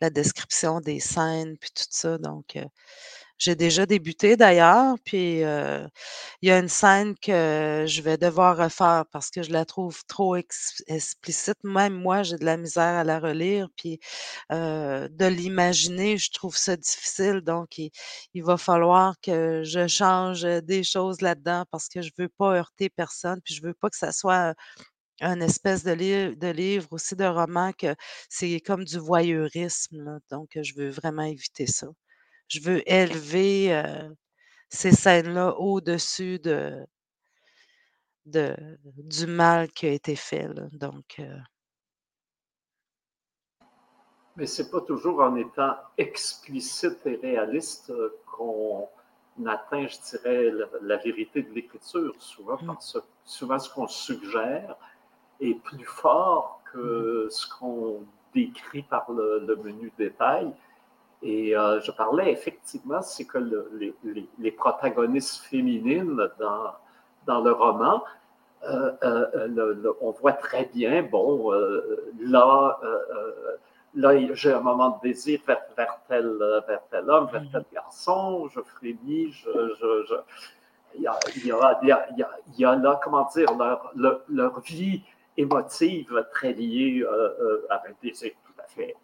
la, 0.00 0.10
description 0.10 0.80
des 0.80 1.00
scènes 1.00 1.56
puis 1.58 1.70
tout 1.74 1.84
ça. 1.90 2.18
Donc, 2.18 2.58
j'ai 3.38 3.54
déjà 3.54 3.86
débuté 3.86 4.36
d'ailleurs, 4.36 4.96
puis 5.04 5.40
il 5.40 6.48
y 6.48 6.50
a 6.50 6.58
une 6.58 6.68
scène 6.68 7.14
que 7.18 7.84
je 7.86 8.02
vais 8.02 8.16
devoir 8.16 8.56
refaire 8.56 9.04
parce 9.12 9.30
que 9.30 9.42
je 9.42 9.50
la 9.50 9.64
trouve 9.64 10.02
trop 10.06 10.36
explicite. 10.36 11.56
Même 11.64 11.94
moi, 11.94 12.22
j'ai 12.22 12.36
de 12.36 12.44
la 12.44 12.56
misère 12.56 12.82
à 12.82 13.04
la 13.04 13.18
relire, 13.20 13.68
puis 13.76 14.00
de 14.50 15.26
l'imaginer, 15.26 16.18
je 16.18 16.30
trouve 16.32 16.56
ça 16.56 16.76
difficile. 16.76 17.40
Donc, 17.42 17.78
il, 17.78 17.90
va 18.42 18.56
falloir 18.56 19.14
que 19.22 19.62
je 19.64 19.86
change 19.86 20.42
des 20.42 20.84
choses 20.84 21.20
là-dedans 21.20 21.64
parce 21.70 21.88
que 21.88 22.02
je 22.02 22.10
veux 22.18 22.28
pas 22.28 22.56
heurter 22.56 22.88
personne, 22.90 23.40
puis 23.44 23.54
je 23.54 23.62
veux 23.62 23.74
pas 23.74 23.90
que 23.90 23.96
ça 23.96 24.12
soit 24.12 24.54
un 25.20 25.40
espèce 25.40 25.84
de, 25.84 26.34
de 26.34 26.48
livre 26.48 26.88
aussi 26.92 27.16
de 27.16 27.24
roman 27.24 27.72
que 27.72 27.94
c'est 28.28 28.60
comme 28.60 28.84
du 28.84 28.98
voyeurisme. 28.98 30.20
Donc, 30.30 30.50
je 30.60 30.74
veux 30.76 30.90
vraiment 30.90 31.22
éviter 31.24 31.66
ça 31.66 31.88
je 32.48 32.60
veux 32.60 32.82
élever 32.90 33.82
ces 34.68 34.92
scènes-là 34.92 35.54
au-dessus 35.58 36.38
de, 36.38 36.86
de, 38.26 38.56
du 38.84 39.26
mal 39.26 39.70
qui 39.70 39.86
a 39.86 39.90
été 39.90 40.16
fait. 40.16 40.48
Donc, 40.72 41.20
Mais 44.36 44.46
ce 44.46 44.62
n'est 44.62 44.68
pas 44.68 44.82
toujours 44.82 45.20
en 45.20 45.34
étant 45.36 45.76
explicite 45.96 46.98
et 47.06 47.16
réaliste 47.16 47.90
qu'on 48.26 48.86
atteint, 49.46 49.86
je 49.86 49.96
dirais, 50.10 50.52
la, 50.82 50.96
vérité 50.98 51.42
de 51.42 51.52
l'écriture. 51.54 52.14
Souvent, 52.18 52.58
mmh. 52.60 53.00
souvent, 53.24 53.58
ce 53.58 53.72
qu'on 53.72 53.88
suggère 53.88 54.76
est 55.40 55.54
plus 55.62 55.86
fort 55.86 56.62
que 56.72 57.26
mmh. 57.26 57.30
ce 57.30 57.48
qu'on 57.54 58.04
décrit 58.34 58.82
par 58.82 59.10
le 59.10 59.56
menu 59.56 59.90
détail. 59.96 60.52
Et 61.22 61.56
euh, 61.56 61.80
je 61.80 61.90
parlais 61.90 62.30
effectivement, 62.30 63.00
c'est 63.02 63.24
que 63.24 63.38
les, 64.38 64.50
protagonistes 64.52 65.44
féminines 65.44 66.16
dans, 66.38 66.72
dans 67.26 67.40
le 67.40 67.52
roman, 67.52 68.04
euh, 68.64 68.92
euh, 69.02 69.92
on 70.00 70.10
voit 70.10 70.32
très 70.32 70.66
bien, 70.66 71.02
bon, 71.02 71.52
là, 72.20 72.78
là 73.94 74.34
j'ai 74.34 74.52
un 74.52 74.60
moment 74.60 74.90
de 75.02 75.08
désir 75.08 75.40
vers, 75.46 75.62
vers, 75.76 75.98
tel, 76.08 76.36
vers 76.68 77.08
homme, 77.08 77.28
vers 77.32 77.44
tel 77.50 77.64
garçon, 77.72 78.48
je 78.48 78.60
frémis, 78.60 79.32
je, 79.32 79.50
je, 79.80 80.14
il, 80.96 81.02
y 81.02 81.06
a, 81.06 81.18
il, 81.34 81.46
y 81.46 81.52
a, 81.52 82.08
il, 82.16 82.58
y 82.58 82.64
a, 82.64 82.76
là, 82.76 83.00
comment 83.02 83.26
dire, 83.34 83.52
leur, 83.56 83.90
leur, 83.94 84.20
leur 84.28 84.60
vie 84.60 85.02
émotive 85.36 86.26
très 86.32 86.52
liée 86.52 87.04
à 87.70 87.76
un 87.76 87.92
désir 88.02 88.32
tout 88.44 88.60
à 88.60 88.66
fait 88.66 88.94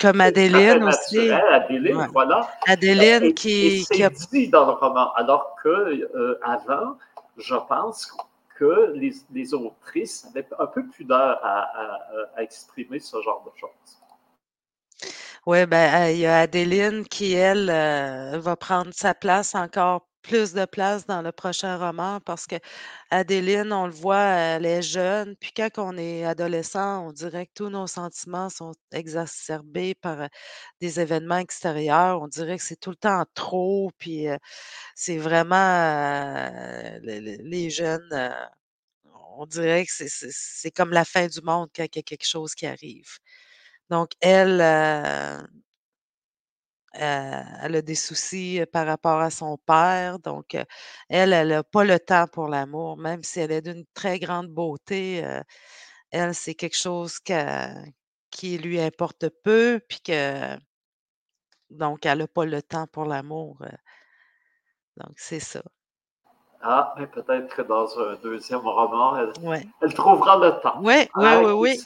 comme 0.00 0.20
Adéline 0.20 0.84
aussi. 0.84 1.30
Adéline, 1.30 2.08
voilà. 2.12 2.48
Adéline 2.66 3.34
qui, 3.34 3.86
qui 3.90 4.02
a 4.02 4.10
dit 4.10 4.48
dans 4.48 4.66
le 4.66 4.72
roman, 4.72 5.12
alors 5.14 5.56
que 5.62 5.68
euh, 5.68 6.38
avant, 6.42 6.96
je 7.36 7.54
pense 7.68 8.12
que 8.56 8.92
les, 8.94 9.12
les, 9.32 9.54
autrices 9.54 10.26
avaient 10.30 10.46
un 10.58 10.66
peu 10.66 10.84
plus 10.86 11.04
d'heure 11.04 11.38
à, 11.42 11.70
à, 12.36 12.42
exprimer 12.42 12.98
ce 12.98 13.20
genre 13.22 13.44
de 13.46 13.58
choses. 13.58 15.12
Oui, 15.46 15.64
ben 15.66 16.08
il 16.08 16.18
y 16.18 16.26
a 16.26 16.40
Adéline 16.40 17.04
qui, 17.04 17.34
elle, 17.34 17.70
euh, 17.70 18.38
va 18.38 18.56
prendre 18.56 18.90
sa 18.92 19.14
place 19.14 19.54
encore 19.54 20.07
plus 20.28 20.52
de 20.52 20.66
place 20.66 21.06
dans 21.06 21.22
le 21.22 21.32
prochain 21.32 21.78
roman 21.78 22.20
parce 22.20 22.46
que 22.46 22.56
Adéline, 23.10 23.72
on 23.72 23.86
le 23.86 23.92
voit, 23.92 24.18
elle 24.18 24.66
est 24.66 24.82
jeune. 24.82 25.34
Puis 25.36 25.52
quand 25.56 25.70
on 25.78 25.96
est 25.96 26.24
adolescent, 26.24 27.06
on 27.08 27.12
dirait 27.12 27.46
que 27.46 27.52
tous 27.54 27.70
nos 27.70 27.86
sentiments 27.86 28.50
sont 28.50 28.72
exacerbés 28.92 29.94
par 29.94 30.28
des 30.80 31.00
événements 31.00 31.38
extérieurs. 31.38 32.20
On 32.22 32.28
dirait 32.28 32.58
que 32.58 32.64
c'est 32.64 32.78
tout 32.78 32.90
le 32.90 32.96
temps 32.96 33.24
trop. 33.34 33.90
Puis 33.98 34.26
c'est 34.94 35.18
vraiment 35.18 36.50
les, 37.02 37.70
jeunes. 37.70 38.34
on 39.38 39.46
dirait 39.46 39.86
que 39.86 39.92
c'est 39.92 40.70
comme 40.72 40.90
la 40.92 41.04
fin 41.04 41.26
du 41.26 41.40
monde 41.42 41.68
quand 41.74 41.84
il 41.84 41.96
y 41.96 42.00
a 42.00 42.02
quelque 42.02 42.26
chose 42.26 42.54
qui 42.54 42.66
arrive. 42.66 43.18
Donc, 43.90 44.10
elle, 44.20 44.60
euh, 44.60 45.38
elle 46.98 47.76
a 47.76 47.82
des 47.82 47.94
soucis 47.94 48.60
par 48.72 48.86
rapport 48.86 49.20
à 49.20 49.30
son 49.30 49.58
père. 49.58 50.18
Donc, 50.18 50.56
elle, 51.08 51.32
elle 51.32 51.48
n'a 51.48 51.64
pas 51.64 51.84
le 51.84 51.98
temps 51.98 52.26
pour 52.28 52.48
l'amour, 52.48 52.96
même 52.98 53.22
si 53.22 53.40
elle 53.40 53.52
est 53.52 53.62
d'une 53.62 53.84
très 53.94 54.18
grande 54.18 54.48
beauté. 54.48 55.24
elle, 56.10 56.34
c'est 56.34 56.54
quelque 56.54 56.76
chose 56.76 57.18
qui 58.30 58.58
lui 58.58 58.80
importe 58.80 59.28
peu, 59.44 59.80
puis 59.88 60.00
que 60.00 60.58
donc, 61.70 62.06
elle 62.06 62.18
n'a 62.18 62.28
pas 62.28 62.44
le 62.46 62.62
temps 62.62 62.86
pour 62.86 63.04
l'amour. 63.04 63.58
donc, 64.96 65.12
c'est 65.16 65.40
ça. 65.40 65.62
Ah, 66.60 66.92
mais 66.98 67.06
peut-être 67.06 67.54
que 67.54 67.62
dans 67.62 67.86
un 68.00 68.16
deuxième 68.22 68.66
roman, 68.66 69.16
elle, 69.80 69.94
trouvera 69.94 70.36
le 70.38 70.60
temps. 70.60 70.80
Oui, 70.82 71.08
oui, 71.14 71.28
oui, 71.44 71.52
oui. 71.52 71.80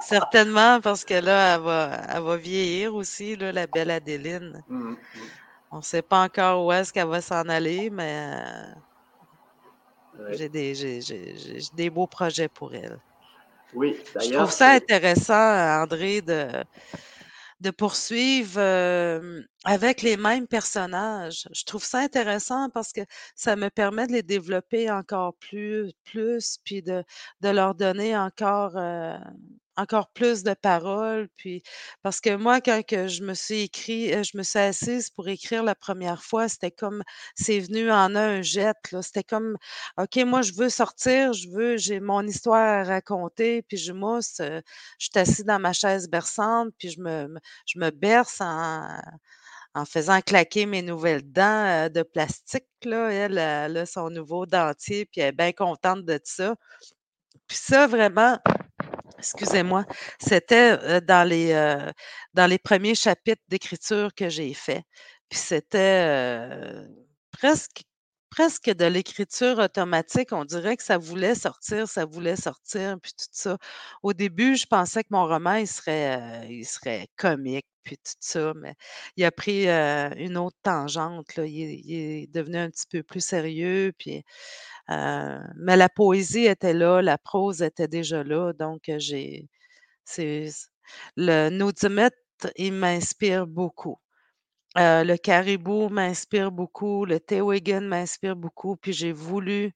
Certainement, 0.00 0.80
parce 0.82 1.02
que 1.04 1.14
là, 1.14 1.54
elle 1.54 1.62
va, 1.62 1.90
elle 2.14 2.22
va 2.22 2.36
vieillir 2.36 2.94
aussi, 2.94 3.36
là, 3.36 3.50
la 3.52 3.66
belle 3.66 3.90
Adéline. 3.90 4.62
Mmh, 4.68 4.90
mmh. 4.90 4.96
On 5.70 5.76
ne 5.78 5.82
sait 5.82 6.02
pas 6.02 6.24
encore 6.24 6.66
où 6.66 6.72
est-ce 6.72 6.92
qu'elle 6.92 7.08
va 7.08 7.22
s'en 7.22 7.48
aller, 7.48 7.88
mais 7.88 8.44
j'ai 10.32 10.50
des, 10.50 11.00
des 11.74 11.90
beaux 11.90 12.06
projets 12.06 12.48
pour 12.48 12.74
elle. 12.74 12.98
Oui, 13.74 13.98
d'ailleurs. 14.14 14.30
Je 14.30 14.36
trouve 14.36 14.50
ça 14.50 14.72
intéressant, 14.72 15.82
André, 15.82 16.20
de 16.20 16.48
de 17.62 17.70
poursuivre 17.70 18.60
avec 19.64 20.02
les 20.02 20.16
mêmes 20.16 20.46
personnages. 20.46 21.48
Je 21.52 21.64
trouve 21.64 21.84
ça 21.84 22.00
intéressant 22.00 22.68
parce 22.70 22.92
que 22.92 23.00
ça 23.34 23.56
me 23.56 23.70
permet 23.70 24.06
de 24.06 24.12
les 24.12 24.22
développer 24.22 24.90
encore 24.90 25.34
plus, 25.36 25.92
plus 26.04 26.58
puis 26.64 26.82
de, 26.82 27.04
de 27.40 27.48
leur 27.48 27.74
donner 27.74 28.16
encore 28.16 28.76
encore 29.76 30.10
plus 30.12 30.42
de 30.42 30.54
paroles. 30.54 31.28
Puis, 31.36 31.62
parce 32.02 32.20
que 32.20 32.34
moi, 32.36 32.60
quand 32.60 32.82
je 32.88 33.22
me 33.22 33.34
suis 33.34 33.62
écrit, 33.62 34.10
je 34.24 34.36
me 34.36 34.42
suis 34.42 34.58
assise 34.58 35.10
pour 35.10 35.28
écrire 35.28 35.62
la 35.62 35.74
première 35.74 36.22
fois, 36.22 36.48
c'était 36.48 36.70
comme, 36.70 37.02
c'est 37.34 37.60
venu 37.60 37.90
en 37.90 38.14
un 38.16 38.42
jet. 38.42 38.76
C'était 39.02 39.24
comme, 39.24 39.56
OK, 39.98 40.16
moi, 40.26 40.42
je 40.42 40.52
veux 40.54 40.68
sortir, 40.68 41.32
je 41.32 41.48
veux, 41.48 41.76
j'ai 41.76 42.00
mon 42.00 42.26
histoire 42.26 42.80
à 42.80 42.84
raconter, 42.84 43.62
puis 43.62 43.76
je 43.76 43.92
mousse, 43.92 44.36
je 44.38 44.62
suis 44.98 45.10
assise 45.16 45.44
dans 45.44 45.58
ma 45.58 45.72
chaise 45.72 46.08
berçante, 46.08 46.70
puis 46.78 46.90
je 46.90 47.00
me, 47.00 47.34
je 47.66 47.78
me 47.78 47.90
berce 47.90 48.40
en, 48.40 48.86
en 49.74 49.84
faisant 49.84 50.20
claquer 50.20 50.66
mes 50.66 50.82
nouvelles 50.82 51.22
dents 51.32 51.88
de 51.88 52.02
plastique, 52.02 52.66
là. 52.84 53.10
Elle, 53.10 53.38
elle 53.38 53.76
a 53.76 53.86
son 53.86 54.10
nouveau 54.10 54.46
dentier, 54.46 55.06
puis 55.06 55.20
elle 55.20 55.28
est 55.28 55.32
bien 55.32 55.52
contente 55.52 56.04
de 56.04 56.20
ça. 56.24 56.54
Puis 57.48 57.58
ça, 57.58 57.86
vraiment, 57.86 58.38
excusez-moi, 59.22 59.84
c'était, 60.20 61.00
dans 61.00 61.26
les, 61.28 61.52
dans 62.34 62.46
les 62.46 62.58
premiers 62.58 62.94
chapitres 62.94 63.42
d'écriture 63.48 64.14
que 64.14 64.28
j'ai 64.28 64.52
fait. 64.54 64.82
Puis 65.28 65.38
c'était, 65.38 66.84
presque 67.32 67.82
presque 68.32 68.70
de 68.70 68.86
l'écriture 68.86 69.58
automatique. 69.58 70.32
On 70.32 70.44
dirait 70.46 70.76
que 70.78 70.82
ça 70.82 70.96
voulait 70.98 71.34
sortir, 71.34 71.86
ça 71.86 72.06
voulait 72.06 72.36
sortir, 72.36 72.96
puis 73.02 73.12
tout 73.12 73.26
ça. 73.30 73.58
Au 74.02 74.14
début, 74.14 74.56
je 74.56 74.66
pensais 74.66 75.02
que 75.04 75.08
mon 75.10 75.26
roman, 75.26 75.56
il 75.56 75.68
serait, 75.68 76.48
il 76.50 76.64
serait 76.64 77.08
comique, 77.16 77.66
puis 77.82 77.98
tout 77.98 78.14
ça, 78.20 78.54
mais 78.56 78.74
il 79.16 79.24
a 79.24 79.30
pris, 79.30 79.68
une 79.68 80.38
autre 80.38 80.56
tangente, 80.62 81.36
là. 81.36 81.44
Il 81.46 81.92
est 81.92 82.26
devenu 82.32 82.56
un 82.56 82.70
petit 82.70 82.86
peu 82.90 83.02
plus 83.02 83.24
sérieux, 83.24 83.92
puis, 83.98 84.24
mais 84.88 85.76
la 85.76 85.88
poésie 85.90 86.46
était 86.46 86.74
là, 86.74 87.02
la 87.02 87.18
prose 87.18 87.62
était 87.62 87.88
déjà 87.88 88.24
là, 88.24 88.52
donc 88.54 88.90
j'ai 88.98 89.48
c'est 90.04 90.48
le 91.16 91.50
Naudimètre, 91.50 92.16
il 92.56 92.72
m'inspire 92.72 93.46
beaucoup. 93.46 93.98
Le 94.76 95.16
caribou 95.16 95.88
m'inspire 95.88 96.50
beaucoup, 96.52 97.04
le 97.04 97.20
Tewigan 97.20 97.82
m'inspire 97.82 98.36
beaucoup, 98.36 98.76
puis 98.76 98.92
j'ai 98.92 99.12
voulu, 99.12 99.72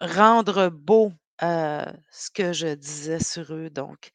rendre 0.00 0.68
beau, 0.70 1.12
ce 1.40 2.30
que 2.34 2.52
je 2.52 2.74
disais 2.74 3.20
sur 3.20 3.52
eux, 3.54 3.70
donc 3.70 4.10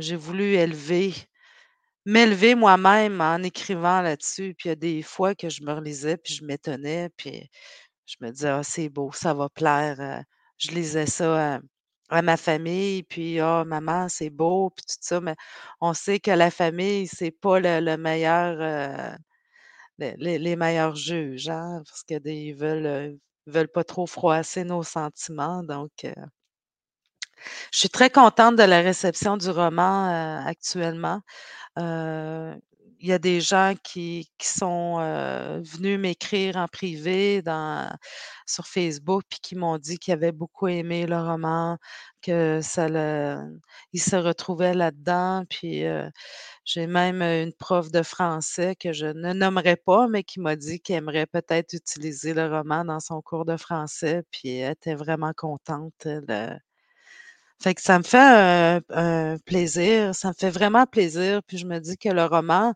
j'ai 0.00 0.16
voulu 0.16 0.54
élever 0.54 1.14
m'élever 2.06 2.54
moi-même 2.56 3.20
en 3.20 3.42
écrivant 3.44 4.02
là-dessus, 4.02 4.54
puis 4.58 4.68
il 4.68 4.70
y 4.70 4.72
a 4.72 4.76
des 4.76 5.02
fois 5.02 5.34
que 5.36 5.50
je 5.50 5.62
me 5.62 5.72
relisais, 5.74 6.16
puis 6.18 6.34
je 6.34 6.44
m'étonnais, 6.44 7.10
puis 7.16 7.50
je 8.06 8.16
me 8.22 8.30
disais: 8.32 8.48
«Ah, 8.50 8.62
c'est 8.64 8.88
beau, 8.90 9.12
ça 9.12 9.34
va 9.34 9.48
plaire», 9.50 10.24
je 10.58 10.70
lisais 10.72 11.06
ça, 11.06 11.60
à 12.10 12.22
ma 12.22 12.36
famille, 12.36 13.02
puis: 13.04 13.40
«Ah 13.40 13.64
maman, 13.66 14.08
c'est 14.08 14.30
beau», 14.30 14.70
puis 14.70 14.84
tout 14.86 14.96
ça, 15.00 15.20
mais 15.20 15.36
on 15.80 15.94
sait 15.94 16.20
que 16.20 16.30
la 16.32 16.50
famille, 16.50 17.06
c'est 17.08 17.30
pas 17.32 17.60
le 17.60 17.96
meilleur, 17.96 19.18
les 19.98 20.38
les 20.38 20.56
meilleurs 20.56 20.96
juges, 20.96 21.48
hein, 21.50 21.82
parce 21.86 22.04
que 22.04 22.18
des 22.18 22.34
ils 22.36 22.54
veulent, 22.56 23.18
veulent 23.46 23.68
pas 23.68 23.84
trop 23.84 24.06
froisser 24.06 24.64
nos 24.64 24.82
sentiments, 24.84 25.62
donc 25.64 25.90
je 27.72 27.78
suis 27.78 27.88
très 27.90 28.10
contente 28.10 28.56
de 28.56 28.62
la 28.62 28.80
réception 28.80 29.36
du 29.36 29.50
roman, 29.50 30.44
actuellement. 30.46 31.20
Il 33.00 33.08
y 33.08 33.12
a 33.12 33.18
des 33.18 33.40
gens 33.40 33.74
qui 33.82 34.28
qui 34.38 34.48
sont, 34.48 34.96
venus 35.62 35.98
m'écrire 35.98 36.56
en 36.56 36.66
privé 36.68 37.42
sur 38.46 38.66
Facebook, 38.66 39.24
puis 39.28 39.38
qui 39.42 39.56
m'ont 39.56 39.78
dit 39.78 39.98
qu'ils 39.98 40.14
avaient 40.14 40.32
beaucoup 40.32 40.68
aimé 40.68 41.06
le 41.06 41.18
roman, 41.18 41.78
que 42.22 42.60
se 42.62 44.16
retrouvaient 44.16 44.74
là-dedans. 44.74 45.44
Puis, 45.48 45.84
j'ai 46.64 46.86
même, 46.86 47.22
une 47.22 47.52
prof 47.52 47.90
de 47.90 48.02
français 48.02 48.76
que 48.76 48.92
je 48.92 49.06
ne 49.06 49.32
nommerai 49.32 49.76
pas, 49.76 50.08
mais 50.08 50.22
qui 50.24 50.40
m'a 50.40 50.56
dit 50.56 50.80
qu'elle 50.80 50.96
aimerait 50.98 51.26
peut-être 51.26 51.72
utiliser 51.74 52.34
le 52.34 52.46
roman 52.48 52.84
dans 52.84 53.00
son 53.00 53.22
cours 53.22 53.44
de 53.44 53.56
français, 53.56 54.22
puis 54.30 54.58
elle 54.58 54.72
était 54.72 54.94
vraiment 54.94 55.32
contente, 55.36 56.06
fait 57.60 57.74
que 57.74 57.82
ça 57.82 57.98
me 57.98 58.04
fait 58.04 58.82
un 58.90 59.36
plaisir, 59.44 60.14
ça 60.14 60.28
me 60.28 60.34
fait 60.34 60.50
vraiment 60.50 60.86
plaisir, 60.86 61.42
puis 61.46 61.58
je 61.58 61.66
me 61.66 61.78
dis 61.78 61.96
que 61.98 62.08
le 62.08 62.24
roman 62.24 62.74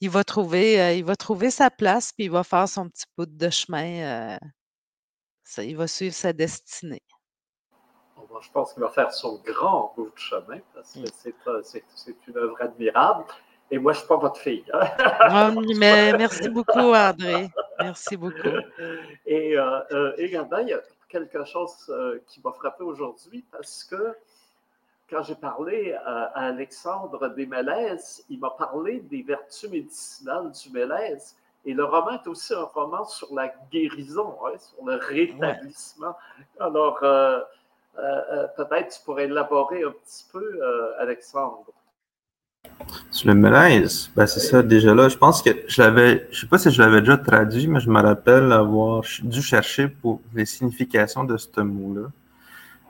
il 0.00 0.10
va 0.10 0.24
trouver, 0.24 0.96
il 0.96 1.04
va 1.04 1.16
trouver 1.16 1.50
sa 1.50 1.70
place, 1.70 2.12
puis 2.12 2.26
il 2.26 2.30
va 2.30 2.44
faire 2.44 2.68
son 2.68 2.88
petit 2.88 3.06
bout 3.16 3.26
de 3.26 3.50
chemin, 3.50 4.38
ça 5.44 5.62
il 5.62 5.76
va 5.76 5.86
suivre 5.86 6.14
sa 6.14 6.32
destinée. 6.32 7.02
je 8.40 8.50
pense 8.50 8.72
qu'il 8.72 8.82
va 8.82 8.90
faire 8.90 9.12
son 9.12 9.40
grand 9.44 9.92
bout 9.96 10.10
de 10.10 10.18
chemin 10.18 10.58
parce 10.74 10.92
que 10.92 11.00
mmh. 11.00 11.62
c'est, 11.62 12.14
une 12.28 12.36
œuvre 12.36 12.56
admirable. 12.60 13.24
Et 13.68 13.78
moi, 13.78 13.92
je 13.92 13.98
ne 13.98 14.00
suis 14.02 14.08
pas 14.08 14.16
votre 14.16 14.40
fille. 14.40 14.64
Hein. 14.72 14.86
Ah 14.98 15.50
mais 15.76 16.12
merci 16.16 16.48
beaucoup, 16.48 16.94
André. 16.94 17.50
Merci 17.80 18.16
beaucoup. 18.16 18.48
Et 19.26 19.56
également, 20.18 20.58
il 20.58 20.68
y 20.68 20.72
a 20.72 20.80
quelque 21.18 21.44
chose 21.44 21.92
qui 22.26 22.40
m'a 22.42 22.52
frappé 22.52 22.84
aujourd'hui 22.84 23.44
parce 23.50 23.84
que 23.84 24.16
quand 25.08 25.22
j'ai 25.22 25.36
parlé 25.36 25.92
à, 26.04 26.24
Alexandre 26.48 27.28
des 27.28 27.46
malaises, 27.46 28.24
il 28.28 28.40
m'a 28.40 28.50
parlé 28.50 29.00
des 29.00 29.22
vertus 29.22 29.70
médicinales 29.70 30.50
du 30.50 30.70
malaise. 30.70 31.36
Et 31.64 31.74
le 31.74 31.84
roman 31.84 32.12
est 32.12 32.26
aussi 32.26 32.54
un 32.54 32.62
roman 32.62 33.04
sur 33.04 33.32
la 33.34 33.52
guérison, 33.70 34.36
hein, 34.44 34.58
sur 34.58 34.84
le 34.84 34.96
rétablissement. 34.96 36.16
Alors, 36.60 36.98
euh, 37.02 37.40
euh, 37.98 38.22
euh, 38.30 38.46
peut-être 38.56 38.96
tu 38.96 39.04
pourrais 39.04 39.24
élaborer 39.24 39.82
un 39.82 39.92
petit 39.92 40.26
peu, 40.32 40.60
Alexandre. 40.98 41.64
Sur 43.10 43.28
le 43.28 43.34
malaise, 43.34 44.10
ben 44.14 44.26
c'est 44.26 44.40
ça, 44.40 44.62
déjà 44.62 44.94
là, 44.94 45.08
je 45.08 45.16
pense 45.16 45.42
que 45.42 45.50
je 45.66 45.82
l'avais, 45.82 46.28
je 46.30 46.40
sais 46.40 46.46
pas 46.46 46.58
si 46.58 46.70
je 46.70 46.80
l'avais 46.80 47.00
déjà 47.00 47.16
traduit, 47.16 47.66
mais 47.66 47.80
je 47.80 47.90
me 47.90 48.00
rappelle 48.00 48.52
avoir 48.52 49.02
dû 49.22 49.42
chercher 49.42 49.88
pour 49.88 50.20
les 50.34 50.44
significations 50.44 51.24
de 51.24 51.36
ce 51.36 51.60
mot-là. 51.60 52.10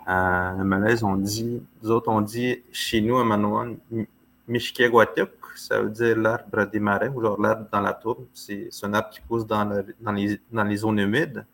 Euh, 0.09 0.59
le 0.59 0.65
malaise, 0.65 1.03
on 1.03 1.17
dit, 1.17 1.63
nous 1.83 1.91
autres, 1.91 2.09
on 2.09 2.21
dit 2.21 2.63
chez 2.73 3.01
nous 3.01 3.19
à 3.19 3.25
Manoan, 3.25 3.77
Mishkeguatuk, 4.49 5.31
ça 5.57 5.81
veut 5.81 5.91
dire 5.91 6.17
l'arbre 6.17 6.67
des 6.67 6.81
marais 6.81 7.09
ou 7.09 7.21
genre 7.21 7.41
l'arbre 7.41 7.67
dans 7.73 7.81
la 7.81 7.93
tourbe. 7.93 8.27
C'est 8.33 8.69
un 8.83 8.95
arbre 8.95 9.11
qui 9.11 9.21
pousse 9.21 9.47
dans, 9.47 9.65
dans, 10.01 10.13
les, 10.13 10.41
dans 10.53 10.65
les 10.65 10.77
zones 10.77 10.99
humides. 10.99 11.45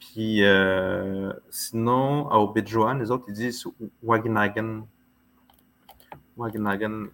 Puis 0.00 0.44
euh, 0.44 1.32
sinon, 1.50 2.28
à 2.30 2.38
Obidjoan, 2.38 2.98
les 2.98 3.10
autres, 3.10 3.26
ils 3.28 3.34
disent 3.34 3.64
Wagnagan. 4.02 4.86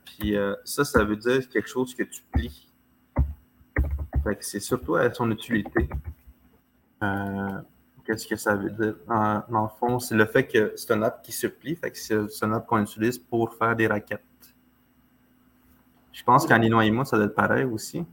Puis 0.05 0.37
euh, 0.37 0.55
ça, 0.64 0.85
ça 0.85 1.05
veut 1.05 1.16
dire 1.16 1.49
quelque 1.49 1.69
chose 1.69 1.95
que 1.95 2.03
tu 2.03 2.23
plies. 2.33 2.69
Fait 4.25 4.37
que 4.37 4.45
c'est 4.45 4.61
surtout 4.61 4.97
à 4.97 5.12
son 5.12 5.31
utilité. 5.31 5.89
Euh, 7.03 7.61
Qu'est-ce 8.09 8.27
que 8.27 8.37
ça 8.37 8.55
veut 8.55 8.71
dire? 8.71 8.95
En, 9.07 9.43
le 9.51 9.69
fond, 9.79 9.99
c'est 9.99 10.14
le 10.14 10.25
fait 10.25 10.47
que 10.47 10.73
c'est 10.77 10.95
un 10.95 11.03
app 11.03 11.23
qui 11.23 11.31
se 11.31 11.47
plie, 11.47 11.77
fait 11.77 11.91
que 11.91 11.99
c'est 11.99 12.43
un 12.43 12.53
app 12.55 12.66
qu'on 12.66 12.81
utilise 12.81 13.19
pour 13.19 13.53
faire 13.55 13.77
des 13.77 13.87
raquettes. 13.87 14.23
Je 16.11 16.25
pense 16.25 16.47
qu'en 16.47 16.62
Inuit, 16.62 17.05
ça 17.05 17.19
doit 17.19 17.27
être 17.27 17.35
pareil 17.35 17.64
aussi. 17.64 18.07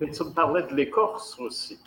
Mais 0.00 0.10
tu 0.10 0.24
me 0.24 0.34
parlais 0.34 0.64
de 0.64 0.74
l'écorce 0.74 1.38
aussi. 1.38 1.78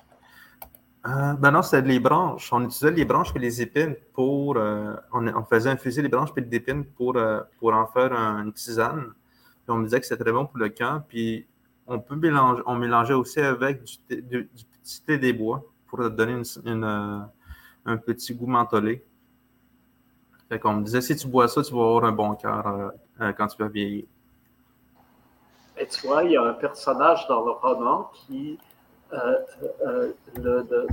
Ben 1.04 1.52
non, 1.52 1.62
c'est 1.62 1.82
les 1.82 2.00
branches. 2.00 2.52
On 2.54 2.64
utilisait 2.64 2.92
les 2.92 3.04
branches 3.04 3.34
et 3.36 3.40
les 3.40 3.62
épines 3.62 3.96
pour. 4.14 4.56
Euh, 4.56 4.96
on, 5.12 5.44
faisait 5.44 5.70
infuser 5.70 6.02
les 6.02 6.08
branches 6.08 6.30
et 6.38 6.42
les 6.42 6.56
épines 6.56 6.86
pour, 6.86 7.18
euh, 7.18 7.42
pour 7.60 7.74
en 7.74 7.86
faire 7.88 8.14
une 8.14 8.54
tisane. 8.54 9.12
Puis 9.64 9.70
on 9.70 9.78
me 9.78 9.84
disait 9.84 10.00
que 10.00 10.06
c'était 10.06 10.24
très 10.24 10.32
bon 10.32 10.46
pour 10.46 10.58
le 10.58 10.70
cœur. 10.70 11.04
Puis 11.10 11.46
on 11.88 12.00
peut 12.00 12.16
on 12.66 12.76
mélangeait 12.76 13.14
aussi 13.14 13.42
avec 13.42 13.84
du, 13.84 14.22
du, 14.22 14.50
thé 15.06 15.18
des 15.18 15.34
bois 15.34 15.66
pour 15.88 16.10
donner 16.10 16.42
une, 16.66 16.84
euh, 16.86 17.20
un 17.86 17.98
petit 17.98 18.34
goût 18.34 18.48
mentholé. 18.48 19.04
Fait 20.48 20.58
qu'on 20.58 20.76
me 20.76 20.84
disait, 20.84 21.02
si 21.02 21.18
tu 21.18 21.28
bois 21.28 21.50
ça, 21.50 21.64
tu 21.64 21.74
vas 21.74 21.82
avoir 21.82 22.06
un 22.06 22.12
bon 22.14 22.36
cœur 22.36 22.94
quand 23.38 23.48
tu 23.48 23.58
vas 23.62 23.68
vieillir. 23.68 24.06
Et 25.78 25.88
tu 25.88 26.08
vois, 26.08 26.24
il 26.24 26.32
y 26.32 26.38
a 26.38 26.44
un 26.44 26.54
personnage 26.54 27.28
dans 27.28 27.44
le 27.44 27.52
roman 27.52 28.10
qui 28.14 28.58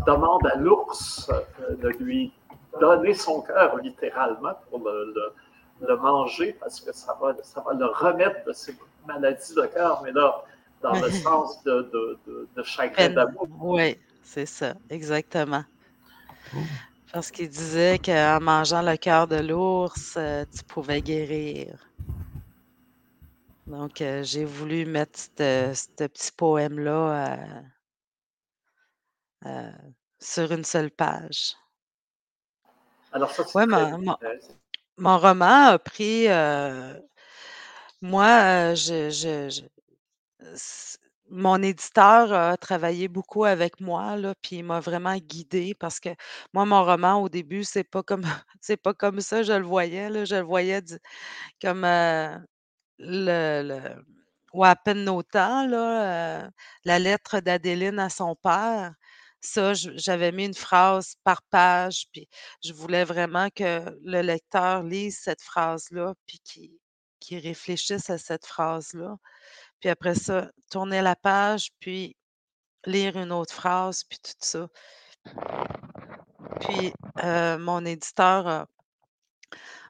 demande 0.06 0.46
à 0.46 0.56
l'ours 0.56 1.30
de 1.70 1.88
lui 2.00 2.32
donner 2.80 3.14
son 3.14 3.40
cœur 3.42 3.76
littéralement 3.78 4.54
pour 4.68 4.80
le, 4.80 5.96
manger 5.96 6.56
parce 6.60 6.80
que 6.80 6.92
ça 6.92 7.16
va, 7.20 7.34
ça 7.42 7.62
va 7.62 7.72
le 7.74 7.86
remettre 7.86 8.44
de 8.46 8.52
ses 8.52 8.76
maladies 9.06 9.54
de 9.54 9.66
cœur. 9.66 10.02
Mais 10.04 10.12
là, 10.12 10.44
dans 10.82 10.92
le 10.92 11.10
sens 11.24 11.62
de, 11.64 11.90
de, 12.26 12.48
de, 12.56 12.62
chagrin 12.62 13.08
d'amour. 13.10 13.48
Oui, 13.58 13.98
c'est 14.22 14.46
ça, 14.46 14.74
exactement. 14.90 15.64
Oh. 16.54 16.58
Parce 17.12 17.30
qu'il 17.30 17.48
disait 17.48 17.98
qu'en 17.98 18.40
mangeant 18.40 18.82
le 18.82 18.96
cœur 18.96 19.26
de 19.26 19.36
l'ours, 19.36 20.14
euh, 20.16 20.44
tu 20.54 20.62
pouvais 20.64 21.00
guérir. 21.02 21.74
Donc, 23.66 24.00
euh, 24.00 24.22
j'ai 24.22 24.44
voulu 24.44 24.84
mettre 24.84 25.18
ce 25.18 26.06
petit 26.06 26.32
poème-là 26.36 27.38
euh, 29.46 29.70
sur 30.18 30.52
une 30.52 30.64
seule 30.64 30.90
page. 30.90 31.54
Alors, 33.12 33.30
ça, 33.30 33.44
c'est 33.44 33.66
mon, 34.98 35.18
roman 35.18 35.66
a 35.68 35.78
pris. 35.78 36.26
moi, 38.02 38.74
je, 38.74 39.62
mon 41.30 41.62
éditeur 41.62 42.32
a 42.32 42.56
travaillé 42.56 43.08
beaucoup 43.08 43.44
avec 43.44 43.80
moi, 43.80 44.16
là, 44.16 44.34
puis 44.42 44.56
il 44.56 44.64
m'a 44.64 44.80
vraiment 44.80 45.16
guidée 45.16 45.74
parce 45.74 46.00
que 46.00 46.10
moi, 46.52 46.66
mon 46.66 46.84
roman, 46.84 47.22
au 47.22 47.28
début, 47.28 47.64
c'est 47.64 47.84
pas 47.84 48.02
comme 48.02 48.22
c'est 48.60 48.76
pas 48.76 48.94
comme 48.94 49.20
ça, 49.20 49.42
je 49.42 49.52
le 49.52 49.64
voyais, 49.64 50.10
là. 50.10 50.24
Je 50.24 50.36
le 50.36 50.42
voyais 50.42 50.82
comme, 51.62 51.82
le 51.82 53.62
le 53.62 54.04
ou 54.52 54.64
à 54.64 54.74
peine 54.76 55.04
nos 55.04 55.22
temps, 55.22 55.66
là, 55.66 56.50
la 56.84 56.98
lettre 56.98 57.40
d'Adéline 57.40 57.98
à 57.98 58.10
son 58.10 58.34
père. 58.34 58.94
Ça, 59.40 59.72
j'avais 59.74 60.32
mis 60.32 60.46
une 60.46 60.54
phrase 60.54 61.14
par 61.24 61.42
page, 61.42 62.06
puis 62.12 62.28
je 62.62 62.72
voulais 62.72 63.04
vraiment 63.04 63.48
que 63.50 63.98
le 64.02 64.20
lecteur 64.20 64.82
lise 64.82 65.18
cette 65.18 65.42
phrase-là, 65.42 66.14
puis 66.26 66.40
qu'il 67.20 67.38
réfléchisse 67.38 68.10
à 68.10 68.18
cette 68.18 68.46
phrase-là. 68.46 69.16
Puis 69.80 69.88
après 69.90 70.14
ça, 70.14 70.50
tourner 70.70 71.02
la 71.02 71.16
page, 71.16 71.70
puis 71.80 72.16
lire 72.86 73.16
une 73.16 73.32
autre 73.32 73.54
phrase, 73.54 74.04
puis 74.04 74.18
tout 74.18 74.32
ça. 74.40 74.68
Puis 76.60 76.92
euh, 77.24 77.58
mon 77.58 77.84
éditeur 77.84 78.66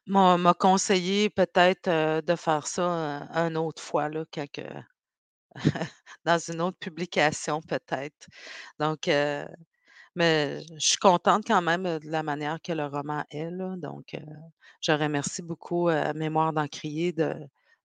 m'a 0.07 0.55
conseillé 0.55 1.30
peut-être 1.30 1.88
euh, 1.88 2.20
de 2.20 2.36
faire 2.36 2.66
ça 2.66 2.82
un 2.84 3.48
une 3.48 3.57
autre 3.57 3.82
fois, 3.82 4.09
là, 4.09 4.24
dans 6.24 6.38
une 6.38 6.61
autre 6.62 6.78
publication 6.78 7.61
peut-être. 7.62 8.28
Donc, 8.78 9.09
euh, 9.09 9.46
mais 10.16 10.61
je 10.78 10.88
suis 10.90 10.98
contente 10.98 11.44
quand 11.46 11.62
même 11.62 11.84
de 12.01 12.11
la 12.11 12.22
manière 12.22 12.61
que 12.62 12.72
le 12.72 12.86
roman 12.86 13.24
est. 13.30 13.51
Donc, 13.78 14.16
je 14.82 14.92
remercie 14.92 15.42
beaucoup 15.42 15.90
Mémoire 16.14 16.53
d'Encrier 16.53 17.12
de 17.12 17.34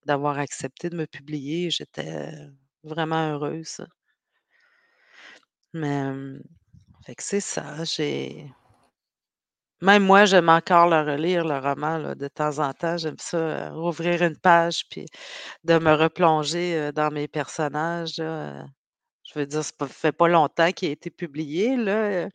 d'avoir 0.05 0.39
accepté 0.39 0.89
de 0.89 0.97
me 0.97 1.05
publier. 1.07 1.71
J'étais 1.71 2.31
vraiment 2.83 3.31
heureuse. 3.31 3.81
Mais, 5.73 6.03
fait 7.05 7.15
que 7.15 7.23
c'est 7.23 7.39
ça, 7.41 7.83
j'ai 7.83 8.51
même 9.81 10.03
moi, 10.05 10.25
j'aime 10.25 10.49
encore 10.49 10.87
le 10.89 11.01
relire, 11.01 11.43
le 11.45 11.57
roman, 11.59 12.15
de 12.15 12.27
temps 12.27 12.59
en 12.59 12.73
temps. 12.73 12.97
J'aime 12.97 13.17
ça, 13.19 13.71
rouvrir 13.71 14.21
une 14.23 14.37
page 14.37 14.85
puis 14.89 15.05
de 15.63 15.77
me 15.79 15.93
replonger, 15.93 16.91
dans 16.93 17.11
mes 17.11 17.27
personnages, 17.27 18.15
Je 18.17 18.63
veux 19.35 19.45
dire, 19.45 19.63
ça 19.63 19.87
fait 19.87 20.11
pas 20.11 20.27
longtemps 20.27 20.71
qu'il 20.71 20.89
a 20.89 20.91
été 20.93 21.09
publié, 21.09 21.73
il 21.73 21.89
a 21.89 22.29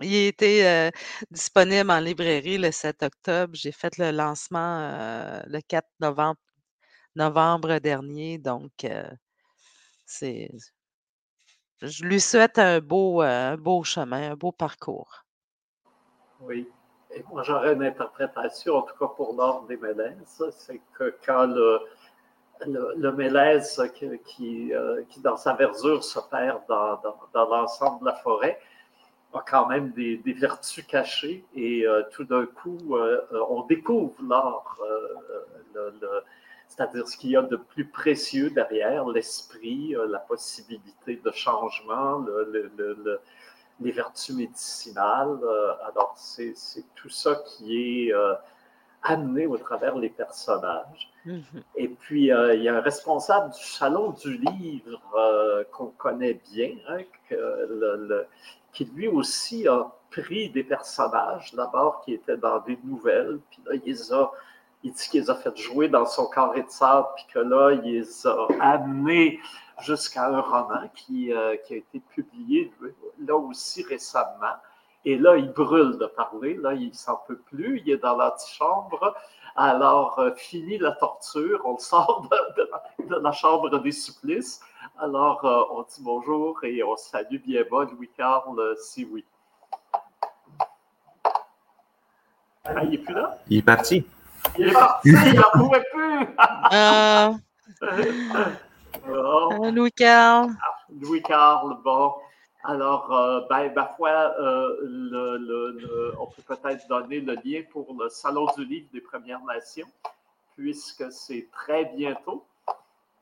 été, 0.00 0.90
disponible 1.30 1.90
en 1.90 2.00
librairie 2.00 2.58
le 2.58 2.70
7 2.72 3.02
octobre. 3.02 3.54
J'ai 3.54 3.72
fait 3.72 3.96
le 3.98 4.10
lancement, 4.10 4.90
le 5.46 5.60
4 5.60 5.88
novembre 7.16 7.78
dernier, 7.78 8.38
donc 8.38 8.72
je 11.82 12.04
lui 12.04 12.20
souhaite 12.20 12.58
un 12.58 12.80
beau, 12.80 13.20
un 13.22 13.56
beau 13.56 13.84
chemin, 13.84 14.32
un 14.32 14.36
beau 14.36 14.52
parcours. 14.52 15.23
Oui. 16.46 16.68
Et 17.14 17.24
moi, 17.30 17.42
j'aurais 17.42 17.74
une 17.74 17.82
interprétation, 17.82 18.76
en 18.76 18.82
tout 18.82 18.96
cas 18.98 19.06
pour 19.06 19.34
l'ordre 19.34 19.66
des 19.66 19.76
Mélèzes, 19.76 20.42
c'est 20.50 20.80
que 20.98 21.14
quand 21.24 21.46
le, 21.46 21.80
le, 22.66 23.12
Mélèze 23.12 23.82
qui, 24.24 24.72
euh, 24.72 25.02
qui, 25.08 25.20
dans 25.20 25.36
sa 25.36 25.54
verdure, 25.54 26.02
se 26.02 26.18
perd 26.30 26.62
dans, 26.68 27.00
l'ensemble 27.34 28.00
de 28.00 28.06
la 28.06 28.14
forêt, 28.14 28.58
a 29.32 29.44
quand 29.48 29.66
même 29.66 29.90
des, 29.90 30.16
des 30.18 30.32
vertus 30.32 30.86
cachées 30.86 31.44
et 31.54 31.86
euh, 31.86 32.02
tout 32.12 32.24
d'un 32.24 32.46
coup, 32.46 32.96
euh, 32.96 33.20
on 33.48 33.62
découvre 33.62 34.14
l'art, 34.28 34.78
c'est-à-dire 36.68 37.06
ce 37.08 37.16
qu'il 37.16 37.30
y 37.30 37.36
a 37.36 37.42
de 37.42 37.56
plus 37.56 37.84
précieux 37.84 38.50
derrière, 38.50 39.08
l'esprit, 39.08 39.94
la 40.08 40.18
possibilité 40.18 41.16
de 41.16 41.30
changement, 41.32 42.18
le, 42.18 43.20
les 43.80 43.90
vertus 43.90 44.34
médicinales. 44.34 45.38
Euh, 45.42 45.72
alors, 45.88 46.14
c'est 46.16 46.54
tout 46.94 47.08
ça 47.08 47.36
qui 47.46 48.06
est 48.08 48.14
euh, 48.14 48.34
amené 49.02 49.46
au 49.46 49.56
travers 49.56 49.96
les 49.96 50.10
personnages. 50.10 51.10
Mhm. 51.24 51.42
Et 51.76 51.88
puis, 51.88 52.32
euh, 52.32 52.54
il 52.54 52.62
y 52.62 52.68
a 52.68 52.76
un 52.76 52.80
responsable 52.80 53.52
du 53.52 53.64
Salon 53.64 54.10
du 54.10 54.36
Livre 54.36 55.66
qu'on 55.72 55.86
connaît 55.86 56.40
bien, 56.52 56.72
hein, 56.88 56.98
qui 58.72 58.84
lui 58.86 59.08
aussi 59.08 59.66
a 59.68 59.90
pris 60.10 60.50
des 60.50 60.64
personnages, 60.64 61.54
d'abord 61.54 62.02
qui 62.02 62.14
étaient 62.14 62.36
dans 62.36 62.60
des 62.60 62.78
nouvelles, 62.84 63.40
puis 63.50 63.60
là, 63.66 63.74
il 63.84 64.12
a 64.12 64.30
il 64.84 64.92
dit 64.92 65.08
qu'il 65.08 65.22
les 65.22 65.30
a 65.30 65.34
fait 65.34 65.56
jouer 65.56 65.88
dans 65.88 66.04
son 66.04 66.26
carré 66.26 66.62
de 66.62 66.68
sable, 66.68 67.08
puis 67.16 67.24
que 67.32 67.38
là, 67.38 67.70
il 67.72 67.80
les 67.90 68.26
a 68.26 68.46
amenés 68.60 69.40
jusqu'à 69.80 70.26
un 70.26 70.40
roman 70.40 70.88
qui, 70.94 71.32
euh, 71.32 71.56
qui, 71.56 71.74
a 71.74 71.76
été 71.78 72.00
publié 72.00 72.72
là 73.26 73.36
aussi 73.36 73.82
récemment. 73.82 74.56
Et 75.04 75.18
là, 75.18 75.36
il 75.36 75.50
brûle 75.52 75.98
de 75.98 76.06
parler. 76.06 76.54
Là, 76.54 76.72
il 76.72 76.94
s'en 76.94 77.16
peut 77.26 77.36
plus. 77.36 77.82
Il 77.84 77.90
est 77.90 77.98
dans 77.98 78.16
l'antichambre. 78.16 79.14
Alors, 79.56 80.18
euh, 80.18 80.32
fini 80.34 80.78
la 80.78 80.92
torture. 80.92 81.60
On 81.64 81.78
sort 81.78 82.28
de, 82.30 83.18
la, 83.20 83.32
chambre 83.32 83.78
des 83.80 83.92
supplices. 83.92 84.60
Alors, 84.98 85.44
euh, 85.44 85.62
on 85.72 85.82
dit 85.82 86.00
bonjour 86.00 86.62
et 86.64 86.82
on 86.82 86.96
salue 86.96 87.36
bien 87.44 87.64
bas 87.70 87.84
Louis-Carl, 87.84 88.76
si 88.78 89.04
oui. 89.04 89.24
Ah, 92.64 92.82
il 92.82 92.90
n'est 92.90 92.98
plus 92.98 93.14
là? 93.14 93.38
Il 93.48 93.58
est 93.58 93.62
parti. 93.62 94.06
Il 94.56 94.68
est 94.68 94.72
parti, 94.72 95.10
il 95.10 95.34
n'en 95.34 95.50
pouvait 95.52 95.84
plus. 95.92 96.26
Euh, 99.08 99.70
Louis-Carl? 99.70 100.50
Ah, 100.62 100.76
Louis-Carl, 101.00 101.76
bon. 101.84 102.14
Alors, 102.64 103.12
euh, 103.12 103.40
ben, 103.50 103.72
ma 103.74 103.86
foi, 103.96 104.34
euh, 104.40 104.78
le, 104.82 106.14
on 106.18 106.26
peut 106.26 106.42
peut-être 106.46 106.88
donner 106.88 107.20
le 107.20 107.34
lien 107.44 107.62
pour 107.70 107.94
le 107.98 108.08
Salon 108.08 108.46
du 108.56 108.64
Livre 108.64 108.86
des 108.92 109.02
Premières 109.02 109.44
Nations, 109.44 109.86
puisque 110.56 111.04
c'est 111.12 111.46
très 111.52 111.84
bientôt 111.96 112.46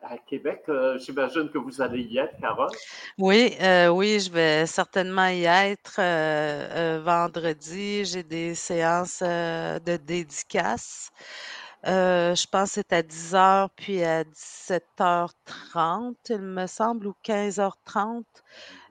à 0.00 0.16
Québec. 0.18 0.64
J'imagine 0.98 1.48
que 1.50 1.58
vous 1.58 1.80
allez 1.80 2.02
y 2.02 2.18
être, 2.18 2.38
Carole. 2.40 2.70
Oui, 3.18 3.56
oui, 3.90 4.20
je 4.20 4.30
vais 4.30 4.66
certainement 4.66 5.28
y 5.28 5.44
être 5.44 6.00
vendredi. 7.02 8.04
J'ai 8.04 8.22
des 8.22 8.54
séances 8.54 9.22
de 9.22 9.96
dédicaces. 9.96 11.10
Euh, 11.86 12.34
je 12.36 12.46
pense 12.46 12.70
que 12.70 12.74
c'est 12.74 12.92
à 12.92 13.02
10 13.02 13.34
h 13.34 13.68
puis 13.74 14.04
à 14.04 14.22
17h30, 14.22 16.14
il 16.30 16.38
me 16.38 16.66
semble, 16.66 17.08
ou 17.08 17.14
15h30. 17.24 18.20
Mmh 18.20 18.24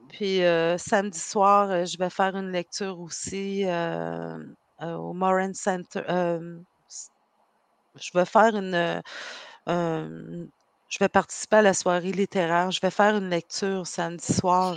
puis 0.10 0.44
euh, 0.44 0.78
samedi 0.78 1.20
soir, 1.20 1.72
euh, 1.72 1.86
je 1.86 1.98
vais 1.98 2.10
faire 2.10 2.36
une 2.36 2.52
lecture 2.52 3.00
aussi 3.00 3.64
au 3.66 5.14
Moran 5.14 5.54
Center. 5.54 6.02
je 7.96 8.10
vais 8.14 8.26
faire 8.26 8.56
une. 8.58 9.02
je 9.68 11.00
vais 11.00 11.08
participer 11.08 11.58
à 11.58 11.62
la 11.62 11.74
soirée 11.74 12.12
littéraire. 12.12 12.72
Je 12.72 12.82
vais 12.82 12.89
faire 12.89 13.16
une 13.16 13.30
lecture 13.30 13.88
samedi 13.88 14.34
soir. 14.34 14.76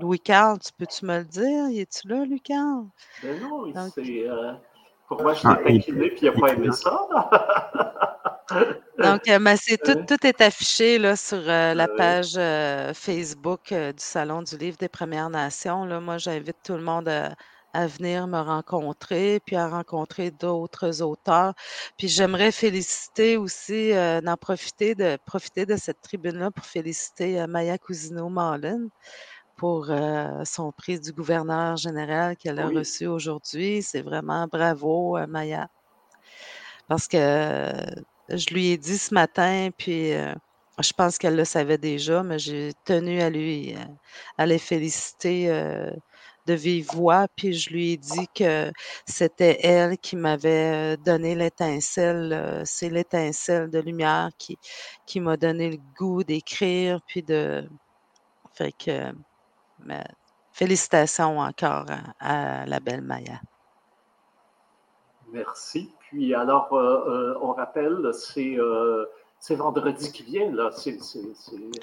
Louis-Carl, 0.00 0.58
tu 0.58 0.72
peux-tu 0.78 1.04
me 1.04 1.18
le 1.18 1.24
dire? 1.24 1.68
Y 1.68 1.80
es-tu 1.80 2.08
là, 2.08 2.24
Louis-Carl? 2.24 2.86
Ben 3.22 3.38
non, 3.38 3.90
c'est 3.90 4.02
pourquoi 5.08 5.34
je 5.34 5.40
ah, 5.44 5.56
t'ai 5.56 5.78
taquiné 5.78 6.10
puis 6.10 6.20
il 6.22 6.32
n'a 6.32 6.40
pas 6.40 6.52
aimé 6.52 6.68
ça? 6.72 7.08
Donc, 8.98 9.28
euh, 9.28 9.56
tout, 9.84 10.04
tout, 10.06 10.26
est 10.26 10.40
affiché 10.40 10.98
là, 10.98 11.16
sur 11.16 11.38
euh, 11.38 11.74
la 11.74 11.88
page 11.88 12.34
euh, 12.36 12.94
Facebook 12.94 13.72
du 13.72 13.92
Salon 13.98 14.42
du 14.42 14.56
Livre 14.56 14.76
des 14.78 14.88
Premières 14.88 15.30
Nations. 15.30 15.84
Là. 15.84 16.00
Moi, 16.00 16.18
j'invite 16.18 16.56
tout 16.64 16.74
le 16.74 16.82
monde 16.82 17.08
à, 17.08 17.34
venir 17.88 18.26
me 18.26 18.40
rencontrer, 18.40 19.38
puis 19.44 19.54
à 19.54 19.68
rencontrer 19.68 20.30
d'autres 20.30 21.02
auteurs. 21.02 21.52
Puis 21.98 22.08
j'aimerais 22.08 22.50
féliciter 22.50 23.36
aussi, 23.36 23.92
d'en 23.92 24.36
profiter 24.40 24.94
de 24.94 25.18
profiter 25.26 25.66
de 25.66 25.76
cette 25.76 26.00
tribune-là 26.00 26.50
pour 26.50 26.64
féliciter 26.64 27.46
Maya 27.46 27.76
Cousino-Malin 27.76 28.88
pour 29.56 29.90
son 30.44 30.72
prix 30.72 31.00
du 31.00 31.12
gouverneur 31.12 31.76
général 31.76 32.36
qu'elle 32.36 32.58
a 32.58 32.68
reçu 32.68 33.06
aujourd'hui. 33.06 33.82
C'est 33.82 34.02
vraiment 34.02 34.46
bravo, 34.46 35.18
Maya. 35.26 35.68
Parce 36.88 37.08
que 37.08 37.72
je 38.28 38.46
lui 38.54 38.68
ai 38.68 38.76
dit 38.76 38.98
ce 38.98 39.14
matin, 39.14 39.70
puis 39.76 40.10
je 40.78 40.92
pense 40.92 41.18
qu'elle 41.18 41.36
le 41.36 41.44
savait 41.44 41.78
déjà, 41.78 42.22
mais 42.22 42.38
j'ai 42.38 42.72
tenu 42.84 43.20
à 43.20 43.30
lui 43.30 43.74
à 44.38 44.46
les 44.46 44.58
féliciter 44.58 45.48
de 46.46 46.54
vive 46.54 46.86
voix, 46.92 47.26
puis 47.34 47.54
je 47.54 47.70
lui 47.70 47.92
ai 47.92 47.96
dit 47.96 48.28
que 48.34 48.70
c'était 49.04 49.58
elle 49.66 49.98
qui 49.98 50.14
m'avait 50.16 50.96
donné 50.98 51.34
l'étincelle, 51.34 52.62
c'est 52.64 52.88
l'étincelle 52.88 53.68
de 53.68 53.80
lumière 53.80 54.30
qui, 54.38 54.56
qui 55.06 55.18
m'a 55.18 55.36
donné 55.36 55.70
le 55.70 55.78
goût 55.98 56.22
d'écrire, 56.22 57.00
puis 57.06 57.22
de... 57.22 57.68
Fait 58.54 58.72
que 58.72 59.12
félicitations 60.52 61.38
encore 61.38 61.86
à, 62.20 62.66
la 62.66 62.80
belle 62.80 63.02
Maya. 63.02 63.40
Merci. 65.32 65.92
Puis 65.98 66.34
alors, 66.34 66.72
euh, 66.72 67.34
euh, 67.34 67.38
on 67.42 67.52
rappelle, 67.52 68.10
c'est 68.12 68.56
euh, 68.58 69.06
c'est 69.38 69.54
vendredi 69.54 70.10
qui 70.10 70.24
vient, 70.24 70.50
là. 70.50 70.70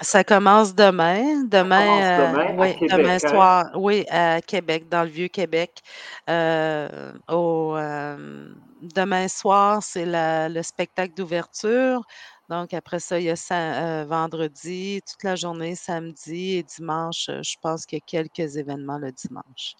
Ça 0.00 0.24
commence 0.24 0.74
demain. 0.74 1.44
Demain, 1.44 2.02
euh, 2.02 2.54
oui, 2.58 2.76
demain 2.88 3.14
hein? 3.14 3.18
soir, 3.18 3.70
oui, 3.74 4.04
à 4.10 4.40
Québec, 4.42 4.88
dans 4.88 5.02
le 5.02 5.08
Vieux-Québec. 5.08 5.80
Euh, 6.28 7.12
euh, 7.30 8.48
demain 8.82 9.28
soir, 9.28 9.82
c'est 9.82 10.04
le 10.06 10.62
spectacle 10.62 11.14
d'ouverture. 11.14 12.02
Donc, 12.48 12.74
après 12.74 12.98
ça, 12.98 13.18
il 13.18 13.24
y 13.24 13.30
a 13.30 14.04
vendredi, 14.04 15.00
toute 15.08 15.22
la 15.22 15.34
journée, 15.34 15.74
samedi 15.74 16.56
et 16.56 16.62
dimanche. 16.62 17.26
Je 17.28 17.56
pense 17.62 17.86
qu'il 17.86 17.98
y 17.98 18.02
a 18.02 18.04
quelques 18.04 18.56
événements 18.56 18.98
le 18.98 19.12
dimanche. 19.12 19.74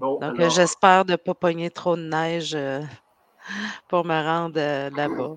Donc, 0.00 0.40
j'espère 0.50 1.04
de 1.04 1.12
ne 1.12 1.16
pas 1.16 1.34
pogner 1.34 1.70
trop 1.70 1.96
de 1.96 2.02
neige 2.02 2.56
pour 3.88 4.04
me 4.04 4.22
rendre 4.22 4.60
là-bas. 4.94 5.36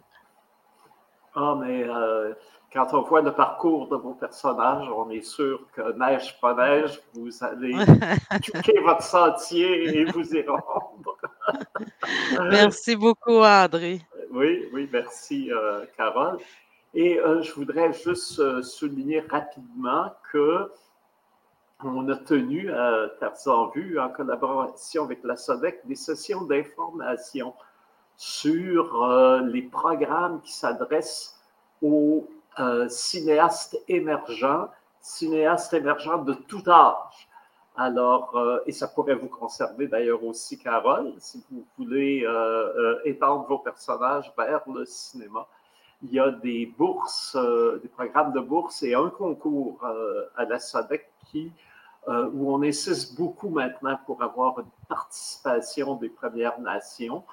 Ah, 1.35 1.55
mais 1.59 1.83
euh, 1.87 2.33
quand 2.73 2.93
on 2.93 3.01
voit 3.01 3.21
le 3.21 3.33
parcours 3.33 3.87
de 3.87 3.95
vos 3.95 4.13
personnages, 4.13 4.89
on 4.89 5.09
est 5.09 5.21
sûr 5.21 5.61
que 5.73 5.97
neige, 5.97 6.37
pas 6.41 6.53
neige, 6.53 6.99
vous 7.13 7.29
allez 7.43 7.71
quitter 8.43 8.79
votre 8.81 9.03
sentier 9.03 9.99
et 9.99 10.05
vous 10.05 10.35
y 10.35 10.45
rendre. 10.45 11.17
merci 12.49 12.95
beaucoup, 12.95 13.41
André. 13.43 14.01
Oui, 14.31 14.69
oui, 14.73 14.89
merci, 14.91 15.51
euh, 15.51 15.85
Carole. 15.97 16.37
Et 16.93 17.19
euh, 17.19 17.41
je 17.41 17.53
voudrais 17.53 17.93
juste 17.93 18.61
souligner 18.61 19.21
rapidement 19.21 20.11
que 20.31 20.71
on 21.81 22.09
a 22.09 22.15
tenu 22.17 22.71
à 22.73 23.07
Tarzan 23.19 23.69
Vue, 23.69 23.99
en 23.99 24.09
collaboration 24.09 25.05
avec 25.05 25.23
la 25.23 25.37
SODEC, 25.37 25.79
des 25.85 25.95
sessions 25.95 26.41
d'information 26.41 27.53
sur 28.17 29.01
euh, 29.01 29.39
les 29.43 29.61
programmes 29.61 30.41
qui 30.41 30.51
s'adressent 30.51 31.39
aux 31.81 32.27
euh, 32.59 32.89
cinéastes 32.89 33.77
émergents, 33.87 34.67
cinéastes 34.99 35.73
émergents 35.73 36.17
de 36.17 36.33
tout 36.33 36.63
âge. 36.69 37.28
Alors, 37.81 38.35
euh, 38.35 38.59
et 38.65 38.73
ça 38.73 38.89
pourrait 38.89 39.15
vous 39.15 39.29
concerner 39.29 39.87
d'ailleurs 39.87 40.21
aussi, 40.25 40.59
Carole, 40.59 41.13
si 41.17 41.41
vous 41.49 41.65
voulez 41.77 42.27
étendre 43.05 43.47
vos 43.47 43.59
personnages 43.59 44.31
vers 44.37 44.61
le 44.69 44.83
cinéma. 44.85 45.47
Il 46.03 46.11
y 46.11 46.19
a 46.19 46.29
des 46.29 46.65
bourses, 46.77 47.37
des 47.81 47.87
programmes 47.89 48.33
de 48.33 48.41
bourses 48.41 48.83
et 48.83 48.95
un 48.95 49.09
concours 49.09 49.85
à 50.35 50.45
la 50.45 50.59
SODEC 50.59 51.09
qui, 51.25 51.51
où 52.07 52.53
on 52.53 52.63
insiste 52.63 53.17
beaucoup 53.17 53.49
maintenant 53.49 53.97
pour 54.05 54.21
avoir 54.23 54.59
une 54.59 54.71
participation 54.87 55.95
des 55.95 56.09
Premières 56.09 56.59
Nations. 56.59 57.23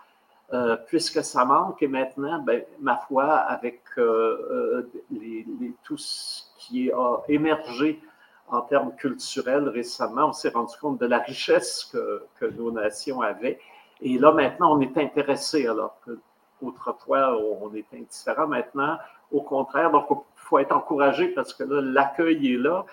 Euh, 0.53 0.77
puisque 0.87 1.25
ça 1.25 1.45
manque. 1.45 1.83
Et 1.83 1.89
maintenant, 1.89 2.41
ben, 2.41 2.63
ma 2.81 2.97
foi, 2.97 3.35
avec 3.35 3.83
euh, 3.99 4.89
euh, 5.11 5.73
tout 5.83 5.99
ce 5.99 6.43
qui 6.59 6.91
a 6.93 7.17
émergé 7.29 8.01
en 8.49 8.61
termes 8.63 8.95
culturels 8.97 9.69
récemment, 9.69 10.29
on 10.29 10.33
s'est 10.33 10.51
rendu 10.51 10.75
compte 10.81 11.01
de 11.01 11.07
la 11.07 11.19
richesse 11.19 11.93
que, 11.93 12.47
nos 12.47 12.71
nations 12.71 13.21
avaient. 13.21 13.59
Et 14.01 14.19
là, 14.19 14.33
maintenant, 14.33 14.77
on 14.77 14.81
est 14.81 14.97
intéressé, 14.99 15.67
alors 15.67 15.99
qu'autrefois, 16.05 17.37
on 17.41 17.75
était 17.75 17.97
indifférent. 17.97 18.47
Maintenant, 18.47 18.99
au 19.33 19.43
contraire, 19.43 19.91
donc 19.91 20.07
il 20.11 20.17
faut 20.37 20.59
être 20.59 20.73
encouragé 20.73 21.29
parce 21.29 21.55
que 21.55 21.65
là, 21.65 21.81
l'accueil 21.81 22.53
est 22.53 22.59
là 22.59 22.85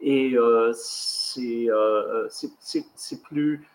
et 0.00 0.36
c'est 0.72 1.68
plus 3.22 3.66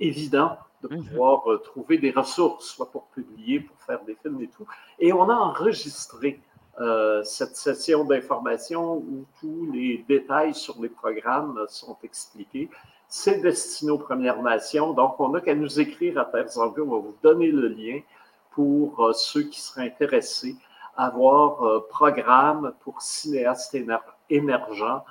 évident 0.00 0.56
de 0.88 0.94
mhm. 0.94 1.04
pouvoir 1.04 1.50
euh, 1.50 1.58
trouver 1.58 1.98
des 1.98 2.10
ressources, 2.10 2.66
soit 2.66 2.90
pour 2.90 3.06
publier, 3.08 3.60
pour 3.60 3.76
faire 3.80 4.02
des 4.04 4.16
films 4.16 4.40
et 4.42 4.48
tout. 4.48 4.66
Et 4.98 5.12
on 5.12 5.28
a 5.28 5.34
enregistré 5.34 6.40
euh, 6.80 7.22
cette 7.22 7.56
session 7.56 8.04
d'information 8.04 8.96
où 8.96 9.24
tous 9.40 9.70
les 9.72 10.04
détails 10.08 10.54
sur 10.54 10.80
les 10.82 10.88
programmes 10.88 11.64
sont 11.68 11.96
expliqués. 12.02 12.68
C'est 13.08 13.40
destiné 13.40 13.92
aux 13.92 13.98
Premières 13.98 14.42
Nations, 14.42 14.92
donc 14.92 15.20
on 15.20 15.28
n'a 15.28 15.40
qu'à 15.40 15.54
nous 15.54 15.78
écrire 15.78 16.18
à 16.18 16.24
Terre 16.24 16.46
on 16.56 16.70
va 16.70 16.98
vous 16.98 17.14
donner 17.22 17.52
le 17.52 17.68
lien 17.68 18.00
pour 18.50 19.04
euh, 19.04 19.12
ceux 19.12 19.42
qui 19.44 19.60
seraient 19.60 19.86
intéressés 19.86 20.56
à 20.96 21.10
voir 21.10 21.88
programme 21.88 22.72
pour 22.80 23.02
cinéastes 23.02 23.76
émergents. 24.30 25.04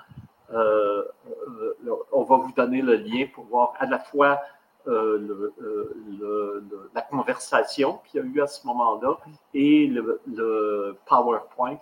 on 0.49 2.24
va 2.24 2.38
vous 2.38 2.53
donner 2.55 2.82
le 2.82 2.95
lien 2.95 3.26
pour 3.34 3.43
voir 3.45 3.74
à 3.80 3.86
la 3.86 3.99
fois 3.99 4.39
euh, 4.86 5.54
euh, 5.62 6.62
la 6.94 7.02
conversation 7.04 8.02
qu'il 8.06 8.20
y 8.20 8.24
a 8.24 8.28
eu 8.28 8.42
à 8.42 8.48
ce 8.48 8.68
moment-là 8.68 9.18
et 9.54 9.88
le, 9.88 10.98
PowerPoint, 11.06 11.78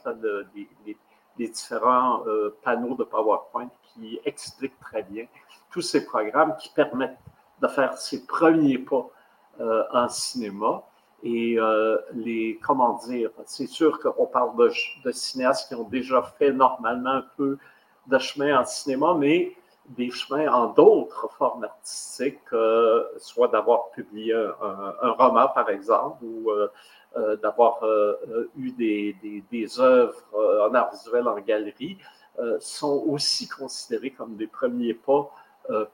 les, 0.85 0.97
différents 1.35 2.23
euh, 2.27 2.55
panneaux 2.61 2.93
de 2.93 3.03
PowerPoint 3.03 3.69
qui 3.81 4.19
expliquent 4.23 4.79
très 4.79 5.01
bien 5.01 5.25
tous 5.71 5.81
ces 5.81 6.05
programmes 6.05 6.55
qui 6.59 6.69
permettent 6.69 7.17
de 7.59 7.67
faire 7.67 7.97
ses 7.97 8.25
premiers 8.27 8.77
pas 8.77 9.07
en 9.59 10.07
cinéma. 10.07 10.83
Et 11.23 11.57
les, 12.13 12.59
comment 12.63 12.99
dire, 13.07 13.31
c'est 13.45 13.67
sûr 13.67 13.99
qu'on 13.99 14.25
parle 14.27 14.55
de, 14.57 15.11
cinéastes 15.11 15.67
qui 15.67 15.75
ont 15.75 15.87
déjà 15.87 16.21
fait 16.37 16.51
normalement 16.51 17.11
un 17.11 17.25
peu 17.35 17.57
de 18.07 18.17
chemin 18.19 18.59
en 18.59 18.65
cinéma, 18.65 19.15
mais 19.17 19.55
des 19.89 20.11
chemins 20.11 20.51
en 20.51 20.67
d'autres 20.67 21.29
formes 21.37 21.63
artistiques, 21.63 22.39
euh, 22.53 23.03
soit 23.17 23.47
d'avoir 23.49 23.89
publié 23.91 24.33
un, 24.33 25.11
roman, 25.11 25.47
par 25.49 25.69
exemple, 25.69 26.23
ou 26.23 26.49
euh, 26.51 26.67
euh, 27.17 27.35
d'avoir 27.37 27.83
eu 28.57 28.71
des, 28.71 29.15
des, 29.51 29.79
œuvres 29.79 30.23
en 30.33 30.73
art 30.73 30.91
visuel 30.91 31.27
en 31.27 31.39
galerie, 31.39 31.97
sont 32.59 33.03
aussi 33.07 33.47
considérés 33.47 34.11
comme 34.11 34.35
des 34.35 34.47
premiers 34.47 34.93
pas 34.93 35.29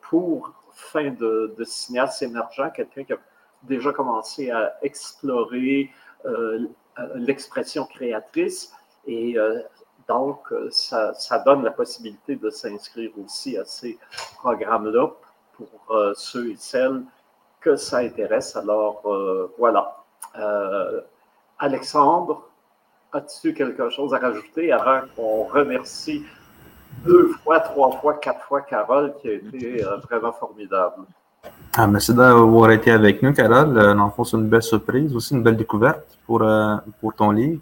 pour 0.01 0.53
fin 0.71 1.09
de, 1.09 1.53
de 1.57 1.63
cinéaste 1.63 2.21
émergent, 2.21 2.71
quelqu'un 2.73 3.03
qui 3.03 3.13
a 3.13 3.17
déjà 3.63 3.91
commencé 3.91 4.51
à 4.51 4.77
explorer 4.83 5.91
l'expression 7.15 7.85
créatrice. 7.85 8.71
Et 9.07 9.35
donc, 10.07 10.39
euh, 10.51 10.69
ça, 10.71 11.39
donne 11.45 11.63
la 11.63 11.71
possibilité 11.71 12.35
de 12.35 12.49
s'inscrire 12.49 13.11
aussi 13.23 13.57
à 13.57 13.65
ces 13.65 13.97
programmes-là 14.37 15.09
pour 15.53 15.95
euh, 15.95 16.13
ceux 16.15 16.51
et 16.51 16.55
celles 16.57 17.03
que 17.59 17.75
ça 17.75 17.97
intéresse. 17.97 18.55
Alors, 18.55 19.01
euh, 19.05 19.53
voilà. 19.57 19.93
Alexandre, 21.59 22.43
as-tu 23.11 23.53
quelque 23.53 23.89
chose 23.89 24.13
à 24.13 24.19
rajouter 24.19 24.71
avant 24.71 25.01
qu'on 25.15 25.45
remercie 25.45 26.23
deux 27.03 27.29
fois, 27.43 27.59
trois 27.59 27.91
fois, 27.99 28.13
quatre 28.15 28.45
fois 28.45 28.61
Carole, 28.61 29.15
qui 29.19 29.29
a 29.29 29.33
été 29.33 29.83
vraiment 30.03 30.31
formidable? 30.31 31.05
Ah, 31.75 31.87
merci 31.87 32.13
d'avoir 32.13 32.69
été 32.71 32.91
avec 32.91 33.23
nous, 33.23 33.33
Carole. 33.33 33.73
Dans 33.73 34.05
le 34.05 34.23
c'est 34.25 34.37
une 34.37 34.47
belle 34.47 34.61
surprise, 34.61 35.15
aussi 35.15 35.33
une 35.33 35.41
belle 35.41 35.57
découverte 35.57 36.19
pour, 36.27 36.43
pour 36.99 37.13
ton 37.15 37.31
livre 37.31 37.61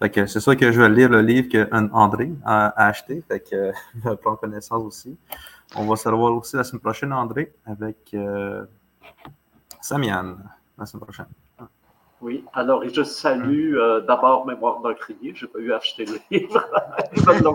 c'est 0.00 0.40
sûr 0.40 0.56
que 0.56 0.72
je 0.72 0.80
vais 0.80 0.88
lire 0.88 1.08
le 1.10 1.20
livre 1.20 1.48
que 1.48 1.68
André 1.92 2.32
a, 2.44 2.86
acheté. 2.86 3.22
Fait 3.28 3.40
que 3.40 3.72
je 4.04 4.10
prendre 4.14 4.38
connaissance 4.38 4.82
aussi. 4.82 5.16
On 5.76 5.86
va 5.86 5.96
se 5.96 6.08
revoir 6.08 6.34
aussi 6.34 6.56
la 6.56 6.64
semaine 6.64 6.80
prochaine, 6.80 7.12
André, 7.12 7.52
avec 7.64 8.12
euh, 8.14 8.64
Samian 9.80 10.36
la 10.78 10.86
semaine 10.86 11.02
prochaine. 11.02 11.26
Oui, 12.22 12.44
alors 12.52 12.86
je 12.86 13.02
salue 13.02 13.76
euh, 13.76 14.02
d'abord 14.02 14.44
Mémoire 14.44 14.80
d'un 14.80 14.92
crier. 14.92 15.32
Je 15.34 15.46
n'ai 15.46 15.52
pas 15.52 15.58
eu 15.58 15.72
à 15.72 15.76
acheter 15.76 16.04
le 16.04 16.18
livre. 16.30 16.62
Ils 17.16 17.22
me 17.22 17.42
l'ont 17.42 17.54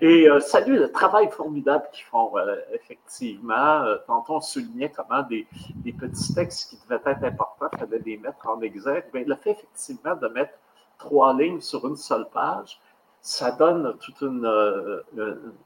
Et 0.00 0.28
euh, 0.28 0.40
salue 0.40 0.74
le 0.74 0.90
travail 0.90 1.30
formidable 1.30 1.84
qu'ils 1.92 2.06
font, 2.06 2.36
euh, 2.36 2.56
effectivement. 2.72 3.84
tantôt, 4.08 4.36
on 4.36 4.40
soulignait 4.40 4.90
comment 4.90 5.22
des, 5.22 5.46
des, 5.76 5.92
petits 5.92 6.34
textes 6.34 6.70
qui 6.70 6.78
devaient 6.82 7.00
être 7.06 7.24
importants, 7.24 7.68
il 7.74 7.78
fallait 7.78 8.02
les 8.04 8.16
mettre 8.16 8.48
en 8.48 8.60
exergue. 8.60 9.04
Bien, 9.12 9.22
le 9.24 9.36
fait 9.36 9.52
effectivement 9.52 10.16
de 10.16 10.26
mettre 10.26 10.54
trois 10.98 11.32
lignes 11.34 11.60
sur 11.60 11.86
une 11.86 11.96
seule 11.96 12.28
page, 12.28 12.80
ça 13.20 13.52
donne 13.52 13.96
toute 14.00 14.20
une, 14.20 15.02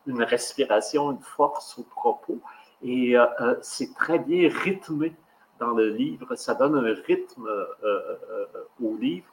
une 0.06 0.22
respiration, 0.22 1.12
une 1.12 1.22
force 1.22 1.78
au 1.78 1.84
propos. 1.84 2.38
Et 2.82 3.14
c'est 3.62 3.94
très 3.94 4.18
bien 4.18 4.50
rythmé 4.50 5.14
dans 5.58 5.72
le 5.72 5.90
livre, 5.90 6.34
ça 6.34 6.54
donne 6.54 6.76
un 6.76 6.94
rythme 7.06 7.46
euh, 7.46 7.66
euh, 7.84 8.46
au 8.82 8.96
livre 8.96 9.26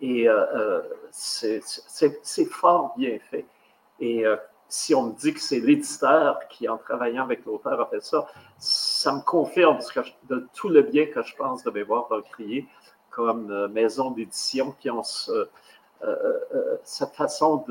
et 0.00 0.28
euh, 0.28 0.80
c'est 1.10 1.60
fort 2.50 2.94
bien 2.96 3.18
fait. 3.30 3.46
Et 4.00 4.24
si 4.68 4.94
on 4.94 5.08
me 5.08 5.12
dit 5.12 5.32
que 5.32 5.40
c'est 5.40 5.60
l'éditeur 5.60 6.40
qui, 6.48 6.68
en 6.68 6.76
travaillant 6.76 7.22
avec 7.22 7.44
l'auteur, 7.44 7.80
a 7.80 7.86
fait 7.86 8.02
ça, 8.02 8.26
ça 8.58 9.12
me 9.12 9.20
confirme 9.20 9.78
de 10.28 10.48
tout 10.54 10.68
le 10.68 10.82
bien 10.82 11.06
que 11.06 11.22
je 11.22 11.36
pense 11.36 11.62
de 11.62 11.70
Mémoire 11.70 12.08
crier 12.32 12.66
comme 13.10 13.68
maison 13.68 14.10
d'édition 14.10 14.72
qui 14.80 14.90
ont 14.90 15.04
cette 16.82 17.14
façon 17.14 17.64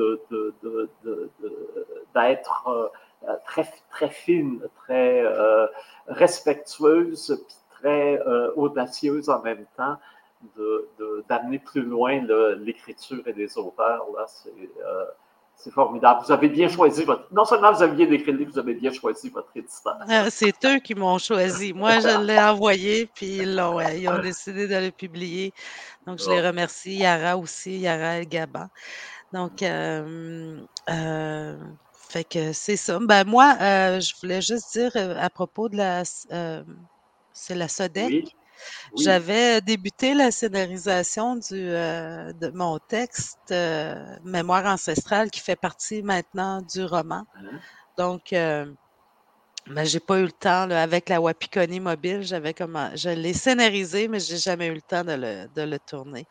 d'être 2.13 2.91
très, 3.45 3.69
très 3.89 4.09
fine, 4.09 4.61
très 4.77 5.25
respectueuse, 6.07 7.43
très 7.81 8.19
euh, 8.27 8.51
audacieuse 8.55 9.29
en 9.29 9.41
même 9.41 9.65
temps. 9.77 9.97
d'amener 11.29 11.59
plus 11.59 11.83
loin 11.83 12.21
l'écriture 12.59 13.23
et 13.27 13.33
les 13.33 13.57
auteurs. 13.57 14.05
Là, 14.15 14.25
c'est, 15.55 15.71
formidable. 15.71 16.21
Vous 16.25 16.31
avez 16.31 16.49
bien 16.49 16.67
choisi 16.67 17.03
votre. 17.03 17.27
Non 17.31 17.45
seulement 17.45 17.71
vous 17.71 17.83
aviez 17.83 18.11
écrit 18.11 18.31
le 18.31 18.39
livre, 18.39 18.51
vous 18.53 18.59
avez 18.59 18.73
bien 18.73 18.91
choisi 18.91 19.29
votre 19.29 19.51
éditeur. 19.55 19.97
Ah, 20.09 20.27
c'est 20.31 20.55
eux 20.65 20.79
qui 20.79 20.95
m'ont 20.95 21.19
choisi. 21.19 21.71
Moi, 21.71 21.99
je 21.99 22.19
l'ai 22.25 22.39
envoyé, 22.53 23.07
puis 23.13 23.37
ils, 23.43 23.55
l'ont, 23.55 23.79
ils 23.79 24.09
ont 24.09 24.17
décidé 24.17 24.67
de 24.67 24.75
le 24.75 24.89
publier. 24.89 25.53
Donc, 26.07 26.17
je 26.17 26.27
les 26.31 26.41
remercie. 26.41 26.95
Yara 26.95 27.37
aussi, 27.37 27.77
Yara 27.77 28.17
El 28.17 28.27
Gaban. 28.27 28.69
Donc, 29.33 29.63
euh, 29.63 30.59
euh, 30.89 31.57
fait 32.09 32.23
que 32.23 32.53
c'est 32.53 32.75
ça. 32.75 32.99
Ben, 33.01 33.25
moi, 33.25 33.55
euh, 33.61 33.99
je 33.99 34.13
voulais 34.21 34.41
juste 34.41 34.73
dire 34.73 34.91
à 34.95 35.29
propos 35.29 35.69
de 35.69 35.77
la. 35.77 36.03
C'est 37.33 37.55
la 37.55 37.67
SODEC. 37.67 38.35
J'avais 38.97 39.61
débuté 39.61 40.13
la 40.13 40.31
scénarisation 40.31 41.35
du, 41.35 41.53
euh, 41.53 42.33
de 42.33 42.49
mon 42.49 42.79
texte 42.79 43.51
euh, 43.51 44.17
Mémoire 44.23 44.65
ancestrale 44.65 45.31
qui 45.31 45.39
fait 45.39 45.55
partie 45.55 46.03
maintenant 46.03 46.61
du 46.61 46.83
roman. 46.83 47.23
Hein? 47.35 47.59
Donc, 47.97 48.33
euh, 48.33 48.65
ben, 49.67 49.83
j'ai 49.85 49.99
pas 49.99 50.19
eu 50.19 50.23
le 50.23 50.31
temps 50.31 50.69
avec 50.69 51.09
la 51.09 51.21
Wapikoni 51.21 51.79
mobile. 51.79 52.23
J'avais 52.23 52.53
comment, 52.53 52.91
je 52.95 53.09
l'ai 53.09 53.33
scénarisé, 53.33 54.07
mais 54.07 54.19
j'ai 54.19 54.37
jamais 54.37 54.67
eu 54.67 54.73
le 54.73 54.81
temps 54.81 55.03
de 55.03 55.13
le, 55.13 55.47
de 55.55 55.61
le, 55.61 55.79
tourner. 55.79 56.27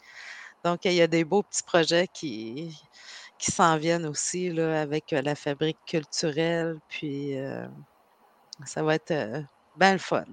Donc, 0.64 0.85
il 0.85 0.93
y 0.93 1.02
a 1.02 1.06
des 1.06 1.24
beaux 1.24 1.43
petits 1.43 1.62
projets 1.62 2.06
qui, 2.12 2.78
qui 3.39 3.51
s'en 3.51 3.77
viennent 3.78 4.06
aussi 4.06 4.51
là, 4.51 4.82
avec 4.82 5.10
la 5.12 5.35
fabrique 5.35 5.78
culturelle. 5.86 6.78
Puis, 6.89 7.35
ça 8.66 8.82
va 8.82 8.97
être 8.97 9.14
bien 9.77 9.93
le 9.93 9.98
fun 9.98 10.24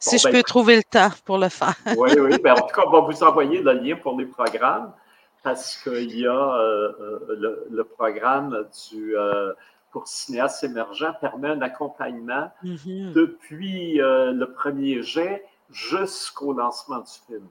si 0.00 0.18
je 0.18 0.24
ben, 0.24 0.32
peux 0.32 0.42
trouver 0.42 0.76
le 0.76 0.82
temps 0.82 1.10
pour 1.24 1.38
le 1.38 1.48
faire. 1.48 1.74
oui, 1.96 2.10
oui. 2.18 2.38
Ben, 2.42 2.52
en 2.52 2.66
tout 2.66 2.74
cas, 2.74 2.82
on 2.86 2.90
va 2.90 3.00
vous 3.00 3.22
envoyer 3.22 3.60
le 3.60 3.72
lien 3.72 3.96
pour 3.96 4.18
les 4.18 4.26
programmes 4.26 4.92
parce 5.46 5.76
qu'il 5.76 6.18
y 6.18 6.26
a 6.26 6.32
euh, 6.32 6.92
euh, 7.30 7.66
le, 7.70 7.84
programme 7.84 8.66
du, 8.90 9.16
euh, 9.16 9.52
pour 9.92 10.08
cinéastes 10.08 10.64
émergents 10.64 11.12
permet 11.20 11.50
un 11.50 11.62
accompagnement 11.62 12.50
mm-hmm. 12.64 13.12
depuis 13.12 13.98
le 13.98 14.44
premier 14.46 15.02
jet 15.02 15.44
jusqu'au 15.70 16.52
lancement 16.52 16.98
du 16.98 17.12
film. 17.28 17.46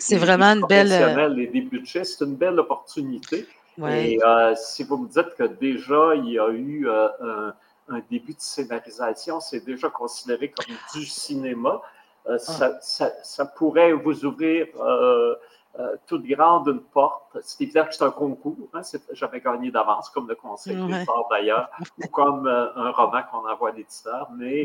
C'est 0.00 0.16
vraiment 0.16 0.46
une 0.46 0.66
belle. 0.66 0.90
Et 1.38 1.46
des 1.46 1.60
budgets, 1.60 2.02
c'est 2.02 2.24
une 2.24 2.34
belle 2.34 2.58
opportunité. 2.58 3.46
Et 3.88 4.18
si 4.56 4.82
vous 4.82 4.98
me 4.98 5.08
dites 5.08 5.36
que 5.38 5.44
déjà, 5.44 6.16
il 6.16 6.28
y 6.28 6.40
a 6.40 6.48
eu 6.50 6.88
un 6.90 7.54
un 7.90 8.00
début 8.10 8.34
de 8.34 8.40
scénarisation, 8.40 9.40
c'est 9.40 9.64
déjà 9.64 9.90
considéré 9.90 10.50
comme 10.50 10.74
du 10.94 11.04
cinéma. 11.04 11.82
Euh, 12.28 12.38
ah. 12.60 12.78
ça, 12.80 13.46
pourrait 13.46 13.92
vous 13.92 14.24
ouvrir 14.26 14.66
euh, 14.78 15.34
euh, 15.78 15.96
toute 16.06 16.26
grande 16.26 16.68
une 16.68 16.80
porte. 16.80 17.38
C'est 17.42 17.62
évident 17.64 17.84
que 17.86 17.94
c'est 17.94 18.04
un 18.04 18.10
concours, 18.10 18.56
hein, 18.74 18.82
j'avais 19.12 19.40
gagné 19.40 19.70
d'avance, 19.70 20.10
comme 20.10 20.28
le 20.28 20.34
Conseil 20.34 20.76
des 20.76 21.04
d'ailleurs, 21.30 21.70
ou 21.98 22.08
comme 22.08 22.46
un 22.46 22.90
roman 22.90 23.22
qu'on 23.30 23.48
envoie 23.48 23.70
à 23.70 23.72
l'éditeur, 23.72 24.30
mais 24.36 24.64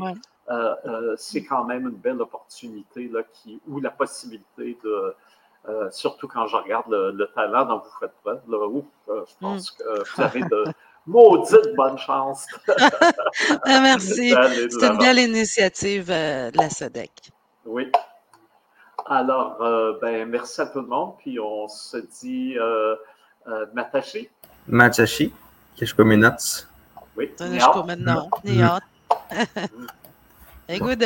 c'est 1.18 1.44
quand 1.44 1.64
même 1.64 1.88
une 1.88 1.96
belle 1.96 2.22
opportunité 2.22 3.08
là, 3.08 3.22
qui, 3.24 3.62
ou 3.68 3.80
la 3.80 3.92
possibilité 3.92 4.78
de. 4.84 5.16
surtout 5.92 6.28
quand 6.28 6.48
je 6.48 6.58
regarde 6.58 6.90
le, 6.90 7.26
talent 7.28 7.66
dont 7.66 7.78
vous 7.78 8.00
faites 8.00 8.14
preuve, 8.22 8.42
je 9.08 9.34
pense 9.40 9.72
mm. 9.72 9.78
que 9.78 10.16
vous 10.16 10.22
avez 10.22 10.42
de, 10.42 10.66
Maudite 11.07 11.76
bonne 11.76 11.98
chance. 11.98 12.48
Ah, 13.64 13.82
merci. 13.82 14.34
C'est 14.69 14.88
une 14.88 14.98
belle 14.98 15.19
initiative 15.19 16.10
euh, 16.10 16.49
de 16.52 16.57
la 16.57 16.69
SODEC. 16.69 17.11
Oui. 17.65 17.91
Alors, 19.06 19.61
euh, 19.61 19.99
ben, 20.02 20.27
merci 20.30 20.61
à 20.61 20.68
tout 20.68 20.82
le 20.82 20.88
monde. 20.88 21.14
Puis 21.19 21.40
on 21.40 21.68
se 21.68 21.98
dit 22.22 22.57
euh, 22.57 22.95
euh 23.48 23.65
Matashi. 23.73 24.30
Matashi. 24.68 25.34
Kishkominats. 25.76 26.68
Oui. 27.18 27.32
Kishkominats. 27.38 28.27
Niat. 28.45 28.80
Écoutez. 30.69 31.06